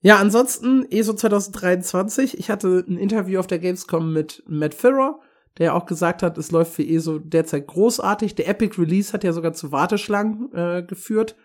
[0.00, 2.38] Ja, ansonsten ESO 2023.
[2.38, 5.20] Ich hatte ein Interview auf der Gamescom mit Matt Ferrer
[5.58, 8.34] der auch gesagt hat, es läuft für ESO derzeit großartig.
[8.34, 11.36] Der Epic Release hat ja sogar zu Warteschlangen äh, geführt.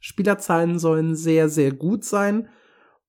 [0.00, 2.48] Spielerzahlen sollen sehr, sehr gut sein.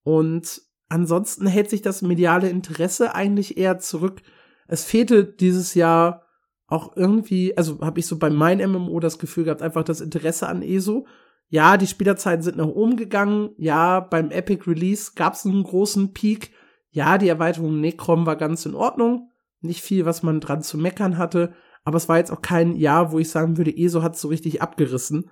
[0.04, 4.22] Und ansonsten hält sich das mediale Interesse eigentlich eher zurück.
[4.68, 6.24] Es fehlte dieses Jahr
[6.68, 10.48] auch irgendwie, also habe ich so bei meinem MMO das Gefühl gehabt, einfach das Interesse
[10.48, 11.08] an ESO.
[11.50, 13.50] Ja, die Spielerzahlen sind nach oben gegangen.
[13.58, 16.52] Ja, beim Epic Release gab es einen großen Peak
[16.94, 19.32] ja, die Erweiterung Necrom war ganz in Ordnung.
[19.64, 21.54] Nicht viel, was man dran zu meckern hatte.
[21.84, 24.62] Aber es war jetzt auch kein Jahr, wo ich sagen würde, ESO hat so richtig
[24.62, 25.30] abgerissen.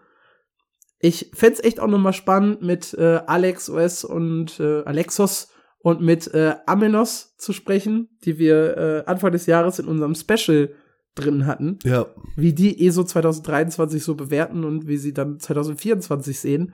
[1.00, 6.02] Ich fände echt auch noch mal spannend, mit äh, Alex OS und äh, Alexos und
[6.02, 10.74] mit äh, Amenos zu sprechen, die wir äh, Anfang des Jahres in unserem Special
[11.16, 11.80] drin hatten.
[11.84, 12.06] Ja.
[12.36, 16.74] Wie die ESO 2023 so bewerten und wie sie dann 2024 sehen.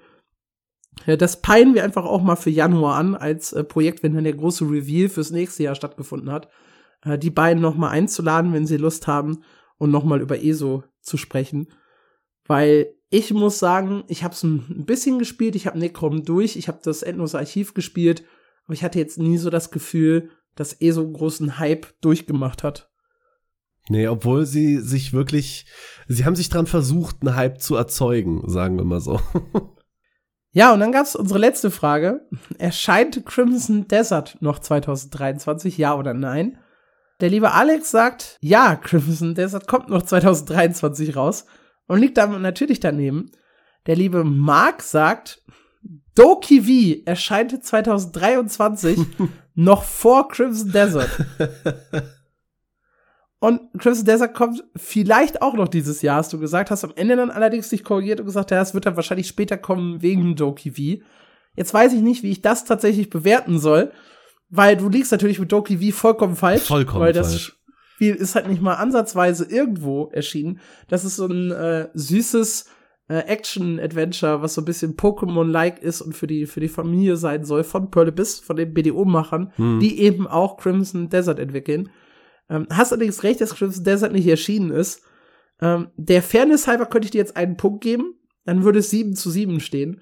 [1.06, 4.24] Ja, das peilen wir einfach auch mal für Januar an, als äh, Projekt, wenn dann
[4.24, 6.50] der große Reveal fürs nächste Jahr stattgefunden hat.
[7.08, 9.44] Äh, die beiden noch mal einzuladen, wenn sie Lust haben
[9.78, 11.68] und noch mal über ESO zu sprechen.
[12.46, 16.68] Weil ich muss sagen, ich habe es ein bisschen gespielt, ich habe Necrom durch, ich
[16.68, 18.24] habe das endlose Archiv gespielt,
[18.66, 22.90] aber ich hatte jetzt nie so das Gefühl, dass ESO großen Hype durchgemacht hat.
[23.90, 25.66] Nee, obwohl sie sich wirklich,
[26.08, 29.22] sie haben sich dran versucht, einen Hype zu erzeugen, sagen wir mal so.
[30.52, 32.28] Ja, und dann gab's unsere letzte Frage.
[32.58, 36.58] Erscheint Crimson Desert noch 2023, ja oder nein?
[37.20, 41.46] Der liebe Alex sagt, ja, Crimson Desert kommt noch 2023 raus
[41.88, 43.32] und liegt damit natürlich daneben.
[43.88, 45.42] Der liebe Mark sagt,
[46.14, 49.00] Doki V erscheint 2023
[49.56, 51.10] noch vor Crimson Desert.
[53.40, 56.72] Und Crimson Desert kommt vielleicht auch noch dieses Jahr, hast du gesagt.
[56.72, 59.58] Hast am Ende dann allerdings dich korrigiert und gesagt, ja, es wird dann wahrscheinlich später
[59.58, 61.04] kommen wegen Doki V.
[61.56, 63.92] Jetzt weiß ich nicht, wie ich das tatsächlich bewerten soll,
[64.50, 66.64] weil du liegst natürlich mit Doki V vollkommen falsch.
[66.64, 67.58] Vollkommen weil das falsch.
[67.96, 70.60] Spiel ist halt nicht mal ansatzweise irgendwo erschienen.
[70.88, 72.66] Das ist so ein äh, süßes
[73.10, 77.44] äh, Action-Adventure, was so ein bisschen Pokémon-like ist und für die, für die Familie sein
[77.46, 79.80] soll, von Pearl Abyss, von den BDO-Machern, Hm.
[79.80, 81.90] die eben auch Crimson Desert entwickeln.
[82.50, 85.02] Ähm, hast allerdings recht, dass Crimson Desert nicht erschienen ist.
[85.60, 88.14] Ähm, der Fairness halber könnte ich dir jetzt einen Punkt geben,
[88.46, 90.02] dann würde es 7 zu 7 stehen.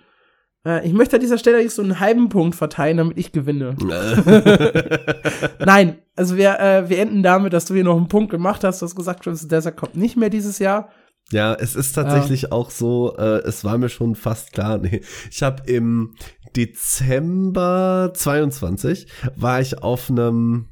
[0.66, 3.76] Äh, ich möchte an dieser Stelle eigentlich so einen halben Punkt verteilen, damit ich gewinne.
[5.60, 8.82] Nein, also wir, äh, wir enden damit, dass du hier noch einen Punkt gemacht hast.
[8.82, 10.90] Du hast gesagt, Crimson Desert kommt nicht mehr dieses Jahr.
[11.32, 14.78] Ja, es ist tatsächlich auch so, äh, es war mir schon fast klar.
[14.82, 15.02] Nee,
[15.32, 16.16] ich habe im
[16.56, 20.70] Dezember 22 war ich auf einem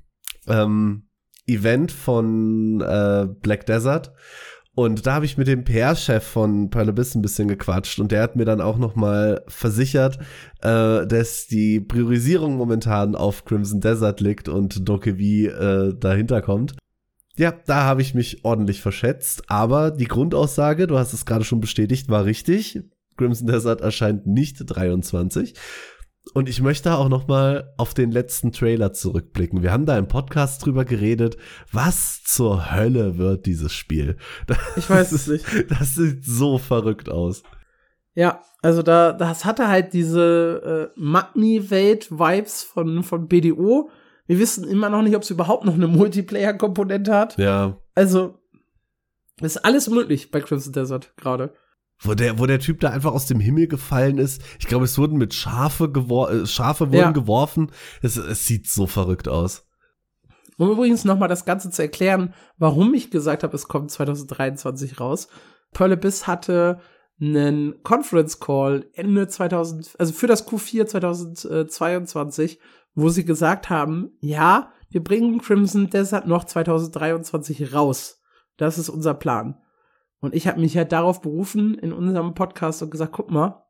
[0.47, 1.07] ähm,
[1.47, 4.13] Event von äh, Black Desert
[4.75, 8.23] und da habe ich mit dem PR-Chef von Pearl Abyss ein bisschen gequatscht und der
[8.23, 10.17] hat mir dann auch noch mal versichert,
[10.61, 16.75] äh, dass die Priorisierung momentan auf Crimson Desert liegt und Dokevi äh, dahinter kommt.
[17.35, 21.61] Ja, da habe ich mich ordentlich verschätzt, aber die Grundaussage, du hast es gerade schon
[21.61, 22.81] bestätigt, war richtig.
[23.17, 25.53] Crimson Desert erscheint nicht 23.
[26.33, 29.61] Und ich möchte auch noch mal auf den letzten Trailer zurückblicken.
[29.61, 31.35] Wir haben da im Podcast drüber geredet,
[31.71, 34.15] was zur Hölle wird dieses Spiel.
[34.47, 35.45] Das Ich weiß es nicht.
[35.69, 37.43] Das sieht so verrückt aus.
[38.15, 43.89] Ja, also da, das hatte halt diese äh, Magni-Welt-Vibes von, von BDO.
[44.25, 47.37] Wir wissen immer noch nicht, ob es überhaupt noch eine Multiplayer-Komponente hat.
[47.37, 47.77] Ja.
[47.95, 48.39] Also,
[49.41, 51.53] ist alles möglich bei Crimson Desert gerade.
[52.03, 54.41] Wo der, wo der Typ da einfach aus dem Himmel gefallen ist.
[54.59, 57.11] Ich glaube, es wurden mit Schafe gewor äh, Schafe wurden Ja.
[57.11, 57.71] geworfen.
[58.01, 59.65] Es, es sieht so verrückt aus.
[60.57, 64.99] Um übrigens noch mal das Ganze zu erklären, warum ich gesagt habe, es kommt 2023
[64.99, 65.27] raus.
[65.73, 66.79] Pearl Abyss hatte
[67.19, 72.59] einen Conference Call Ende 2000, also für das Q4 2022,
[72.95, 78.21] wo sie gesagt haben, ja, wir bringen Crimson Desert noch 2023 raus.
[78.57, 79.57] Das ist unser Plan.
[80.23, 83.65] Und ich habe mich halt darauf berufen in unserem Podcast und gesagt, guck mal,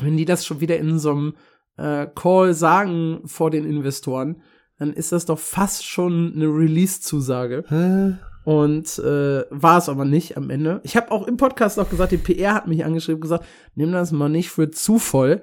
[0.00, 1.34] wenn die das schon wieder in so einem
[1.76, 4.42] äh, Call sagen vor den Investoren,
[4.80, 7.62] dann ist das doch fast schon eine Release-Zusage.
[7.68, 8.16] Hä?
[8.44, 10.80] Und äh, war es aber nicht am Ende.
[10.82, 13.44] Ich habe auch im Podcast auch gesagt, die PR hat mich angeschrieben und gesagt,
[13.76, 15.40] nimm das mal nicht für zu voll.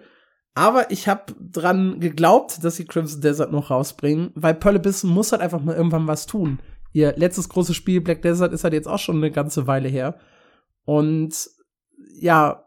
[0.56, 5.32] Aber ich habe dran geglaubt, dass sie Crimson Desert noch rausbringen, weil Pearl Abyss muss
[5.32, 6.60] halt einfach mal irgendwann was tun.
[6.92, 10.20] Ihr letztes großes Spiel Black Desert ist halt jetzt auch schon eine ganze Weile her.
[10.86, 11.50] Und
[12.20, 12.64] ja,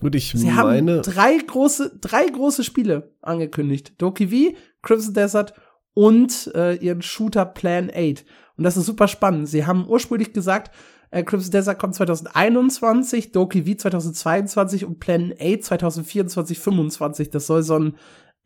[0.00, 0.56] Gut, ich sie meine.
[0.56, 3.94] haben drei große, drei große Spiele angekündigt.
[3.98, 5.54] Doki V, Crimson Desert
[5.94, 8.24] und äh, ihren Shooter Plan 8.
[8.56, 9.48] Und das ist super spannend.
[9.48, 10.74] Sie haben ursprünglich gesagt,
[11.10, 17.30] äh, Crimson Desert kommt 2021, Doki V 2022 und Plan 8 2024, 25.
[17.30, 17.96] Das soll so ein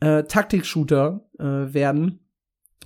[0.00, 2.20] äh, Taktik-Shooter äh, werden.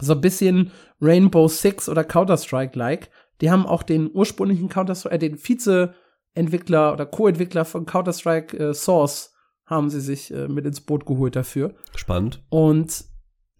[0.01, 3.11] So ein bisschen Rainbow Six oder Counter-Strike-like.
[3.41, 9.35] Die haben auch den ursprünglichen Counter-Strike, äh, den Vize-Entwickler oder Co-Entwickler von Counter-Strike äh, Source
[9.67, 11.75] haben sie sich äh, mit ins Boot geholt dafür.
[11.95, 12.43] Spannend.
[12.51, 13.05] Und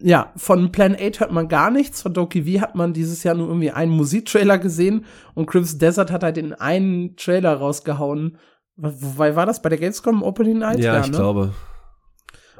[0.03, 2.01] ja, von Plan 8 hört man gar nichts.
[2.01, 5.05] Von Doki V hat man dieses Jahr nur irgendwie einen Musiktrailer gesehen
[5.35, 8.37] und Crimson Desert hat halt den einen Trailer rausgehauen.
[8.75, 10.79] Wobei war das bei der Gamescom Opening Night?
[10.79, 11.17] Ja, ich ne?
[11.17, 11.53] glaube.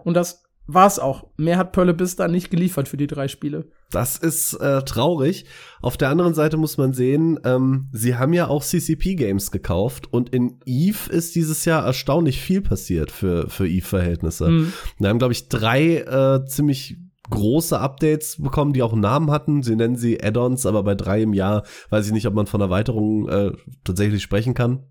[0.03, 1.27] Und das war es auch.
[1.38, 3.65] Mehr hat Pearl Abyss da nicht geliefert für die drei Spiele.
[3.89, 5.45] Das ist äh, traurig.
[5.81, 10.29] Auf der anderen Seite muss man sehen, ähm, sie haben ja auch CCP-Games gekauft und
[10.29, 14.49] in Eve ist dieses Jahr erstaunlich viel passiert für, für Eve-Verhältnisse.
[14.49, 14.73] Mhm.
[14.97, 16.97] Wir haben, glaube ich, drei äh, ziemlich
[17.29, 19.63] große Updates bekommen, die auch einen Namen hatten.
[19.63, 22.61] Sie nennen sie Add-ons, aber bei drei im Jahr weiß ich nicht, ob man von
[22.61, 23.51] Erweiterungen äh,
[23.83, 24.83] tatsächlich sprechen kann.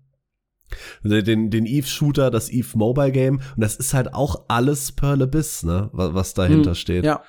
[1.03, 3.35] Den, den Eve-Shooter, das Eve Mobile Game.
[3.37, 5.89] Und das ist halt auch alles Pearl Abyss, ne?
[5.93, 7.05] Was dahinter hm, steht.
[7.05, 7.23] Ja.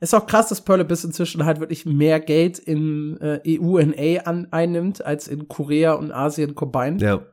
[0.00, 4.48] Ist auch krass, dass Pearl Abyss inzwischen halt wirklich mehr Geld in äh, EU&A an,
[4.50, 7.02] einnimmt als in Korea und Asien combined.
[7.02, 7.24] Ja.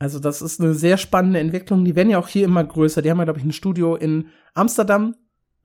[0.00, 1.84] Also das ist eine sehr spannende Entwicklung.
[1.84, 3.02] Die werden ja auch hier immer größer.
[3.02, 5.14] Die haben ja, glaube ich, ein Studio in Amsterdam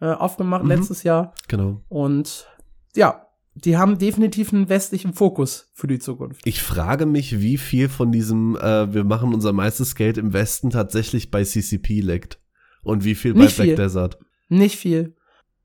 [0.01, 0.69] äh, aufgemacht mhm.
[0.69, 1.33] letztes Jahr.
[1.47, 1.81] Genau.
[1.87, 2.47] Und
[2.95, 3.24] ja,
[3.55, 6.41] die haben definitiv einen westlichen Fokus für die Zukunft.
[6.45, 10.69] Ich frage mich, wie viel von diesem, äh, wir machen unser meistes Geld im Westen
[10.69, 12.39] tatsächlich bei CCP liegt.
[12.83, 13.75] Und wie viel Nicht bei Black viel.
[13.77, 14.19] Desert.
[14.49, 15.15] Nicht viel.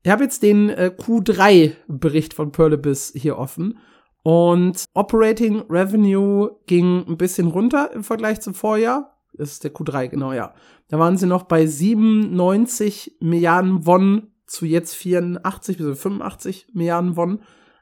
[0.03, 3.77] Ich habe jetzt den äh, Q3-Bericht von Pearl Abyss hier offen.
[4.23, 9.17] Und Operating Revenue ging ein bisschen runter im Vergleich zum Vorjahr.
[9.33, 10.53] Das ist der Q3, genau, ja.
[10.87, 17.41] Da waren sie noch bei 97 Milliarden Won zu jetzt 84 bis 85 Milliarden Won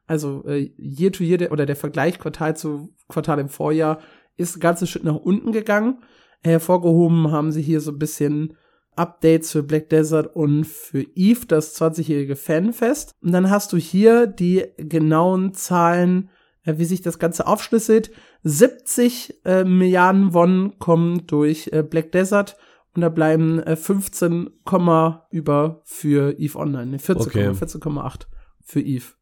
[0.09, 3.99] also äh, Year to Year oder der Vergleich Quartal zu Quartal im Vorjahr
[4.37, 5.99] ist ein ganzes Schritt nach unten gegangen.
[6.41, 8.55] Hervorgehoben haben sie hier so ein bisschen
[8.95, 13.13] Updates für Black Desert und für Eve, das 20-jährige Fanfest.
[13.21, 16.29] Und dann hast du hier die genauen Zahlen,
[16.63, 18.09] äh, wie sich das Ganze aufschlüsselt.
[18.43, 22.57] 70 äh, Milliarden Won kommen durch äh, Black Desert
[22.95, 24.49] und da bleiben äh, 15,
[25.29, 26.97] über für Eve Online.
[26.97, 27.53] 14,8 okay.
[27.53, 27.81] 14,
[28.63, 29.18] für Eve.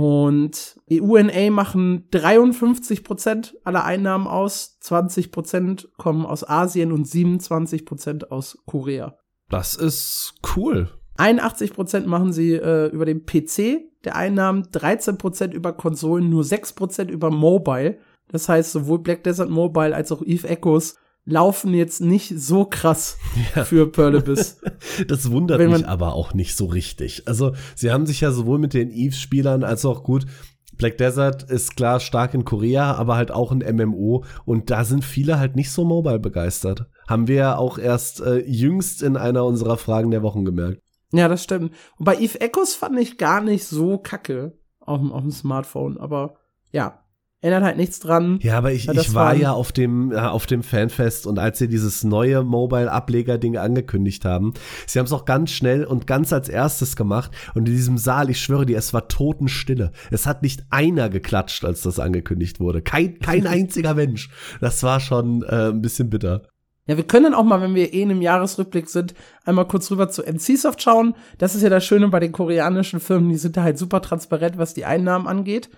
[0.00, 7.84] Und EUNA machen 53 Prozent aller Einnahmen aus, 20 Prozent kommen aus Asien und 27
[7.84, 9.18] Prozent aus Korea.
[9.50, 10.88] Das ist cool.
[11.18, 16.44] 81 Prozent machen sie äh, über den PC der Einnahmen, 13 Prozent über Konsolen, nur
[16.44, 17.98] 6 Prozent über Mobile.
[18.28, 23.18] Das heißt, sowohl Black Desert Mobile als auch Eve Echoes laufen jetzt nicht so krass
[23.54, 23.64] ja.
[23.64, 24.60] für Pearl Abyss.
[25.08, 27.28] das wundert mich aber auch nicht so richtig.
[27.28, 30.26] Also, sie haben sich ja sowohl mit den Eve-Spielern als auch gut
[30.80, 35.04] Black Desert ist klar stark in Korea, aber halt auch ein MMO und da sind
[35.04, 36.86] viele halt nicht so mobile begeistert.
[37.06, 40.80] Haben wir ja auch erst äh, jüngst in einer unserer Fragen der Wochen gemerkt.
[41.12, 41.74] Ja, das stimmt.
[41.98, 46.36] Und bei Eve Echoes fand ich gar nicht so kacke auf auf dem Smartphone, aber
[46.72, 47.04] ja,
[47.42, 48.38] ändert halt nichts dran.
[48.42, 51.68] Ja, aber ich, ich war ja auf dem, ja, auf dem Fanfest und als sie
[51.68, 54.52] dieses neue Mobile-Ableger-Ding angekündigt haben,
[54.86, 58.28] sie haben es auch ganz schnell und ganz als erstes gemacht und in diesem Saal,
[58.28, 59.92] ich schwöre dir, es war Totenstille.
[60.10, 62.82] Es hat nicht einer geklatscht, als das angekündigt wurde.
[62.82, 64.28] Kein, kein einziger Mensch.
[64.60, 66.42] Das war schon äh, ein bisschen bitter.
[66.86, 69.14] Ja, wir können auch mal, wenn wir eh in einem Jahresrückblick sind,
[69.44, 71.14] einmal kurz rüber zu NCSoft schauen.
[71.38, 74.58] Das ist ja das Schöne bei den koreanischen Firmen, die sind da halt super transparent,
[74.58, 75.70] was die Einnahmen angeht.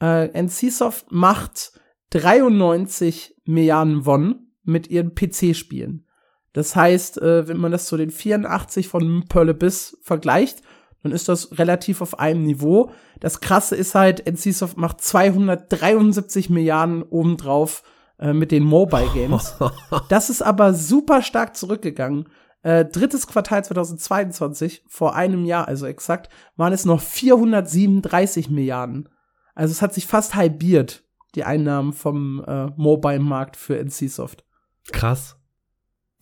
[0.00, 1.72] Äh, NCSoft macht
[2.10, 6.06] 93 Milliarden Won mit ihren PC-Spielen.
[6.52, 10.62] Das heißt, äh, wenn man das zu den 84 von Pearl Abyss vergleicht,
[11.02, 12.90] dann ist das relativ auf einem Niveau.
[13.20, 17.82] Das krasse ist halt, NCSoft macht 273 Milliarden obendrauf
[18.18, 19.54] äh, mit den Mobile Games.
[20.08, 22.28] das ist aber super stark zurückgegangen.
[22.62, 29.08] Äh, drittes Quartal 2022, vor einem Jahr also exakt, waren es noch 437 Milliarden.
[29.54, 31.04] Also es hat sich fast halbiert,
[31.34, 34.44] die Einnahmen vom äh, Mobile-Markt für NCSoft.
[34.92, 35.36] Krass.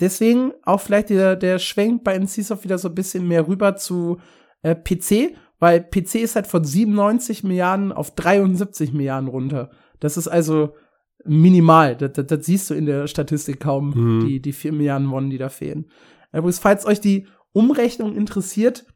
[0.00, 4.18] Deswegen auch vielleicht der, der Schwenk bei NCSoft wieder so ein bisschen mehr rüber zu
[4.62, 9.70] äh, PC, weil PC ist halt von 97 Milliarden auf 73 Milliarden runter.
[9.98, 10.74] Das ist also
[11.24, 11.96] minimal.
[11.96, 14.26] Das, das, das siehst du in der Statistik kaum, mhm.
[14.26, 15.90] die, die 4 Milliarden Won, die da fehlen.
[16.32, 18.86] Übrigens, falls euch die Umrechnung interessiert,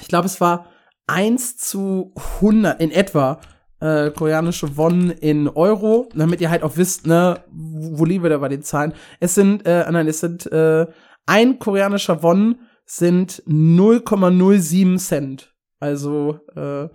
[0.00, 0.70] ich glaube, es war
[1.06, 3.40] 1 zu 100 in etwa
[3.80, 8.38] äh, koreanische Won in Euro, damit ihr halt auch wisst, ne, wo liegen wir da
[8.38, 8.94] bei den Zahlen.
[9.20, 10.86] Es sind, äh, nein, es sind äh,
[11.26, 15.54] ein koreanischer Won sind 0,07 Cent.
[15.80, 16.88] Also äh,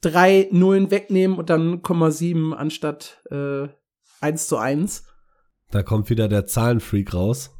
[0.00, 3.68] drei Nullen wegnehmen und dann 0,7 anstatt äh,
[4.20, 5.04] 1 zu 1.
[5.70, 7.50] Da kommt wieder der Zahlenfreak raus.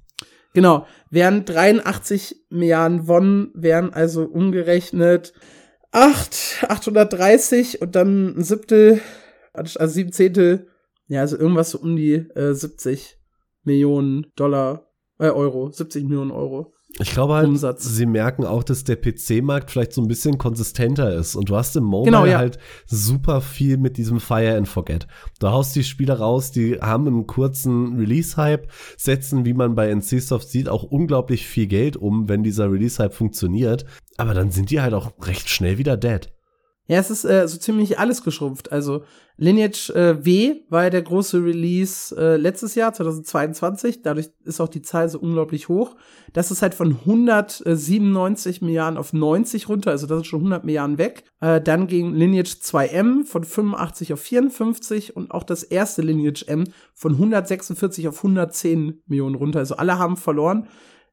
[0.55, 5.35] Genau, wären 83 Milliarden Won, wären also umgerechnet
[5.99, 9.01] 8, 830 und dann ein Siebtel,
[9.53, 10.69] also sieben Zehntel,
[11.09, 13.19] ja, also irgendwas so um die äh, 70
[13.65, 16.75] Millionen Dollar, äh, Euro, 70 Millionen Euro.
[17.01, 17.85] Ich glaube halt, Umsatz.
[17.85, 21.37] sie merken auch, dass der PC-Markt vielleicht so ein bisschen konsistenter ist.
[21.37, 22.39] Und du hast im Mobile Genau, ja.
[22.39, 25.07] halt super viel mit diesem Fire and Forget.
[25.39, 30.49] Du haust die Spieler raus, die haben einen kurzen Release-Hype, setzen, wie man bei NCSoft
[30.49, 33.85] sieht, auch unglaublich viel Geld um, wenn dieser Release-Hype funktioniert.
[34.19, 36.31] Aber dann sind die halt auch recht schnell wieder dead.
[36.91, 38.73] Ja, es ist äh, so ziemlich alles geschrumpft.
[38.73, 39.05] Also
[39.37, 44.01] Lineage äh, W war ja der große Release äh, letztes Jahr, 2022.
[44.01, 45.97] Dadurch ist auch die Zahl so unglaublich hoch.
[46.33, 50.97] Das ist halt von 197 Milliarden auf 90 runter, also das ist schon 100 Milliarden
[50.97, 51.25] weg.
[51.41, 56.65] Äh, dann ging Lineage 2M von 85 auf 54 und auch das erste Lineage M
[56.95, 59.59] von 146 auf 110 Millionen runter.
[59.59, 60.67] Also alle haben verloren.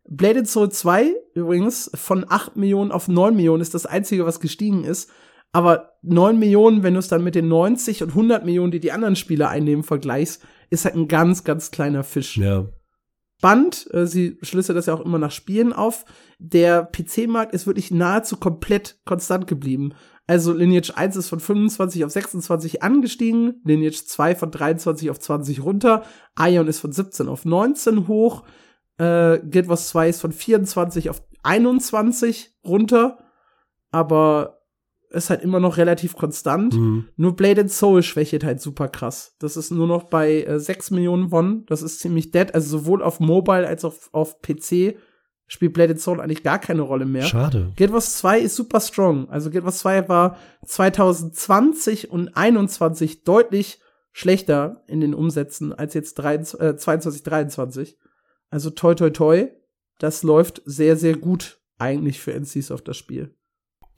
[0.07, 4.83] Bladed Soul 2 übrigens von 8 Millionen auf 9 Millionen ist das einzige, was gestiegen
[4.83, 5.09] ist.
[5.51, 8.91] Aber 9 Millionen, wenn du es dann mit den 90 und 100 Millionen, die die
[8.91, 12.37] anderen Spieler einnehmen, vergleichst, ist halt ein ganz, ganz kleiner Fisch.
[12.37, 12.65] Ja.
[13.37, 16.05] Spannend, äh, sie schlüsselt das ja auch immer nach Spielen auf.
[16.39, 19.93] Der PC-Markt ist wirklich nahezu komplett konstant geblieben.
[20.27, 25.63] Also Lineage 1 ist von 25 auf 26 angestiegen, Lineage 2 von 23 auf 20
[25.63, 26.03] runter,
[26.39, 28.43] Ion ist von 17 auf 19 hoch,
[28.97, 33.19] äh, Guild Wars 2 ist von 24 auf 21 runter,
[33.91, 34.61] aber
[35.09, 36.75] ist halt immer noch relativ konstant.
[36.75, 37.07] Mhm.
[37.15, 39.35] Nur Blade and Soul schwächelt halt super krass.
[39.39, 41.65] Das ist nur noch bei äh, 6 Millionen Won.
[41.67, 42.53] Das ist ziemlich dead.
[42.53, 44.97] Also sowohl auf Mobile als auch auf PC
[45.47, 47.23] spielt Blade and Soul eigentlich gar keine Rolle mehr.
[47.23, 47.71] Schade.
[47.77, 49.29] Guild Wars 2 ist super strong.
[49.29, 53.79] Also Guild Wars 2 war 2020 und 21 deutlich
[54.11, 57.97] schlechter in den Umsätzen als jetzt 23, äh, 22, 23.
[58.49, 59.47] Also toi toi toi.
[59.99, 63.33] Das läuft sehr, sehr gut eigentlich für NCs auf das Spiel.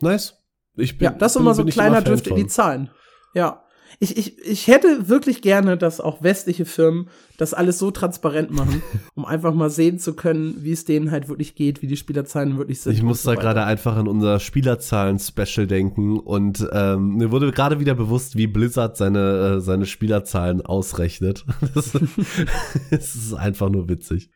[0.02, 0.36] Nice.
[0.76, 2.48] Ich bin, Ja, das ist bin- immer so ein kleiner Drift in die.
[2.48, 2.90] Zahlen.
[3.34, 3.64] Ja.
[4.00, 7.08] Ich, ich, ich hätte wirklich gerne, dass auch westliche Firmen
[7.38, 8.84] das alles so transparent machen,
[9.16, 12.58] um einfach mal sehen zu können, wie es denen halt wirklich geht, wie die Spielerzahlen
[12.58, 12.94] wirklich sind.
[12.94, 17.80] Ich muss so da gerade einfach an unser Spielerzahlen-Special denken und ähm, mir wurde gerade
[17.80, 21.46] wieder bewusst, wie Blizzard seine, äh, seine Spielerzahlen ausrechnet.
[21.74, 21.94] Das,
[22.92, 24.30] es ist einfach nur witzig.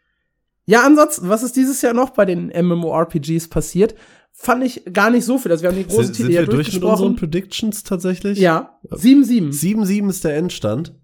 [0.65, 3.95] Ja, ansonsten, was ist dieses Jahr noch bei den MMORPGs passiert?
[4.31, 5.51] Fand ich gar nicht so viel.
[5.51, 7.15] Also wir haben die großen Sind, Titel sind ja wir durch mit unseren durchgesprochen.
[7.17, 8.39] Predictions tatsächlich?
[8.39, 9.51] Ja, 7-7.
[9.51, 10.95] 7-7 ist der Endstand.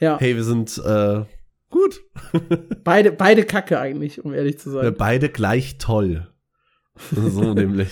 [0.00, 1.22] Ja, Hey, wir sind äh,
[1.70, 2.00] gut.
[2.84, 4.94] beide, beide Kacke eigentlich, um ehrlich zu sein.
[4.98, 6.28] beide gleich toll.
[7.12, 7.90] So nämlich.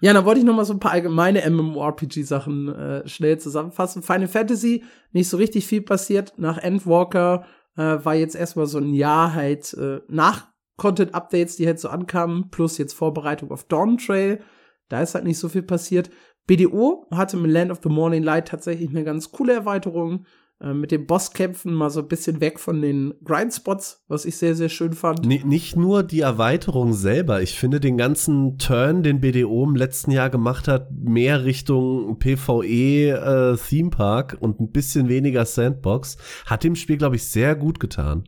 [0.00, 4.02] Ja, dann wollte ich noch mal so ein paar allgemeine MMORPG-Sachen äh, schnell zusammenfassen.
[4.02, 6.34] Final Fantasy, nicht so richtig viel passiert.
[6.36, 11.78] Nach Endwalker äh, war jetzt erstmal so ein Jahr halt äh, nach Content-Updates, die halt
[11.78, 14.40] so ankamen, plus jetzt Vorbereitung auf Dawn Trail.
[14.88, 16.10] Da ist halt nicht so viel passiert.
[16.46, 20.26] BDO hatte mit Land of the Morning Light tatsächlich eine ganz coole Erweiterung.
[20.60, 24.54] Äh, mit den Bosskämpfen mal so ein bisschen weg von den Grindspots, was ich sehr,
[24.54, 25.26] sehr schön fand.
[25.26, 27.42] Ni- Nicht nur die Erweiterung selber.
[27.42, 33.10] Ich finde den ganzen Turn, den BDO im letzten Jahr gemacht hat, mehr Richtung PvE
[33.10, 37.80] äh, Theme Park und ein bisschen weniger Sandbox, hat dem Spiel, glaube ich, sehr gut
[37.80, 38.24] getan.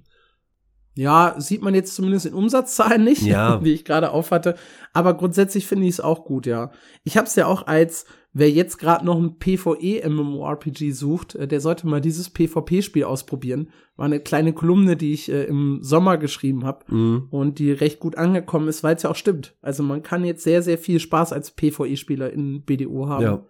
[0.98, 3.56] Ja, sieht man jetzt zumindest in Umsatzzahlen nicht, Ja.
[3.64, 4.54] die ich gerade aufhatte.
[4.94, 6.70] Aber grundsätzlich finde ich es auch gut, ja.
[7.04, 8.06] Ich habe es ja auch als,
[8.38, 13.70] wer jetzt gerade noch ein PvE-MMORPG sucht, äh, der sollte mal dieses PvP-Spiel ausprobieren.
[13.96, 17.28] War eine kleine Kolumne, die ich äh, im Sommer geschrieben habe Mhm.
[17.30, 19.56] und die recht gut angekommen ist, weil es ja auch stimmt.
[19.62, 23.22] Also man kann jetzt sehr, sehr viel Spaß als PvE-Spieler in BDO haben.
[23.22, 23.46] Ja.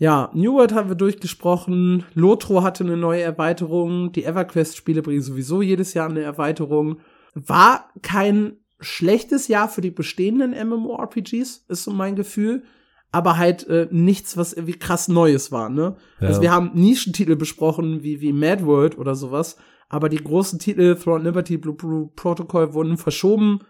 [0.00, 2.04] Ja, New World haben wir durchgesprochen.
[2.14, 4.12] Lotro hatte eine neue Erweiterung.
[4.12, 6.98] Die EverQuest-Spiele bringen sowieso jedes Jahr eine Erweiterung.
[7.34, 12.62] War kein schlechtes Jahr für die bestehenden MMORPGs, ist so mein Gefühl.
[13.10, 15.96] Aber halt äh, nichts, was irgendwie krass Neues war, ne?
[16.20, 16.28] Ja.
[16.28, 19.56] Also wir haben Nischentitel besprochen, wie, wie Mad World oder sowas.
[19.88, 23.60] Aber die großen Titel, Throne Liberty, Blue, Blue Protocol, wurden verschoben.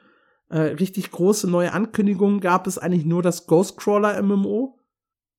[0.51, 4.78] Äh, richtig große neue Ankündigungen gab es eigentlich nur das Ghostcrawler MMO.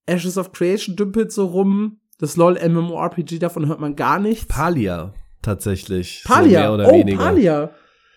[0.06, 2.00] Ashes of Creation dümpelt so rum.
[2.20, 4.46] Das LOL MMORPG, davon hört man gar nichts.
[4.46, 6.24] Palia, tatsächlich.
[6.26, 6.50] Palia.
[6.50, 7.18] So mehr oder oh, weniger.
[7.18, 7.72] Palia.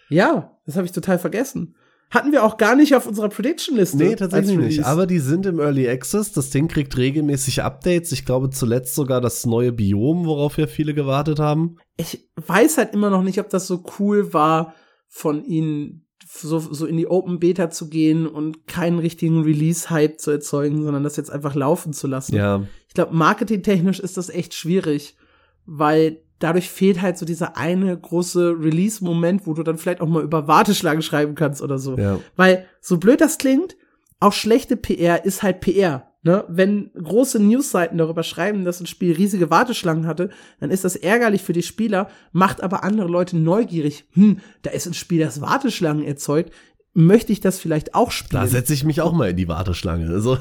[0.08, 1.76] Ja, das habe ich total vergessen.
[2.12, 3.96] Hatten wir auch gar nicht auf unserer Prediction-Liste.
[3.96, 4.84] Nee, tatsächlich nicht.
[4.84, 6.30] Aber die sind im Early Access.
[6.30, 8.12] Das Ding kriegt regelmäßig Updates.
[8.12, 11.78] Ich glaube zuletzt sogar das neue Biom, worauf ja viele gewartet haben.
[11.96, 14.74] ich weiß halt immer noch nicht, ob das so cool war,
[15.08, 20.30] von ihnen so, so in die Open Beta zu gehen und keinen richtigen Release-Hype zu
[20.32, 22.34] erzeugen, sondern das jetzt einfach laufen zu lassen.
[22.36, 25.16] Ja, Ich glaube, marketingtechnisch ist das echt schwierig,
[25.64, 30.22] weil dadurch fehlt halt so dieser eine große Release-Moment, wo du dann vielleicht auch mal
[30.22, 31.96] über Warteschlangen schreiben kannst oder so.
[31.96, 32.18] ja.
[32.36, 33.76] Weil, so blöd das klingt,
[34.20, 36.08] auch schlechte PR ist halt PR.
[36.24, 40.94] Ne, wenn große Newsseiten darüber schreiben, dass ein Spiel riesige Warteschlangen hatte, dann ist das
[40.94, 44.04] ärgerlich für die Spieler, macht aber andere Leute neugierig.
[44.12, 46.52] Hm, da ist ein Spiel, das Warteschlangen erzeugt.
[46.94, 48.40] Möchte ich das vielleicht auch spielen?
[48.40, 50.10] Da setze ich mich auch mal in die Warteschlange.
[50.10, 50.38] Also.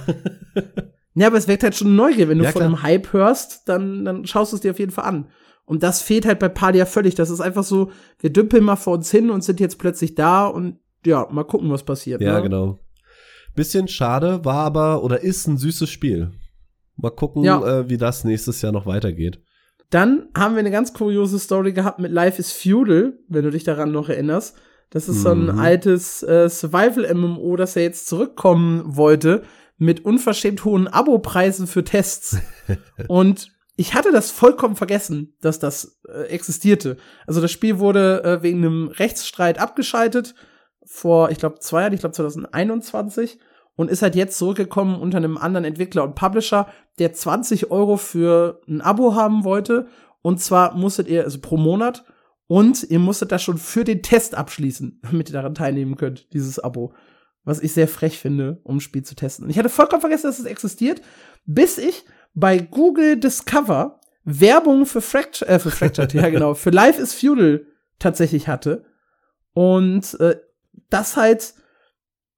[1.15, 2.29] ja, aber es weckt halt schon Neugier.
[2.29, 4.91] Wenn du ja, von einem Hype hörst, dann, dann schaust du es dir auf jeden
[4.91, 5.29] Fall an.
[5.71, 7.15] Und das fehlt halt bei Padia völlig.
[7.15, 10.45] Das ist einfach so, wir dümpeln mal vor uns hin und sind jetzt plötzlich da
[10.47, 12.19] und ja, mal gucken, was passiert.
[12.19, 12.41] Ja, ne?
[12.41, 12.77] genau.
[13.55, 16.31] Bisschen schade, war aber oder ist ein süßes Spiel.
[16.97, 17.65] Mal gucken, ja.
[17.65, 19.41] äh, wie das nächstes Jahr noch weitergeht.
[19.89, 23.63] Dann haben wir eine ganz kuriose Story gehabt mit Life is Feudal, wenn du dich
[23.63, 24.57] daran noch erinnerst.
[24.89, 25.21] Das ist mhm.
[25.21, 25.59] so ein mhm.
[25.59, 29.43] altes äh, Survival-MMO, das er jetzt zurückkommen wollte,
[29.77, 32.39] mit unverschämt hohen Abo-Preisen für Tests.
[33.07, 36.97] Und ich hatte das vollkommen vergessen, dass das äh, existierte.
[37.25, 40.35] Also das Spiel wurde äh, wegen einem Rechtsstreit abgeschaltet
[40.85, 43.39] vor, ich glaube, zwei Jahren, ich glaube 2021
[43.75, 46.67] und ist halt jetzt zurückgekommen unter einem anderen Entwickler und Publisher,
[46.99, 49.87] der 20 Euro für ein Abo haben wollte.
[50.21, 52.03] Und zwar musstet ihr, also pro Monat,
[52.47, 56.59] und ihr musstet das schon für den Test abschließen, damit ihr daran teilnehmen könnt, dieses
[56.59, 56.93] Abo.
[57.43, 59.49] Was ich sehr frech finde, um ein Spiel zu testen.
[59.49, 61.01] Ich hatte vollkommen vergessen, dass es existiert,
[61.45, 67.01] bis ich bei Google Discover Werbung für Fractured, äh, für Fractured, ja genau, für Life
[67.01, 67.65] is Feudal
[67.99, 68.85] tatsächlich hatte.
[69.53, 70.37] Und äh,
[70.89, 71.53] das halt,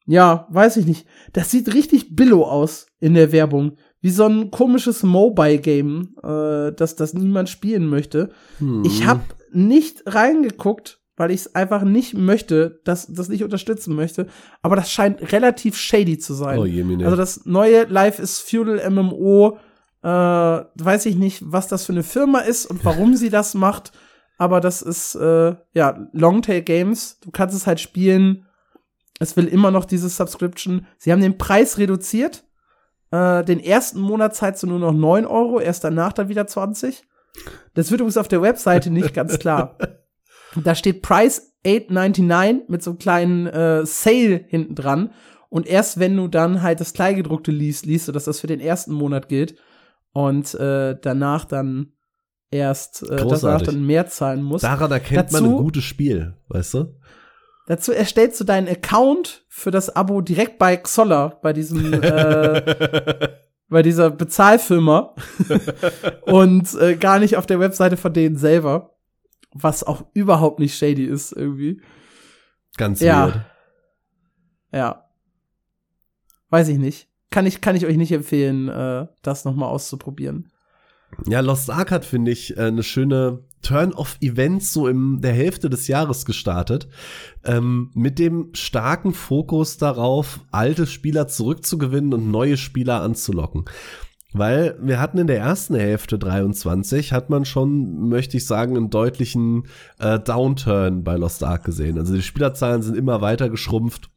[0.06, 1.08] ja, weiß ich nicht.
[1.34, 3.78] Das sieht richtig billow aus in der Werbung.
[4.02, 8.32] Wie so ein komisches Mobile-Game, äh, das, das niemand spielen möchte.
[8.60, 8.84] Hm.
[8.86, 14.28] Ich habe nicht reingeguckt, weil ich es einfach nicht möchte, das, das nicht unterstützen möchte.
[14.62, 16.60] Aber das scheint relativ shady zu sein.
[16.60, 19.58] Oh, je, also das neue Life is Feudal MMO,
[20.02, 23.94] äh, weiß ich nicht, was das für eine Firma ist und warum sie das macht
[24.38, 27.20] aber das ist, äh, ja, Longtail Games.
[27.22, 28.46] Du kannst es halt spielen.
[29.20, 30.88] Es will immer noch dieses Subscription.
[30.98, 32.44] Sie haben den Preis reduziert.
[33.12, 37.06] Äh, den ersten Monat zahlst du nur noch 9 Euro, erst danach dann wieder 20.
[37.74, 39.78] Das wird übrigens auf der Webseite nicht ganz klar.
[40.56, 45.12] Da steht Price 8,99 mit so einem kleinen äh, Sale hinten dran.
[45.50, 48.60] Und erst wenn du dann halt das Kleingedruckte liest, liest du, dass das für den
[48.60, 49.56] ersten Monat gilt.
[50.12, 51.94] Und äh, danach dann
[52.52, 54.64] erst äh, danach dann mehr zahlen musst.
[54.64, 57.00] Daran erkennt dazu, man ein gutes Spiel, weißt du?
[57.66, 62.62] Dazu erstellst du deinen Account für das Abo direkt bei Xoller, bei diesem äh,
[63.70, 65.16] bei dieser Bezahlfirma
[66.22, 68.93] und äh, gar nicht auf der Webseite von denen selber,
[69.54, 71.82] was auch überhaupt nicht shady ist irgendwie.
[72.78, 73.28] Ganz ja.
[73.28, 73.46] weird.
[74.72, 75.10] Ja.
[76.50, 77.08] Weiß ich nicht.
[77.30, 80.52] Kann ich kann ich euch nicht empfehlen, äh, das noch mal auszuprobieren.
[81.28, 85.88] Ja, Lost Ark hat, finde ich, äh, eine schöne Turn-of-Events so in der Hälfte des
[85.88, 86.88] Jahres gestartet,
[87.46, 93.66] ähm, mit dem starken Fokus darauf, alte Spieler zurückzugewinnen und neue Spieler anzulocken.
[94.34, 98.90] Weil wir hatten in der ersten Hälfte 23, hat man schon, möchte ich sagen, einen
[98.90, 99.68] deutlichen
[100.00, 102.00] äh, Downturn bei Lost Ark gesehen.
[102.00, 104.10] Also die Spielerzahlen sind immer weiter geschrumpft.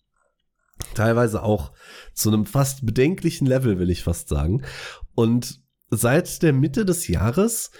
[0.94, 1.72] Teilweise auch
[2.14, 4.62] zu einem fast bedenklichen Level, will ich fast sagen.
[5.14, 5.60] Und
[5.90, 7.70] seit der Mitte des Jahres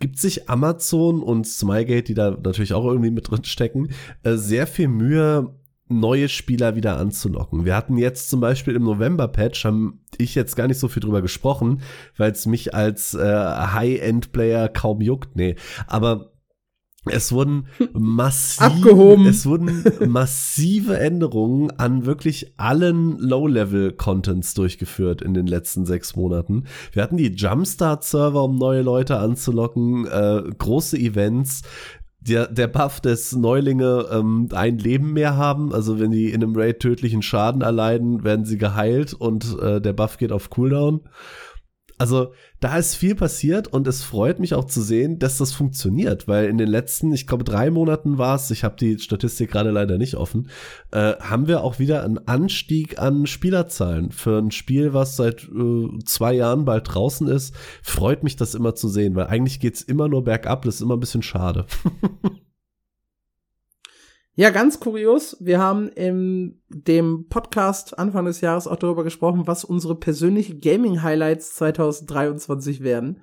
[0.00, 3.90] gibt sich Amazon und Smilegate, die da natürlich auch irgendwie mit drin stecken,
[4.24, 5.54] äh, sehr viel Mühe,
[5.88, 7.64] neue Spieler wieder anzulocken.
[7.64, 11.22] Wir hatten jetzt zum Beispiel im November-Patch, haben ich jetzt gar nicht so viel drüber
[11.22, 11.82] gesprochen,
[12.16, 15.36] weil es mich als äh, High-End-Player kaum juckt.
[15.36, 15.56] Nee,
[15.86, 16.30] aber
[17.10, 19.26] es wurden massiv, Abgehoben.
[19.26, 26.64] es wurden massive Änderungen an wirklich allen Low-Level-Contents durchgeführt in den letzten sechs Monaten.
[26.92, 31.62] Wir hatten die Jumpstart-Server, um neue Leute anzulocken, äh, große Events.
[32.26, 36.56] Der, der Buff, dass Neulinge ähm, ein Leben mehr haben, also wenn die in einem
[36.56, 41.02] Raid tödlichen Schaden erleiden, werden sie geheilt und äh, der Buff geht auf Cooldown.
[41.96, 46.26] Also da ist viel passiert und es freut mich auch zu sehen, dass das funktioniert,
[46.26, 49.70] weil in den letzten, ich glaube, drei Monaten war es, ich habe die Statistik gerade
[49.70, 50.48] leider nicht offen,
[50.90, 54.10] äh, haben wir auch wieder einen Anstieg an Spielerzahlen.
[54.10, 58.74] Für ein Spiel, was seit äh, zwei Jahren bald draußen ist, freut mich das immer
[58.74, 61.66] zu sehen, weil eigentlich geht's immer nur bergab, das ist immer ein bisschen schade.
[64.36, 65.36] Ja, ganz kurios.
[65.38, 71.54] Wir haben in dem Podcast Anfang des Jahres auch darüber gesprochen, was unsere persönlichen Gaming-Highlights
[71.54, 73.20] 2023 werden.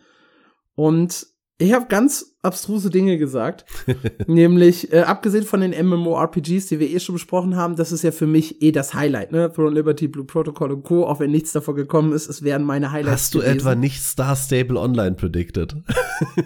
[0.75, 1.27] Und
[1.57, 3.65] ich habe ganz abstruse Dinge gesagt.
[4.27, 8.11] nämlich, äh, abgesehen von den MMORPGs, die wir eh schon besprochen haben, das ist ja
[8.11, 9.51] für mich eh das Highlight, ne?
[9.53, 12.93] Throne Liberty, Blue Protocol und Co., auch wenn nichts davor gekommen ist, es wären meine
[12.93, 13.11] Highlights.
[13.11, 13.57] Hast du gewesen.
[13.57, 15.75] etwa nicht Star Stable Online predicted?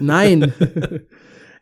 [0.00, 0.52] Nein.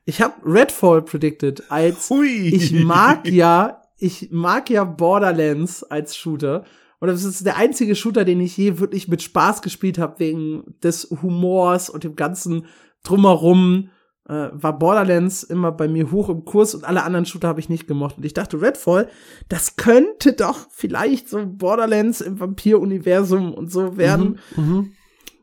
[0.05, 2.49] Ich habe Redfall predicted als Hui.
[2.49, 6.65] ich mag ja, ich mag ja Borderlands als Shooter
[7.01, 10.75] oder das ist der einzige Shooter, den ich je wirklich mit Spaß gespielt habe, wegen
[10.83, 12.67] des Humors und dem ganzen
[13.03, 13.91] Drumherum.
[14.27, 17.69] Äh, war Borderlands immer bei mir hoch im Kurs und alle anderen Shooter habe ich
[17.69, 18.17] nicht gemocht.
[18.17, 19.11] Und ich dachte, Redfall,
[19.51, 24.39] das könnte doch vielleicht so Borderlands im Vampir-Universum und so werden.
[24.57, 24.85] Mhm, mh.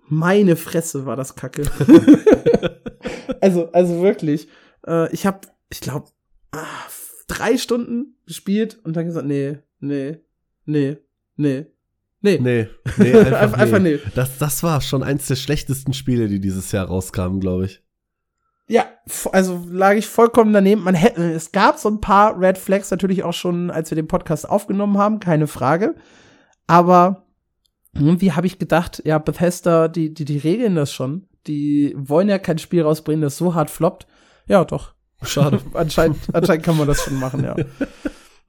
[0.09, 1.61] Meine Fresse war das Kacke.
[3.41, 4.47] also, also wirklich.
[4.85, 6.07] Äh, ich habe, ich glaube,
[6.51, 6.65] ah,
[7.27, 10.17] drei Stunden gespielt und dann gesagt, nee, nee,
[10.65, 10.97] nee,
[11.35, 11.65] nee.
[12.23, 12.37] Nee.
[12.39, 12.67] Nee,
[12.97, 13.95] nee einfach, einfach nee.
[13.95, 14.11] nee.
[14.13, 17.81] Das, das war schon eins der schlechtesten Spiele, die dieses Jahr rauskamen, glaube ich.
[18.67, 18.85] Ja,
[19.33, 20.83] also lag ich vollkommen daneben.
[20.83, 24.07] Man hätte, es gab so ein paar Red Flags natürlich auch schon, als wir den
[24.07, 25.95] Podcast aufgenommen haben, keine Frage.
[26.67, 27.25] Aber
[27.93, 31.27] irgendwie habe ich gedacht, ja, Bethesda, die, die, die regeln das schon.
[31.47, 34.07] Die wollen ja kein Spiel rausbringen, das so hart floppt.
[34.47, 34.93] Ja, doch.
[35.23, 35.59] Schade.
[35.73, 37.55] anscheinend, anscheinend kann man das schon machen, ja.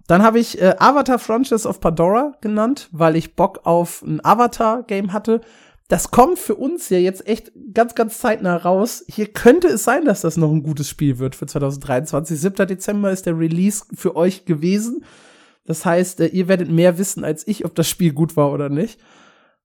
[0.06, 5.12] Dann habe ich äh, Avatar Frontiers of Pandora genannt, weil ich Bock auf ein Avatar-Game
[5.12, 5.40] hatte.
[5.88, 9.04] Das kommt für uns ja jetzt echt ganz, ganz zeitnah raus.
[9.08, 12.40] Hier könnte es sein, dass das noch ein gutes Spiel wird für 2023.
[12.40, 12.66] 7.
[12.66, 15.04] Dezember ist der Release für euch gewesen.
[15.64, 18.68] Das heißt, äh, ihr werdet mehr wissen als ich, ob das Spiel gut war oder
[18.68, 19.00] nicht.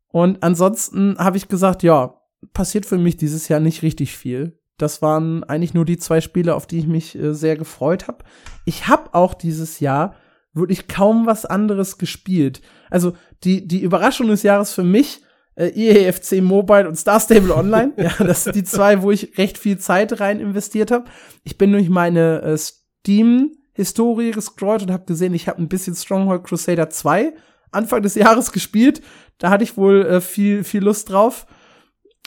[0.10, 2.22] Und ansonsten habe ich gesagt, ja,
[2.54, 4.60] passiert für mich dieses Jahr nicht richtig viel.
[4.78, 8.24] Das waren eigentlich nur die zwei Spiele, auf die ich mich äh, sehr gefreut habe.
[8.66, 10.16] Ich habe auch dieses Jahr
[10.54, 12.62] wirklich kaum was anderes gespielt.
[12.90, 15.22] Also die, die Überraschung des Jahres für mich,
[15.56, 17.94] äh, EAFC Mobile und Star Stable Online.
[17.98, 21.06] ja, das sind die zwei, wo ich recht viel Zeit rein investiert habe.
[21.44, 26.44] Ich bin durch meine äh, Steam-Historie gescrollt und habe gesehen, ich habe ein bisschen Stronghold
[26.44, 27.34] Crusader 2
[27.72, 29.02] Anfang des Jahres gespielt.
[29.40, 31.48] Da hatte ich wohl äh, viel, viel Lust drauf.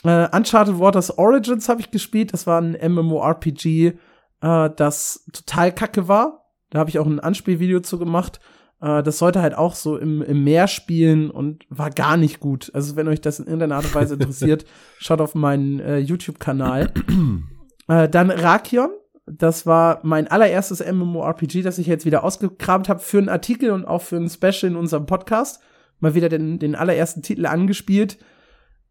[0.03, 2.33] Äh, Uncharted Waters Origins habe ich gespielt.
[2.33, 3.93] Das war ein MMORPG,
[4.41, 6.45] äh, das total kacke war.
[6.69, 8.39] Da habe ich auch ein Anspielvideo zu gemacht.
[8.81, 12.71] Äh, das sollte halt auch so im, im Meer spielen und war gar nicht gut.
[12.73, 14.65] Also wenn euch das in irgendeiner Art und Weise interessiert,
[14.97, 16.91] schaut auf meinen äh, YouTube-Kanal.
[17.87, 18.89] äh, dann Rakion.
[19.27, 23.85] Das war mein allererstes MMORPG, das ich jetzt wieder ausgekramt habe für einen Artikel und
[23.85, 25.61] auch für ein Special in unserem Podcast.
[25.99, 28.17] Mal wieder den, den allerersten Titel angespielt.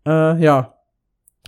[0.07, 0.80] Äh, ja,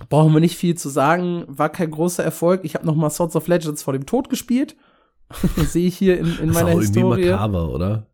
[0.09, 1.45] brauchen wir nicht viel zu sagen.
[1.47, 2.61] War kein großer Erfolg.
[2.63, 4.75] Ich habe noch mal Swords of Legends vor dem Tod gespielt.
[5.57, 7.29] Sehe ich hier in, in meiner ist auch Historie.
[7.31, 8.07] Makaber, oder?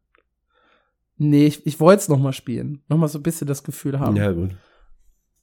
[1.17, 2.81] Nee, ich, ich wollte es noch mal spielen.
[2.87, 4.15] Noch mal so ein bisschen das Gefühl haben.
[4.15, 4.51] Ja, gut.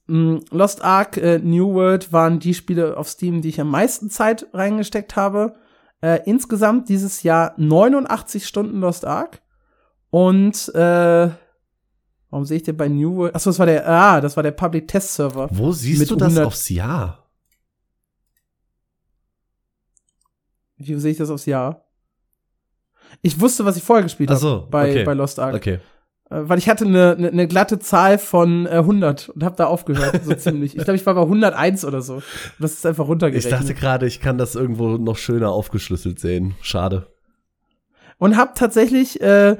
[0.07, 4.09] Mm, Lost Ark, äh, New World waren die Spiele auf Steam, die ich am meisten
[4.09, 5.53] Zeit reingesteckt habe.
[6.01, 9.41] Äh, insgesamt dieses Jahr 89 Stunden Lost Ark.
[10.09, 11.29] Und äh,
[12.29, 13.35] warum sehe ich denn bei New World?
[13.35, 15.47] Achso, das war der, ah, das war der Public Test Server.
[15.51, 17.27] Wo siehst du das aufs Jahr?
[20.77, 21.85] Wie sehe ich das aufs Jahr?
[23.21, 25.03] Ich wusste, was ich vorher gespielt habe so, bei, okay.
[25.03, 25.55] bei Lost Ark.
[25.55, 25.79] Okay.
[26.29, 29.65] Äh, weil ich hatte eine, eine, eine glatte Zahl von äh, 100 und habe da
[29.65, 30.77] aufgehört, so ziemlich.
[30.77, 32.15] Ich glaube, ich war bei 101 oder so.
[32.15, 32.23] Und
[32.59, 33.53] das ist einfach runtergerechnet.
[33.53, 36.55] Ich dachte gerade, ich kann das irgendwo noch schöner aufgeschlüsselt sehen.
[36.61, 37.07] Schade.
[38.17, 39.57] Und habe tatsächlich äh,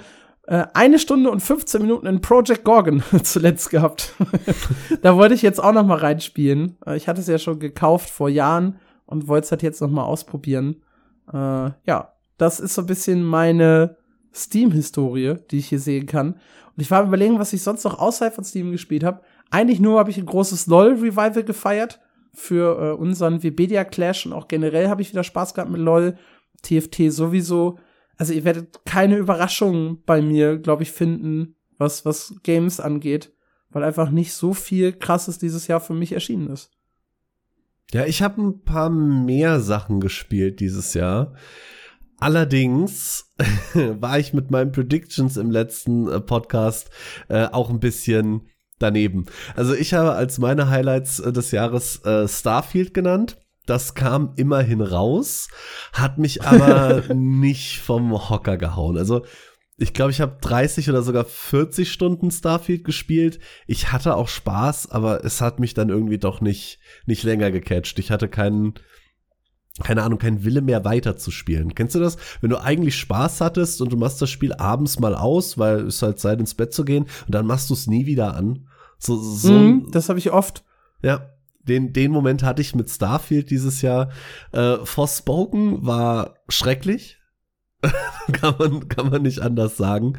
[0.48, 4.14] äh, eine Stunde und 15 Minuten in Project Gorgon zuletzt gehabt.
[5.02, 6.78] da wollte ich jetzt auch noch mal reinspielen.
[6.86, 9.90] Äh, ich hatte es ja schon gekauft vor Jahren und wollte es halt jetzt noch
[9.90, 10.78] mal ausprobieren.
[11.32, 13.98] Äh, ja, das ist so ein bisschen meine
[14.34, 16.34] Steam-Historie, die ich hier sehen kann.
[16.34, 19.22] Und ich war am überlegen, was ich sonst noch außerhalb von Steam gespielt habe.
[19.50, 22.00] Eigentlich nur habe ich ein großes LOL-Revival gefeiert
[22.34, 26.16] für äh, unseren Webedia Clash und auch generell habe ich wieder Spaß gehabt mit LOL.
[26.62, 27.80] TFT sowieso.
[28.18, 33.32] Also ihr werdet keine Überraschungen bei mir, glaube ich, finden, was, was Games angeht,
[33.70, 36.72] weil einfach nicht so viel krasses dieses Jahr für mich erschienen ist.
[37.92, 41.36] Ja, ich habe ein paar mehr Sachen gespielt dieses Jahr.
[42.20, 43.32] Allerdings
[43.74, 46.90] war ich mit meinen Predictions im letzten äh, Podcast
[47.30, 48.48] äh, auch ein bisschen
[48.80, 49.26] daneben.
[49.56, 53.38] Also ich habe als meine Highlights äh, des Jahres äh, Starfield genannt.
[53.68, 55.50] Das kam immerhin raus,
[55.94, 58.98] hat mich aber nicht vom Hocker gehauen.
[58.98, 59.24] Also
[59.78, 63.40] ich glaube, ich habe 30 oder sogar 40 Stunden Starfield gespielt.
[63.68, 68.00] Ich hatte auch Spaß, aber es hat mich dann irgendwie doch nicht, nicht länger gecatcht.
[68.00, 68.74] Ich hatte keinen,
[69.84, 71.76] keine Ahnung, keinen Wille mehr weiterzuspielen.
[71.76, 72.18] Kennst du das?
[72.42, 76.02] Wenn du eigentlich Spaß hattest und du machst das Spiel abends mal aus, weil es
[76.02, 78.68] halt Zeit ins Bett zu gehen und dann machst du es nie wieder an.
[78.98, 80.64] So, so mm, das habe ich oft.
[81.04, 81.37] Ja,
[81.68, 84.12] den, den Moment hatte ich mit Starfield dieses Jahr.
[84.52, 87.20] Äh, Forspoken war schrecklich.
[88.32, 90.18] kann, man, kann man nicht anders sagen.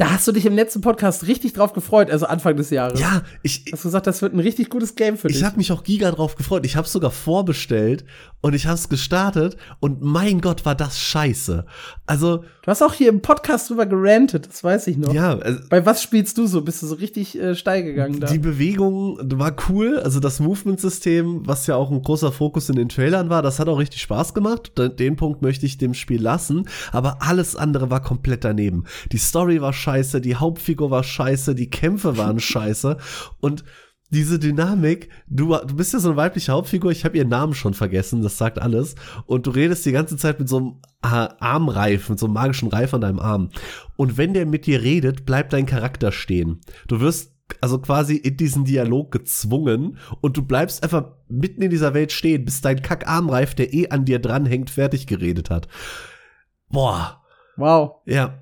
[0.00, 2.98] Da hast du dich im letzten Podcast richtig drauf gefreut, also Anfang des Jahres.
[2.98, 5.36] Ja, ich, Hast du gesagt, das wird ein richtig gutes Game für dich.
[5.36, 6.64] ich habe mich auch giga drauf gefreut.
[6.64, 8.04] Ich habe sogar vorbestellt
[8.40, 11.66] und ich habe es gestartet und mein Gott, war das scheiße.
[12.06, 15.12] Also, du hast auch hier im Podcast drüber gerantet, das weiß ich noch.
[15.12, 16.62] ja, also, Bei was spielst du so?
[16.62, 18.26] Bist du so richtig äh, steil gegangen da?
[18.28, 22.88] Die Bewegung war cool, also das Movement-System, was ja auch ein großer Fokus in den
[22.88, 24.78] Trailern war, das hat auch richtig Spaß gemacht.
[24.78, 28.84] Den- Den Punkt möchte ich dem Spiel lassen, aber alles andere war komplett daneben.
[29.12, 29.89] Die Story war scheiße,
[30.20, 32.96] die Hauptfigur war scheiße, die Kämpfe waren scheiße
[33.40, 33.64] und
[34.12, 37.74] diese Dynamik, du, du bist ja so eine weibliche Hauptfigur, ich habe ihren Namen schon
[37.74, 38.96] vergessen, das sagt alles.
[39.26, 42.68] Und du redest die ganze Zeit mit so einem äh, Armreif, mit so einem magischen
[42.68, 43.50] Reif an deinem Arm.
[43.96, 46.60] Und wenn der mit dir redet, bleibt dein Charakter stehen.
[46.88, 51.94] Du wirst also quasi in diesen Dialog gezwungen und du bleibst einfach mitten in dieser
[51.94, 55.68] Welt stehen, bis dein Kackarmreif, der eh an dir dranhängt, fertig geredet hat.
[56.68, 57.22] Boah,
[57.56, 58.02] wow.
[58.06, 58.39] ja.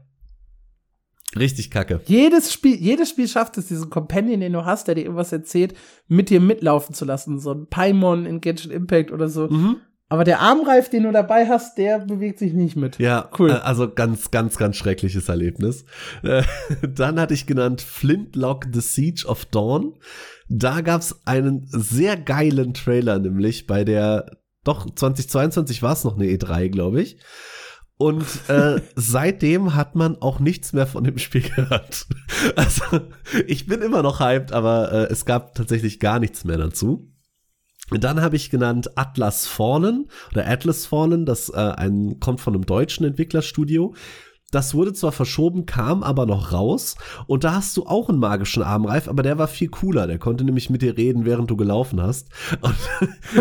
[1.36, 2.00] Richtig kacke.
[2.06, 5.74] Jedes Spiel, jedes Spiel schafft es, diesen Companion, den du hast, der dir irgendwas erzählt,
[6.09, 7.38] mit dir mitlaufen zu lassen.
[7.38, 9.48] So ein Paimon in Genshin Impact oder so.
[9.48, 9.76] Mhm.
[10.10, 12.98] Aber der Armreif, den du dabei hast, der bewegt sich nicht mit.
[12.98, 13.50] Ja, Cool.
[13.50, 15.84] äh, Also ganz, ganz, ganz schreckliches Erlebnis.
[16.22, 16.42] Äh,
[16.94, 19.98] Dann hatte ich genannt Flintlock The Siege of Dawn.
[20.48, 26.24] Da gab's einen sehr geilen Trailer, nämlich bei der, doch 2022 war es noch eine
[26.24, 27.18] E3, glaube ich.
[27.98, 32.06] Und äh, seitdem hat man auch nichts mehr von dem Spiel gehört.
[32.54, 33.00] Also
[33.48, 37.10] ich bin immer noch hyped, aber äh, es gab tatsächlich gar nichts mehr dazu.
[37.90, 42.66] Dann habe ich genannt Atlas Fallen oder Atlas Fallen, das äh, ein, kommt von einem
[42.66, 43.94] deutschen Entwicklerstudio.
[44.50, 46.96] Das wurde zwar verschoben, kam aber noch raus.
[47.26, 50.06] Und da hast du auch einen magischen Armreif, aber der war viel cooler.
[50.06, 52.30] Der konnte nämlich mit dir reden, während du gelaufen hast.
[52.62, 52.74] Und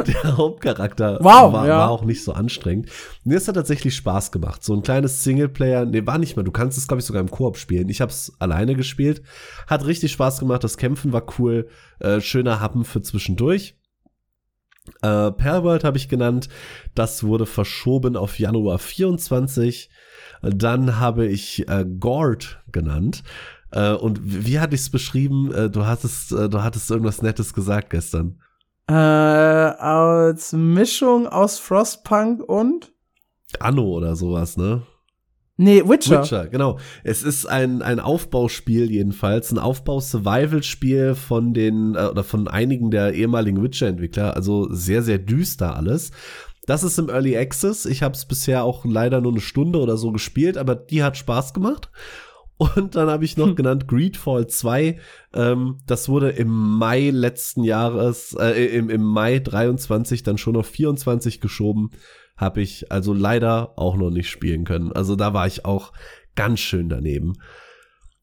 [0.07, 1.77] der Hauptcharakter Wow, war, ja.
[1.77, 2.89] war auch nicht so anstrengend.
[3.23, 4.65] Mir ist hat tatsächlich Spaß gemacht.
[4.65, 6.43] So ein kleines Singleplayer, nee, war nicht mehr.
[6.43, 7.87] Du kannst es, glaube ich, sogar im Koop spielen.
[7.87, 9.21] Ich habe es alleine gespielt.
[9.65, 10.65] Hat richtig Spaß gemacht.
[10.65, 11.69] Das Kämpfen war cool.
[11.99, 13.77] Äh, schöner Happen für zwischendurch.
[15.01, 16.49] Äh, Perworld habe ich genannt.
[16.95, 19.89] Das wurde verschoben auf Januar 24.
[20.41, 23.23] Dann habe ich äh, Gord genannt.
[23.71, 25.51] Äh, und wie, hatte ich es beschrieben?
[25.53, 28.39] Äh, du hattest, äh, du hattest irgendwas Nettes gesagt gestern.
[28.89, 32.93] Äh, als Mischung aus Frostpunk und
[33.59, 34.83] Anno oder sowas, ne?
[35.57, 36.21] Nee, Witcher.
[36.21, 36.77] Witcher, genau.
[37.03, 43.13] Es ist ein, ein Aufbauspiel jedenfalls, ein Aufbau-Survival-Spiel von den, äh, oder von einigen der
[43.13, 46.11] ehemaligen Witcher-Entwickler, also sehr, sehr düster alles.
[46.67, 47.85] Das ist im Early Access.
[47.85, 51.17] Ich habe es bisher auch leider nur eine Stunde oder so gespielt, aber die hat
[51.17, 51.89] Spaß gemacht.
[52.57, 54.99] Und dann habe ich noch genannt Greedfall 2.
[55.33, 60.67] Ähm, das wurde im Mai letzten Jahres, äh, im, im Mai 23 dann schon auf
[60.67, 61.91] 24 geschoben.
[62.35, 64.91] Habe ich also leider auch noch nicht spielen können.
[64.91, 65.93] Also da war ich auch
[66.35, 67.33] ganz schön daneben.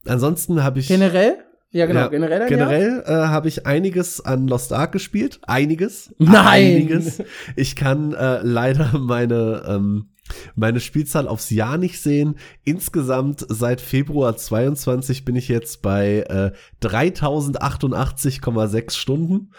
[0.05, 1.37] Ansonsten habe ich Generell?
[1.71, 2.47] Ja, genau, ja, generell.
[2.47, 5.41] generell äh, habe ich einiges an Lost Ark gespielt.
[5.45, 6.13] Einiges.
[6.17, 6.75] Nein!
[6.75, 7.21] Einiges.
[7.55, 10.11] Ich kann äh, leider meine, ähm,
[10.55, 12.35] meine Spielzahl aufs Jahr nicht sehen.
[12.63, 19.51] Insgesamt seit Februar 22 bin ich jetzt bei äh, 3088,6 Stunden.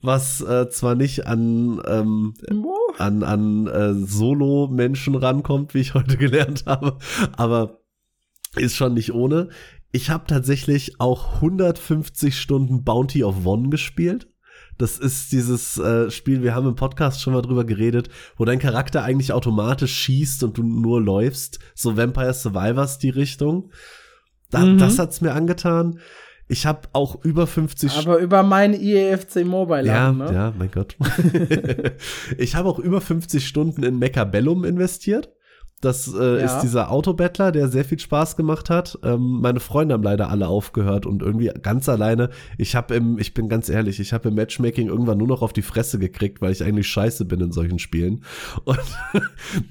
[0.00, 2.32] Was äh, zwar nicht an, ähm,
[2.98, 6.98] an, an äh, Solo-Menschen rankommt, wie ich heute gelernt habe,
[7.36, 7.80] aber
[8.56, 9.48] ist schon nicht ohne.
[9.90, 14.28] Ich habe tatsächlich auch 150 Stunden Bounty of One gespielt.
[14.76, 18.60] Das ist dieses äh, Spiel, wir haben im Podcast schon mal drüber geredet, wo dein
[18.60, 21.58] Charakter eigentlich automatisch schießt und du nur läufst.
[21.74, 23.72] So Vampire Survivors die Richtung.
[24.50, 24.78] Da, Mhm.
[24.78, 25.98] Das hat's mir angetan.
[26.46, 30.32] Ich habe auch über 50 Aber über mein IEFC Mobile ja, ne?
[30.32, 30.96] ja, mein Gott.
[32.38, 35.30] ich habe auch über 50 Stunden in Mechabellum investiert.
[35.80, 36.44] Das äh, Ja.
[36.46, 38.98] ist dieser Autobattler, der sehr viel Spaß gemacht hat.
[39.04, 42.30] Ähm, meine Freunde haben leider alle aufgehört und irgendwie ganz alleine.
[42.56, 45.52] Ich habe im, ich bin ganz ehrlich, ich habe im Matchmaking irgendwann nur noch auf
[45.52, 48.24] die Fresse gekriegt, weil ich eigentlich scheiße bin in solchen Spielen.
[48.64, 48.78] Und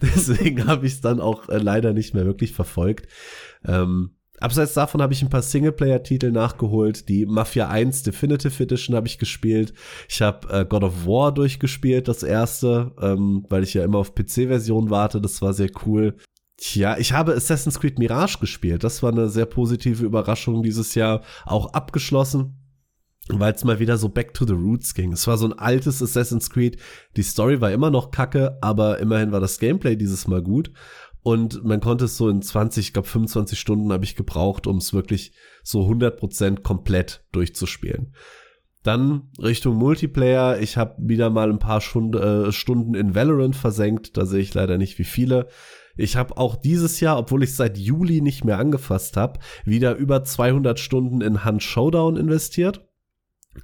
[0.02, 3.08] deswegen habe ich es dann auch äh, leider nicht mehr wirklich verfolgt.
[3.66, 7.10] Ähm, Abseits davon habe ich ein paar Singleplayer-Titel nachgeholt.
[7.10, 9.74] Die Mafia 1 Definitive Edition habe ich gespielt.
[10.08, 14.14] Ich habe äh, God of War durchgespielt, das erste, ähm, weil ich ja immer auf
[14.14, 15.22] PC-Version warte.
[15.22, 16.16] Das war sehr cool.
[16.58, 18.84] Tja, ich habe Assassin's Creed Mirage gespielt.
[18.84, 21.22] Das war eine sehr positive Überraschung dieses Jahr.
[21.46, 22.58] Auch abgeschlossen
[23.30, 25.12] weil es mal wieder so back to the roots ging.
[25.12, 26.78] Es war so ein altes Assassin's Creed.
[27.16, 30.72] Die Story war immer noch kacke, aber immerhin war das Gameplay dieses Mal gut.
[31.24, 34.78] Und man konnte es so in 20, ich glaube 25 Stunden habe ich gebraucht, um
[34.78, 35.34] es wirklich
[35.64, 38.14] so 100% komplett durchzuspielen.
[38.84, 40.60] Dann Richtung Multiplayer.
[40.62, 44.16] Ich habe wieder mal ein paar Schund, äh, Stunden in Valorant versenkt.
[44.16, 45.50] Da sehe ich leider nicht wie viele.
[45.98, 50.24] Ich habe auch dieses Jahr, obwohl ich seit Juli nicht mehr angefasst habe, wieder über
[50.24, 52.87] 200 Stunden in Hunt Showdown investiert.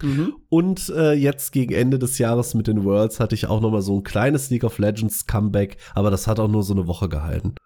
[0.02, 0.36] Mhm.
[0.50, 3.82] Und äh, jetzt gegen Ende des Jahres mit den Worlds hatte ich auch noch mal
[3.82, 7.10] so ein kleines League of Legends Comeback, aber das hat auch nur so eine Woche
[7.10, 7.56] gehalten.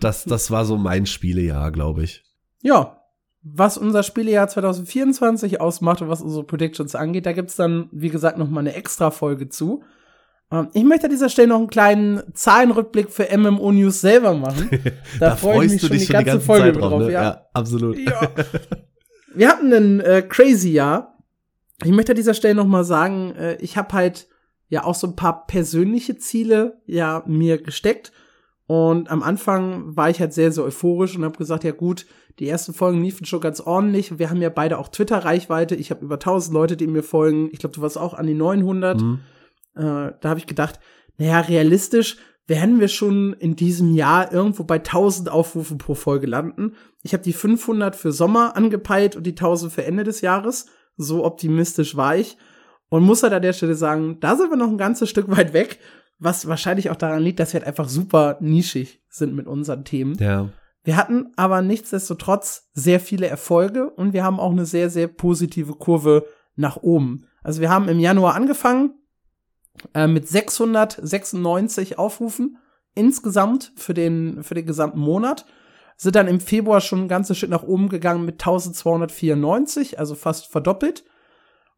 [0.00, 2.22] Das, das war so mein Spielejahr, glaube ich.
[2.60, 3.02] Ja,
[3.42, 8.38] was unser Spielejahr 2024 ausmacht und was unsere Predictions angeht, da gibt's dann, wie gesagt,
[8.38, 9.82] noch mal eine extra Folge zu.
[10.52, 14.70] Ähm, ich möchte an dieser Stelle noch einen kleinen Zahlenrückblick für MMO News selber machen.
[15.18, 17.00] Da, da freue ich mich schon die ganze, die ganze Folge Zeit drauf.
[17.00, 17.12] Ne?
[17.12, 17.22] Ja.
[17.22, 17.46] ja.
[17.52, 17.98] absolut.
[17.98, 18.30] Ja.
[19.34, 21.11] Wir hatten ein äh, crazy Jahr
[21.84, 24.28] ich möchte an dieser Stelle noch mal sagen, äh, ich habe halt
[24.68, 28.12] ja auch so ein paar persönliche Ziele ja mir gesteckt
[28.66, 32.06] und am Anfang war ich halt sehr sehr euphorisch und habe gesagt, ja gut,
[32.38, 34.18] die ersten Folgen liefen schon ganz ordentlich.
[34.18, 35.74] Wir haben ja beide auch Twitter Reichweite.
[35.74, 37.50] Ich habe über 1000 Leute, die mir folgen.
[37.52, 39.00] Ich glaube, du warst auch an die 900.
[39.00, 39.20] Mhm.
[39.74, 40.80] Äh, da habe ich gedacht,
[41.18, 46.74] naja, realistisch werden wir schon in diesem Jahr irgendwo bei 1000 Aufrufen pro Folge landen.
[47.02, 50.66] Ich habe die 500 für Sommer angepeilt und die 1000 für Ende des Jahres.
[50.96, 52.36] So optimistisch war ich.
[52.88, 55.52] Und muss halt an der Stelle sagen, da sind wir noch ein ganzes Stück weit
[55.52, 55.78] weg,
[56.18, 60.16] was wahrscheinlich auch daran liegt, dass wir halt einfach super nischig sind mit unseren Themen.
[60.18, 60.50] Ja.
[60.84, 65.74] Wir hatten aber nichtsdestotrotz sehr viele Erfolge und wir haben auch eine sehr, sehr positive
[65.74, 67.26] Kurve nach oben.
[67.42, 68.94] Also wir haben im Januar angefangen
[69.94, 72.58] äh, mit 696 Aufrufen
[72.94, 75.46] insgesamt für den, für den gesamten Monat
[75.96, 80.46] sind dann im Februar schon ein ganzes Stück nach oben gegangen mit 1294, also fast
[80.46, 81.04] verdoppelt.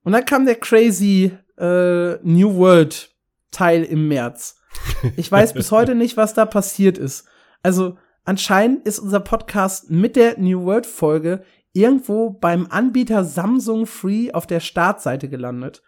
[0.03, 3.11] Und dann kam der crazy äh, New World
[3.51, 4.57] Teil im März.
[5.17, 7.27] Ich weiß bis heute nicht, was da passiert ist.
[7.63, 14.33] Also anscheinend ist unser Podcast mit der New World Folge irgendwo beim Anbieter Samsung Free
[14.33, 15.83] auf der Startseite gelandet.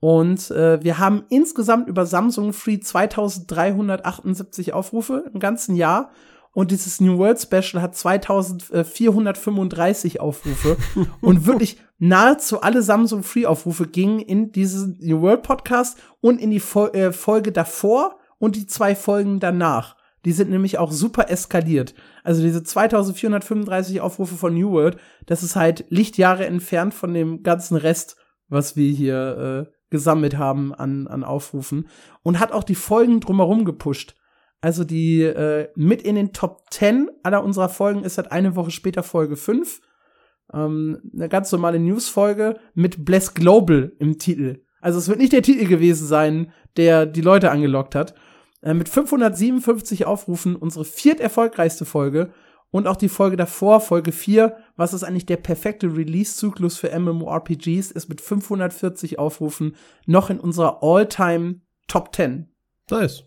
[0.00, 6.10] Und äh, wir haben insgesamt über Samsung Free 2378 Aufrufe im ganzen Jahr
[6.56, 10.78] und dieses New World Special hat 2435 Aufrufe
[11.20, 16.50] und wirklich nahezu alle Samsung Free Aufrufe gingen in diesen New World Podcast und in
[16.50, 19.96] die Fol äh, Folge davor und die zwei Folgen danach.
[20.24, 21.94] Die sind nämlich auch super eskaliert.
[22.24, 24.96] Also diese 2435 Aufrufe von New World,
[25.26, 28.16] das ist halt Lichtjahre entfernt von dem ganzen Rest,
[28.48, 31.90] was wir hier äh, gesammelt haben an, an Aufrufen
[32.22, 34.16] und hat auch die Folgen drumherum gepusht.
[34.60, 38.70] Also die äh, mit in den Top 10 aller unserer Folgen ist halt eine Woche
[38.70, 39.80] später Folge 5.
[40.52, 44.62] Ähm, eine ganz normale News-Folge mit Bless Global im Titel.
[44.80, 48.14] Also es wird nicht der Titel gewesen sein, der die Leute angelockt hat.
[48.62, 52.32] Äh, mit 557 Aufrufen unsere viert erfolgreichste Folge
[52.70, 57.90] und auch die Folge davor, Folge 4, was ist eigentlich der perfekte Release-Zyklus für MMORPGs,
[57.90, 59.76] ist mit 540 Aufrufen
[60.06, 62.52] noch in unserer All-Time Top 10.
[62.90, 63.24] Nice.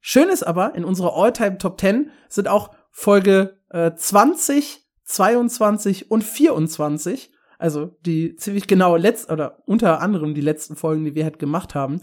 [0.00, 6.24] Schön ist aber, in unserer All-Time Top 10 sind auch Folge äh, 20, 22 und
[6.24, 11.38] 24, also die ziemlich genau letzt oder unter anderem die letzten Folgen, die wir halt
[11.38, 12.00] gemacht haben.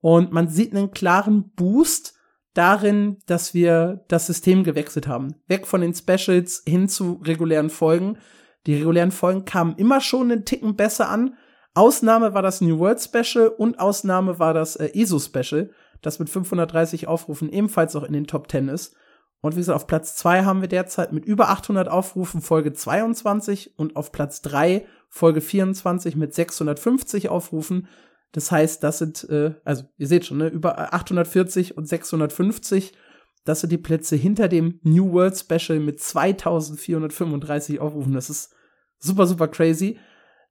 [0.00, 2.14] Und man sieht einen klaren Boost
[2.52, 5.34] darin, dass wir das System gewechselt haben.
[5.46, 8.18] Weg von den Specials hin zu regulären Folgen.
[8.66, 11.36] Die regulären Folgen kamen immer schon einen Ticken besser an.
[11.74, 15.70] Ausnahme war das New World Special und Ausnahme war das äh, ESO Special
[16.02, 18.94] das mit 530 Aufrufen ebenfalls auch in den Top 10 ist.
[19.40, 23.78] Und wie gesagt, auf Platz 2 haben wir derzeit mit über 800 Aufrufen Folge 22
[23.78, 27.86] und auf Platz 3 Folge 24 mit 650 Aufrufen.
[28.32, 32.92] Das heißt, das sind, äh, also ihr seht schon, ne, über 840 und 650.
[33.44, 38.12] Das sind die Plätze hinter dem New World Special mit 2435 Aufrufen.
[38.12, 38.52] Das ist
[38.98, 39.98] super, super crazy.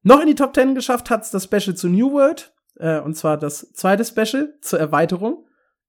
[0.01, 3.37] Noch in die Top 10 geschafft hat's das Special zu New World äh, und zwar
[3.37, 5.45] das zweite Special zur Erweiterung.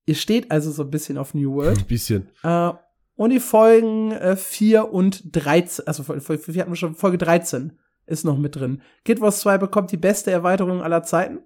[0.06, 1.78] Ihr steht also so ein bisschen auf New World.
[1.78, 2.28] Ein bisschen.
[2.42, 2.72] Äh,
[3.16, 7.72] und die Folgen äh, 4 und 13, also wir hatten schon Folge 13
[8.06, 8.80] ist noch mit drin.
[9.04, 11.40] Guild Wars 2 bekommt die beste Erweiterung aller Zeiten.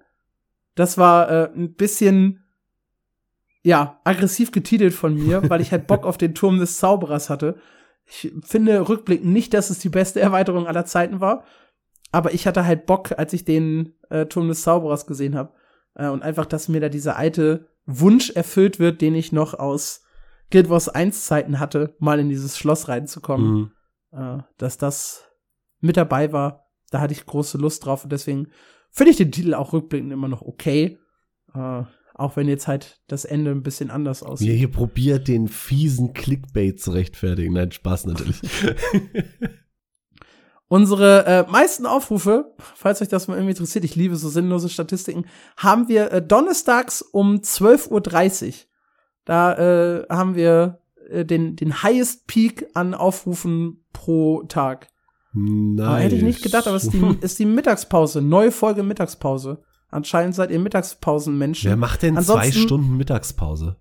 [0.75, 2.45] Das war äh, ein bisschen
[3.63, 7.57] ja, aggressiv getitelt von mir, weil ich halt Bock auf den Turm des Zauberers hatte.
[8.07, 11.45] Ich finde rückblickend nicht, dass es die beste Erweiterung aller Zeiten war,
[12.13, 15.55] aber ich hatte halt Bock, als ich den äh, Turm des Zauberers gesehen habe.
[15.95, 20.05] Äh, und einfach, dass mir da dieser alte Wunsch erfüllt wird, den ich noch aus
[20.51, 23.55] Guild Wars 1 Zeiten hatte, mal in dieses Schloss reinzukommen.
[23.55, 23.73] Mhm.
[24.13, 25.25] Äh, dass das
[25.81, 28.49] mit dabei war, da hatte ich große Lust drauf und deswegen
[28.91, 30.99] finde ich den Titel auch rückblickend immer noch okay.
[31.55, 31.83] Äh,
[32.15, 34.49] auch wenn jetzt halt das Ende ein bisschen anders aussieht.
[34.49, 37.55] Wie hier probiert, den fiesen Clickbait zu rechtfertigen.
[37.55, 38.41] Nein, Spaß natürlich.
[40.73, 45.27] Unsere äh, meisten Aufrufe, falls euch das mal irgendwie interessiert, ich liebe so sinnlose Statistiken,
[45.59, 48.55] haben wir äh, donnerstags um 12.30 Uhr.
[49.27, 50.79] Da äh, haben wir
[51.11, 54.89] äh, den, den highest Peak an Aufrufen pro Tag.
[55.35, 55.87] Nice.
[55.87, 59.63] Aber hätte ich nicht gedacht, aber es ist die, ist die Mittagspause, neue Folge Mittagspause.
[59.91, 61.69] Anscheinend seid ihr Mittagspausenmenschen.
[61.69, 63.77] Wer macht denn zwei Ansonsten- Stunden Mittagspause?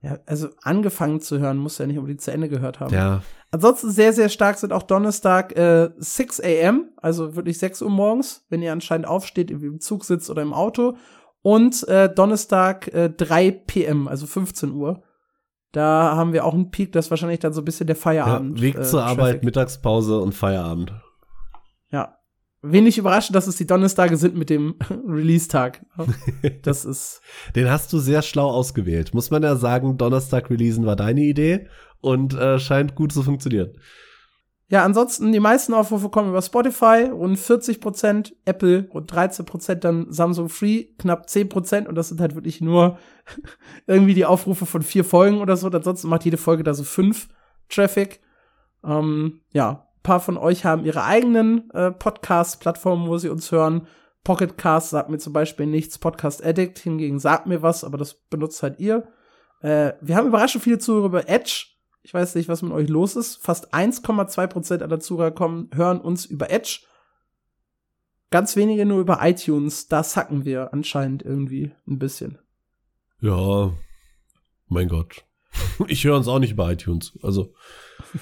[0.00, 2.94] Ja, also angefangen zu hören, muss ja nicht unbedingt zu Ende gehört haben.
[2.94, 7.90] Ja, Ansonsten sehr, sehr stark sind auch Donnerstag äh, 6 a.m., also wirklich 6 Uhr
[7.90, 10.96] morgens, wenn ihr anscheinend aufsteht, im Zug sitzt oder im Auto.
[11.40, 15.02] Und äh, Donnerstag äh, 3 p.m., also 15 Uhr.
[15.72, 18.02] Da haben wir auch einen Peak, das ist wahrscheinlich dann so ein bisschen der ja
[18.02, 18.60] Feierabend.
[18.60, 19.44] Weg äh, zur Arbeit, Traffic.
[19.44, 20.92] Mittagspause und Feierabend.
[21.90, 22.17] Ja.
[22.60, 24.74] Wenig überraschend, dass es die Donnerstage sind mit dem
[25.06, 25.84] Release-Tag.
[26.62, 27.20] Das ist,
[27.56, 29.14] Den hast du sehr schlau ausgewählt.
[29.14, 31.68] Muss man ja sagen, Donnerstag releasen war deine Idee
[32.00, 33.72] und äh, scheint gut zu funktionieren.
[34.70, 39.84] Ja, ansonsten, die meisten Aufrufe kommen über Spotify, rund 40 Prozent, Apple rund 13 Prozent,
[39.84, 42.98] dann Samsung Free knapp 10 Prozent und das sind halt wirklich nur
[43.86, 45.68] irgendwie die Aufrufe von vier Folgen oder so.
[45.68, 47.28] Und ansonsten macht jede Folge da so fünf
[47.70, 48.20] Traffic.
[48.84, 53.86] Ähm, ja, ein paar von euch haben ihre eigenen äh, Podcast-Plattformen, wo sie uns hören.
[54.24, 58.14] Pocket Cast sagt mir zum Beispiel nichts, Podcast Addict hingegen sagt mir was, aber das
[58.14, 59.08] benutzt halt ihr.
[59.60, 61.66] Äh, wir haben überraschend viele Zuhörer über Edge.
[62.02, 63.36] Ich weiß nicht, was mit euch los ist.
[63.36, 66.80] Fast 1,2 Prozent aller Zuhörer kommen, hören uns über Edge.
[68.30, 69.88] Ganz wenige nur über iTunes.
[69.88, 72.38] Da sacken wir anscheinend irgendwie ein bisschen.
[73.20, 73.72] Ja,
[74.66, 75.24] mein Gott.
[75.86, 77.18] Ich höre uns auch nicht bei iTunes.
[77.22, 77.54] Also,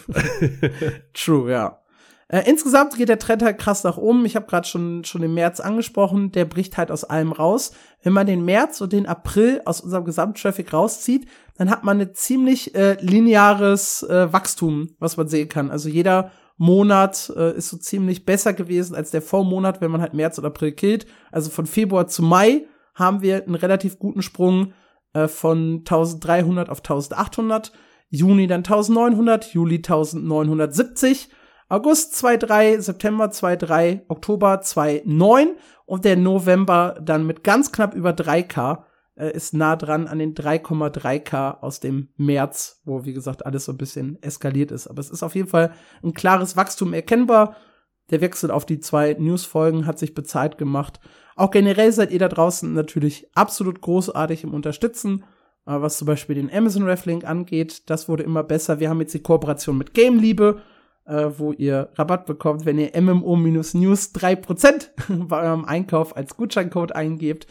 [1.15, 1.81] True, ja.
[2.29, 4.25] Äh, insgesamt geht der Trend halt krass nach oben.
[4.27, 6.33] Ich habe gerade schon schon den März angesprochen.
[6.33, 7.73] Der bricht halt aus allem raus.
[8.03, 12.15] Wenn man den März und den April aus unserem Gesamttraffic rauszieht, dann hat man ein
[12.15, 15.71] ziemlich äh, lineares äh, Wachstum, was man sehen kann.
[15.71, 20.15] Also jeder Monat äh, ist so ziemlich besser gewesen als der Vormonat, wenn man halt
[20.15, 21.07] März und April killt.
[21.31, 24.73] Also von Februar zu Mai haben wir einen relativ guten Sprung
[25.13, 27.73] äh, von 1300 auf 1800.
[28.09, 31.29] Juni dann 1900, Juli 1970.
[31.69, 35.49] August 2,3, September 2,3, Oktober 2,9
[35.85, 38.85] und der November dann mit ganz knapp über 3K
[39.17, 43.73] äh, ist nah dran an den 3,3K aus dem März, wo wie gesagt alles so
[43.73, 44.87] ein bisschen eskaliert ist.
[44.87, 45.73] Aber es ist auf jeden Fall
[46.05, 47.57] ein klares Wachstum erkennbar.
[48.11, 51.01] Der Wechsel auf die zwei Newsfolgen hat sich bezahlt gemacht.
[51.35, 55.25] Auch generell seid ihr da draußen natürlich absolut großartig im Unterstützen.
[55.67, 58.81] Äh, was zum Beispiel den Amazon Reflink angeht, das wurde immer besser.
[58.81, 60.63] Wir haben jetzt die Kooperation mit Game Liebe,
[61.07, 64.89] äh, wo ihr Rabatt bekommt, wenn ihr MMO-News 3%
[65.29, 67.47] bei eurem Einkauf als Gutscheincode eingebt.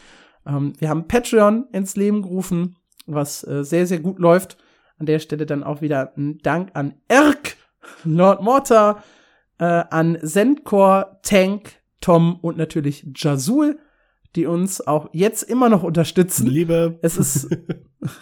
[0.46, 2.76] Ähm, wir haben Patreon ins Leben gerufen,
[3.06, 4.56] was äh, sehr, sehr gut läuft.
[4.98, 7.56] An der Stelle dann auch wieder ein Dank an Erk,
[8.04, 9.02] Lord Mortar,
[9.58, 13.78] äh, an Zendcore, Tank, Tom und natürlich Jazul,
[14.36, 16.46] die uns auch jetzt immer noch unterstützen.
[16.46, 16.98] Liebe.
[17.02, 17.48] Es ist,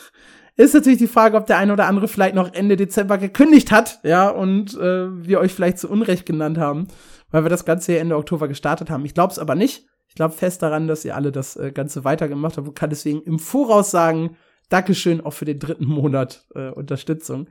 [0.57, 4.01] ist natürlich die Frage, ob der eine oder andere vielleicht noch Ende Dezember gekündigt hat,
[4.05, 6.87] ja, und äh, wir euch vielleicht zu Unrecht genannt haben,
[7.31, 9.05] weil wir das Ganze hier Ende Oktober gestartet haben.
[9.05, 9.87] Ich glaube es aber nicht.
[10.07, 13.23] Ich glaube fest daran, dass ihr alle das äh, Ganze weitergemacht habt und kann deswegen
[13.23, 14.37] im Voraus sagen,
[14.69, 17.49] Dankeschön auch für den dritten Monat äh, Unterstützung.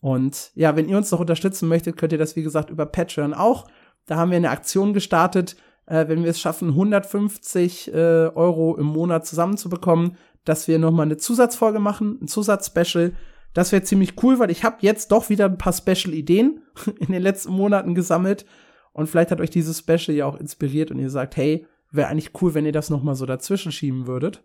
[0.00, 3.34] Und ja, wenn ihr uns noch unterstützen möchtet, könnt ihr das, wie gesagt, über Patreon
[3.34, 3.68] auch.
[4.06, 5.56] Da haben wir eine Aktion gestartet,
[5.86, 7.96] äh, wenn wir es schaffen, 150 äh,
[8.34, 13.14] Euro im Monat zusammenzubekommen, dass wir noch mal eine Zusatzfolge machen, ein Zusatzspecial.
[13.54, 16.62] Das wäre ziemlich cool, weil ich habe jetzt doch wieder ein paar Special-Ideen
[16.98, 18.46] in den letzten Monaten gesammelt.
[18.92, 22.30] Und vielleicht hat euch dieses Special ja auch inspiriert und ihr sagt, hey, wäre eigentlich
[22.40, 24.44] cool, wenn ihr das noch mal so dazwischen schieben würdet.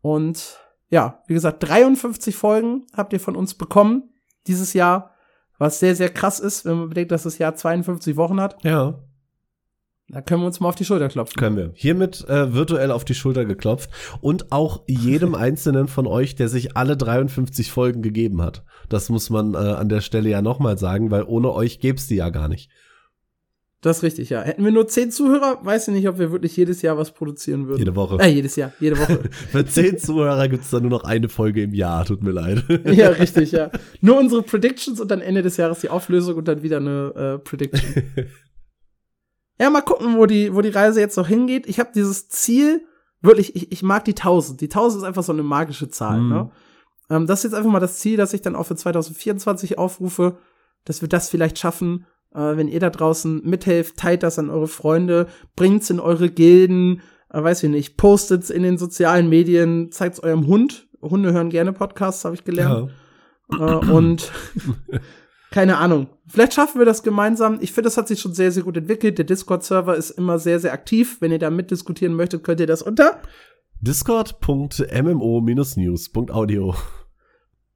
[0.00, 0.58] Und
[0.88, 4.10] ja, wie gesagt, 53 Folgen habt ihr von uns bekommen
[4.46, 5.14] dieses Jahr,
[5.58, 8.62] was sehr, sehr krass ist, wenn man bedenkt, dass das Jahr 52 Wochen hat.
[8.64, 8.98] Ja,
[10.12, 11.40] Da können wir uns mal auf die Schulter klopfen.
[11.40, 11.70] können wir.
[11.72, 13.88] Hiermit äh, virtuell auf die Schulter geklopft
[14.20, 18.62] und auch jedem einzelnen von euch, der sich alle 53 Folgen gegeben hat.
[18.90, 22.16] Das muss man äh, an der Stelle ja nochmal sagen, weil ohne euch gäb's die
[22.16, 22.70] ja gar nicht.
[23.80, 24.42] Das ist richtig, ja.
[24.42, 27.66] Hätten wir nur 10 Zuhörer, weiß ich nicht, ob wir wirklich jedes Jahr was produzieren
[27.66, 27.78] würden.
[27.78, 28.18] Jede Woche.
[28.20, 29.18] Äh, jedes Jahr, jede Woche.
[29.50, 32.62] Für zehn Zuhörer gibt's dann nur noch eine Folge im Jahr, tut mir leid.
[32.84, 33.70] ja, richtig, ja.
[34.02, 37.38] Nur unsere Predictions und dann Ende des Jahres die Auflösung und dann wieder eine äh,
[37.38, 38.04] Prediction.
[39.60, 41.66] Ja, mal gucken, wo die, wo die Reise jetzt noch hingeht.
[41.66, 42.84] Ich habe dieses Ziel,
[43.20, 44.60] wirklich, ich, ich mag die 1000.
[44.60, 46.28] Die 1000 ist einfach so eine magische Zahl, Mhm.
[46.28, 46.50] ne?
[47.10, 50.38] Ähm, das ist jetzt einfach mal das Ziel, dass ich dann auch für 2024 aufrufe,
[50.84, 52.06] dass wir das vielleicht schaffen.
[52.34, 57.02] Äh, wenn ihr da draußen mithelft, teilt das an eure Freunde, bringt's in eure Gilden,
[57.30, 60.88] äh, weiß ich nicht, postet's in den sozialen Medien, zeigt's eurem Hund.
[61.02, 62.90] Hunde hören gerne Podcasts, habe ich gelernt.
[63.52, 64.32] Äh, und
[65.52, 66.08] keine Ahnung.
[66.26, 67.58] Vielleicht schaffen wir das gemeinsam.
[67.60, 69.18] Ich finde, das hat sich schon sehr, sehr gut entwickelt.
[69.18, 71.18] Der Discord-Server ist immer sehr, sehr aktiv.
[71.20, 73.20] Wenn ihr da mitdiskutieren möchtet, könnt ihr das unter
[73.82, 76.74] discord.mmo-news.audio.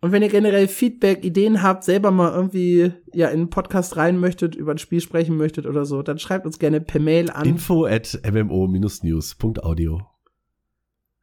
[0.01, 4.19] Und wenn ihr generell Feedback, Ideen habt, selber mal irgendwie ja in einen Podcast rein
[4.19, 7.45] möchtet, über ein Spiel sprechen möchtet oder so, dann schreibt uns gerne per Mail an.
[7.45, 10.03] Info at mmo-news.audio.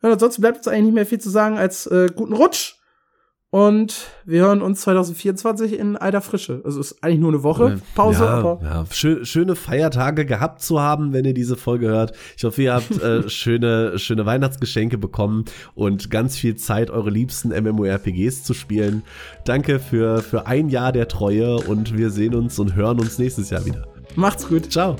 [0.02, 2.76] Ja, ansonsten bleibt uns eigentlich nicht mehr viel zu sagen als äh, guten Rutsch.
[3.54, 6.64] Und wir hören uns 2024 in alter Frische.
[6.66, 8.24] Also ist eigentlich nur eine Woche Pause.
[8.24, 8.86] Ja, aber ja.
[8.90, 12.14] Schö schöne Feiertage gehabt zu haben, wenn ihr diese Folge hört.
[12.36, 17.50] Ich hoffe, ihr habt äh, schöne, schöne Weihnachtsgeschenke bekommen und ganz viel Zeit, eure liebsten
[17.50, 19.04] MMORPGs zu spielen.
[19.46, 23.52] Danke für, für ein Jahr der Treue und wir sehen uns und hören uns nächstes
[23.52, 23.86] Jahr wieder.
[24.16, 24.72] Macht's gut.
[24.72, 24.96] Ciao.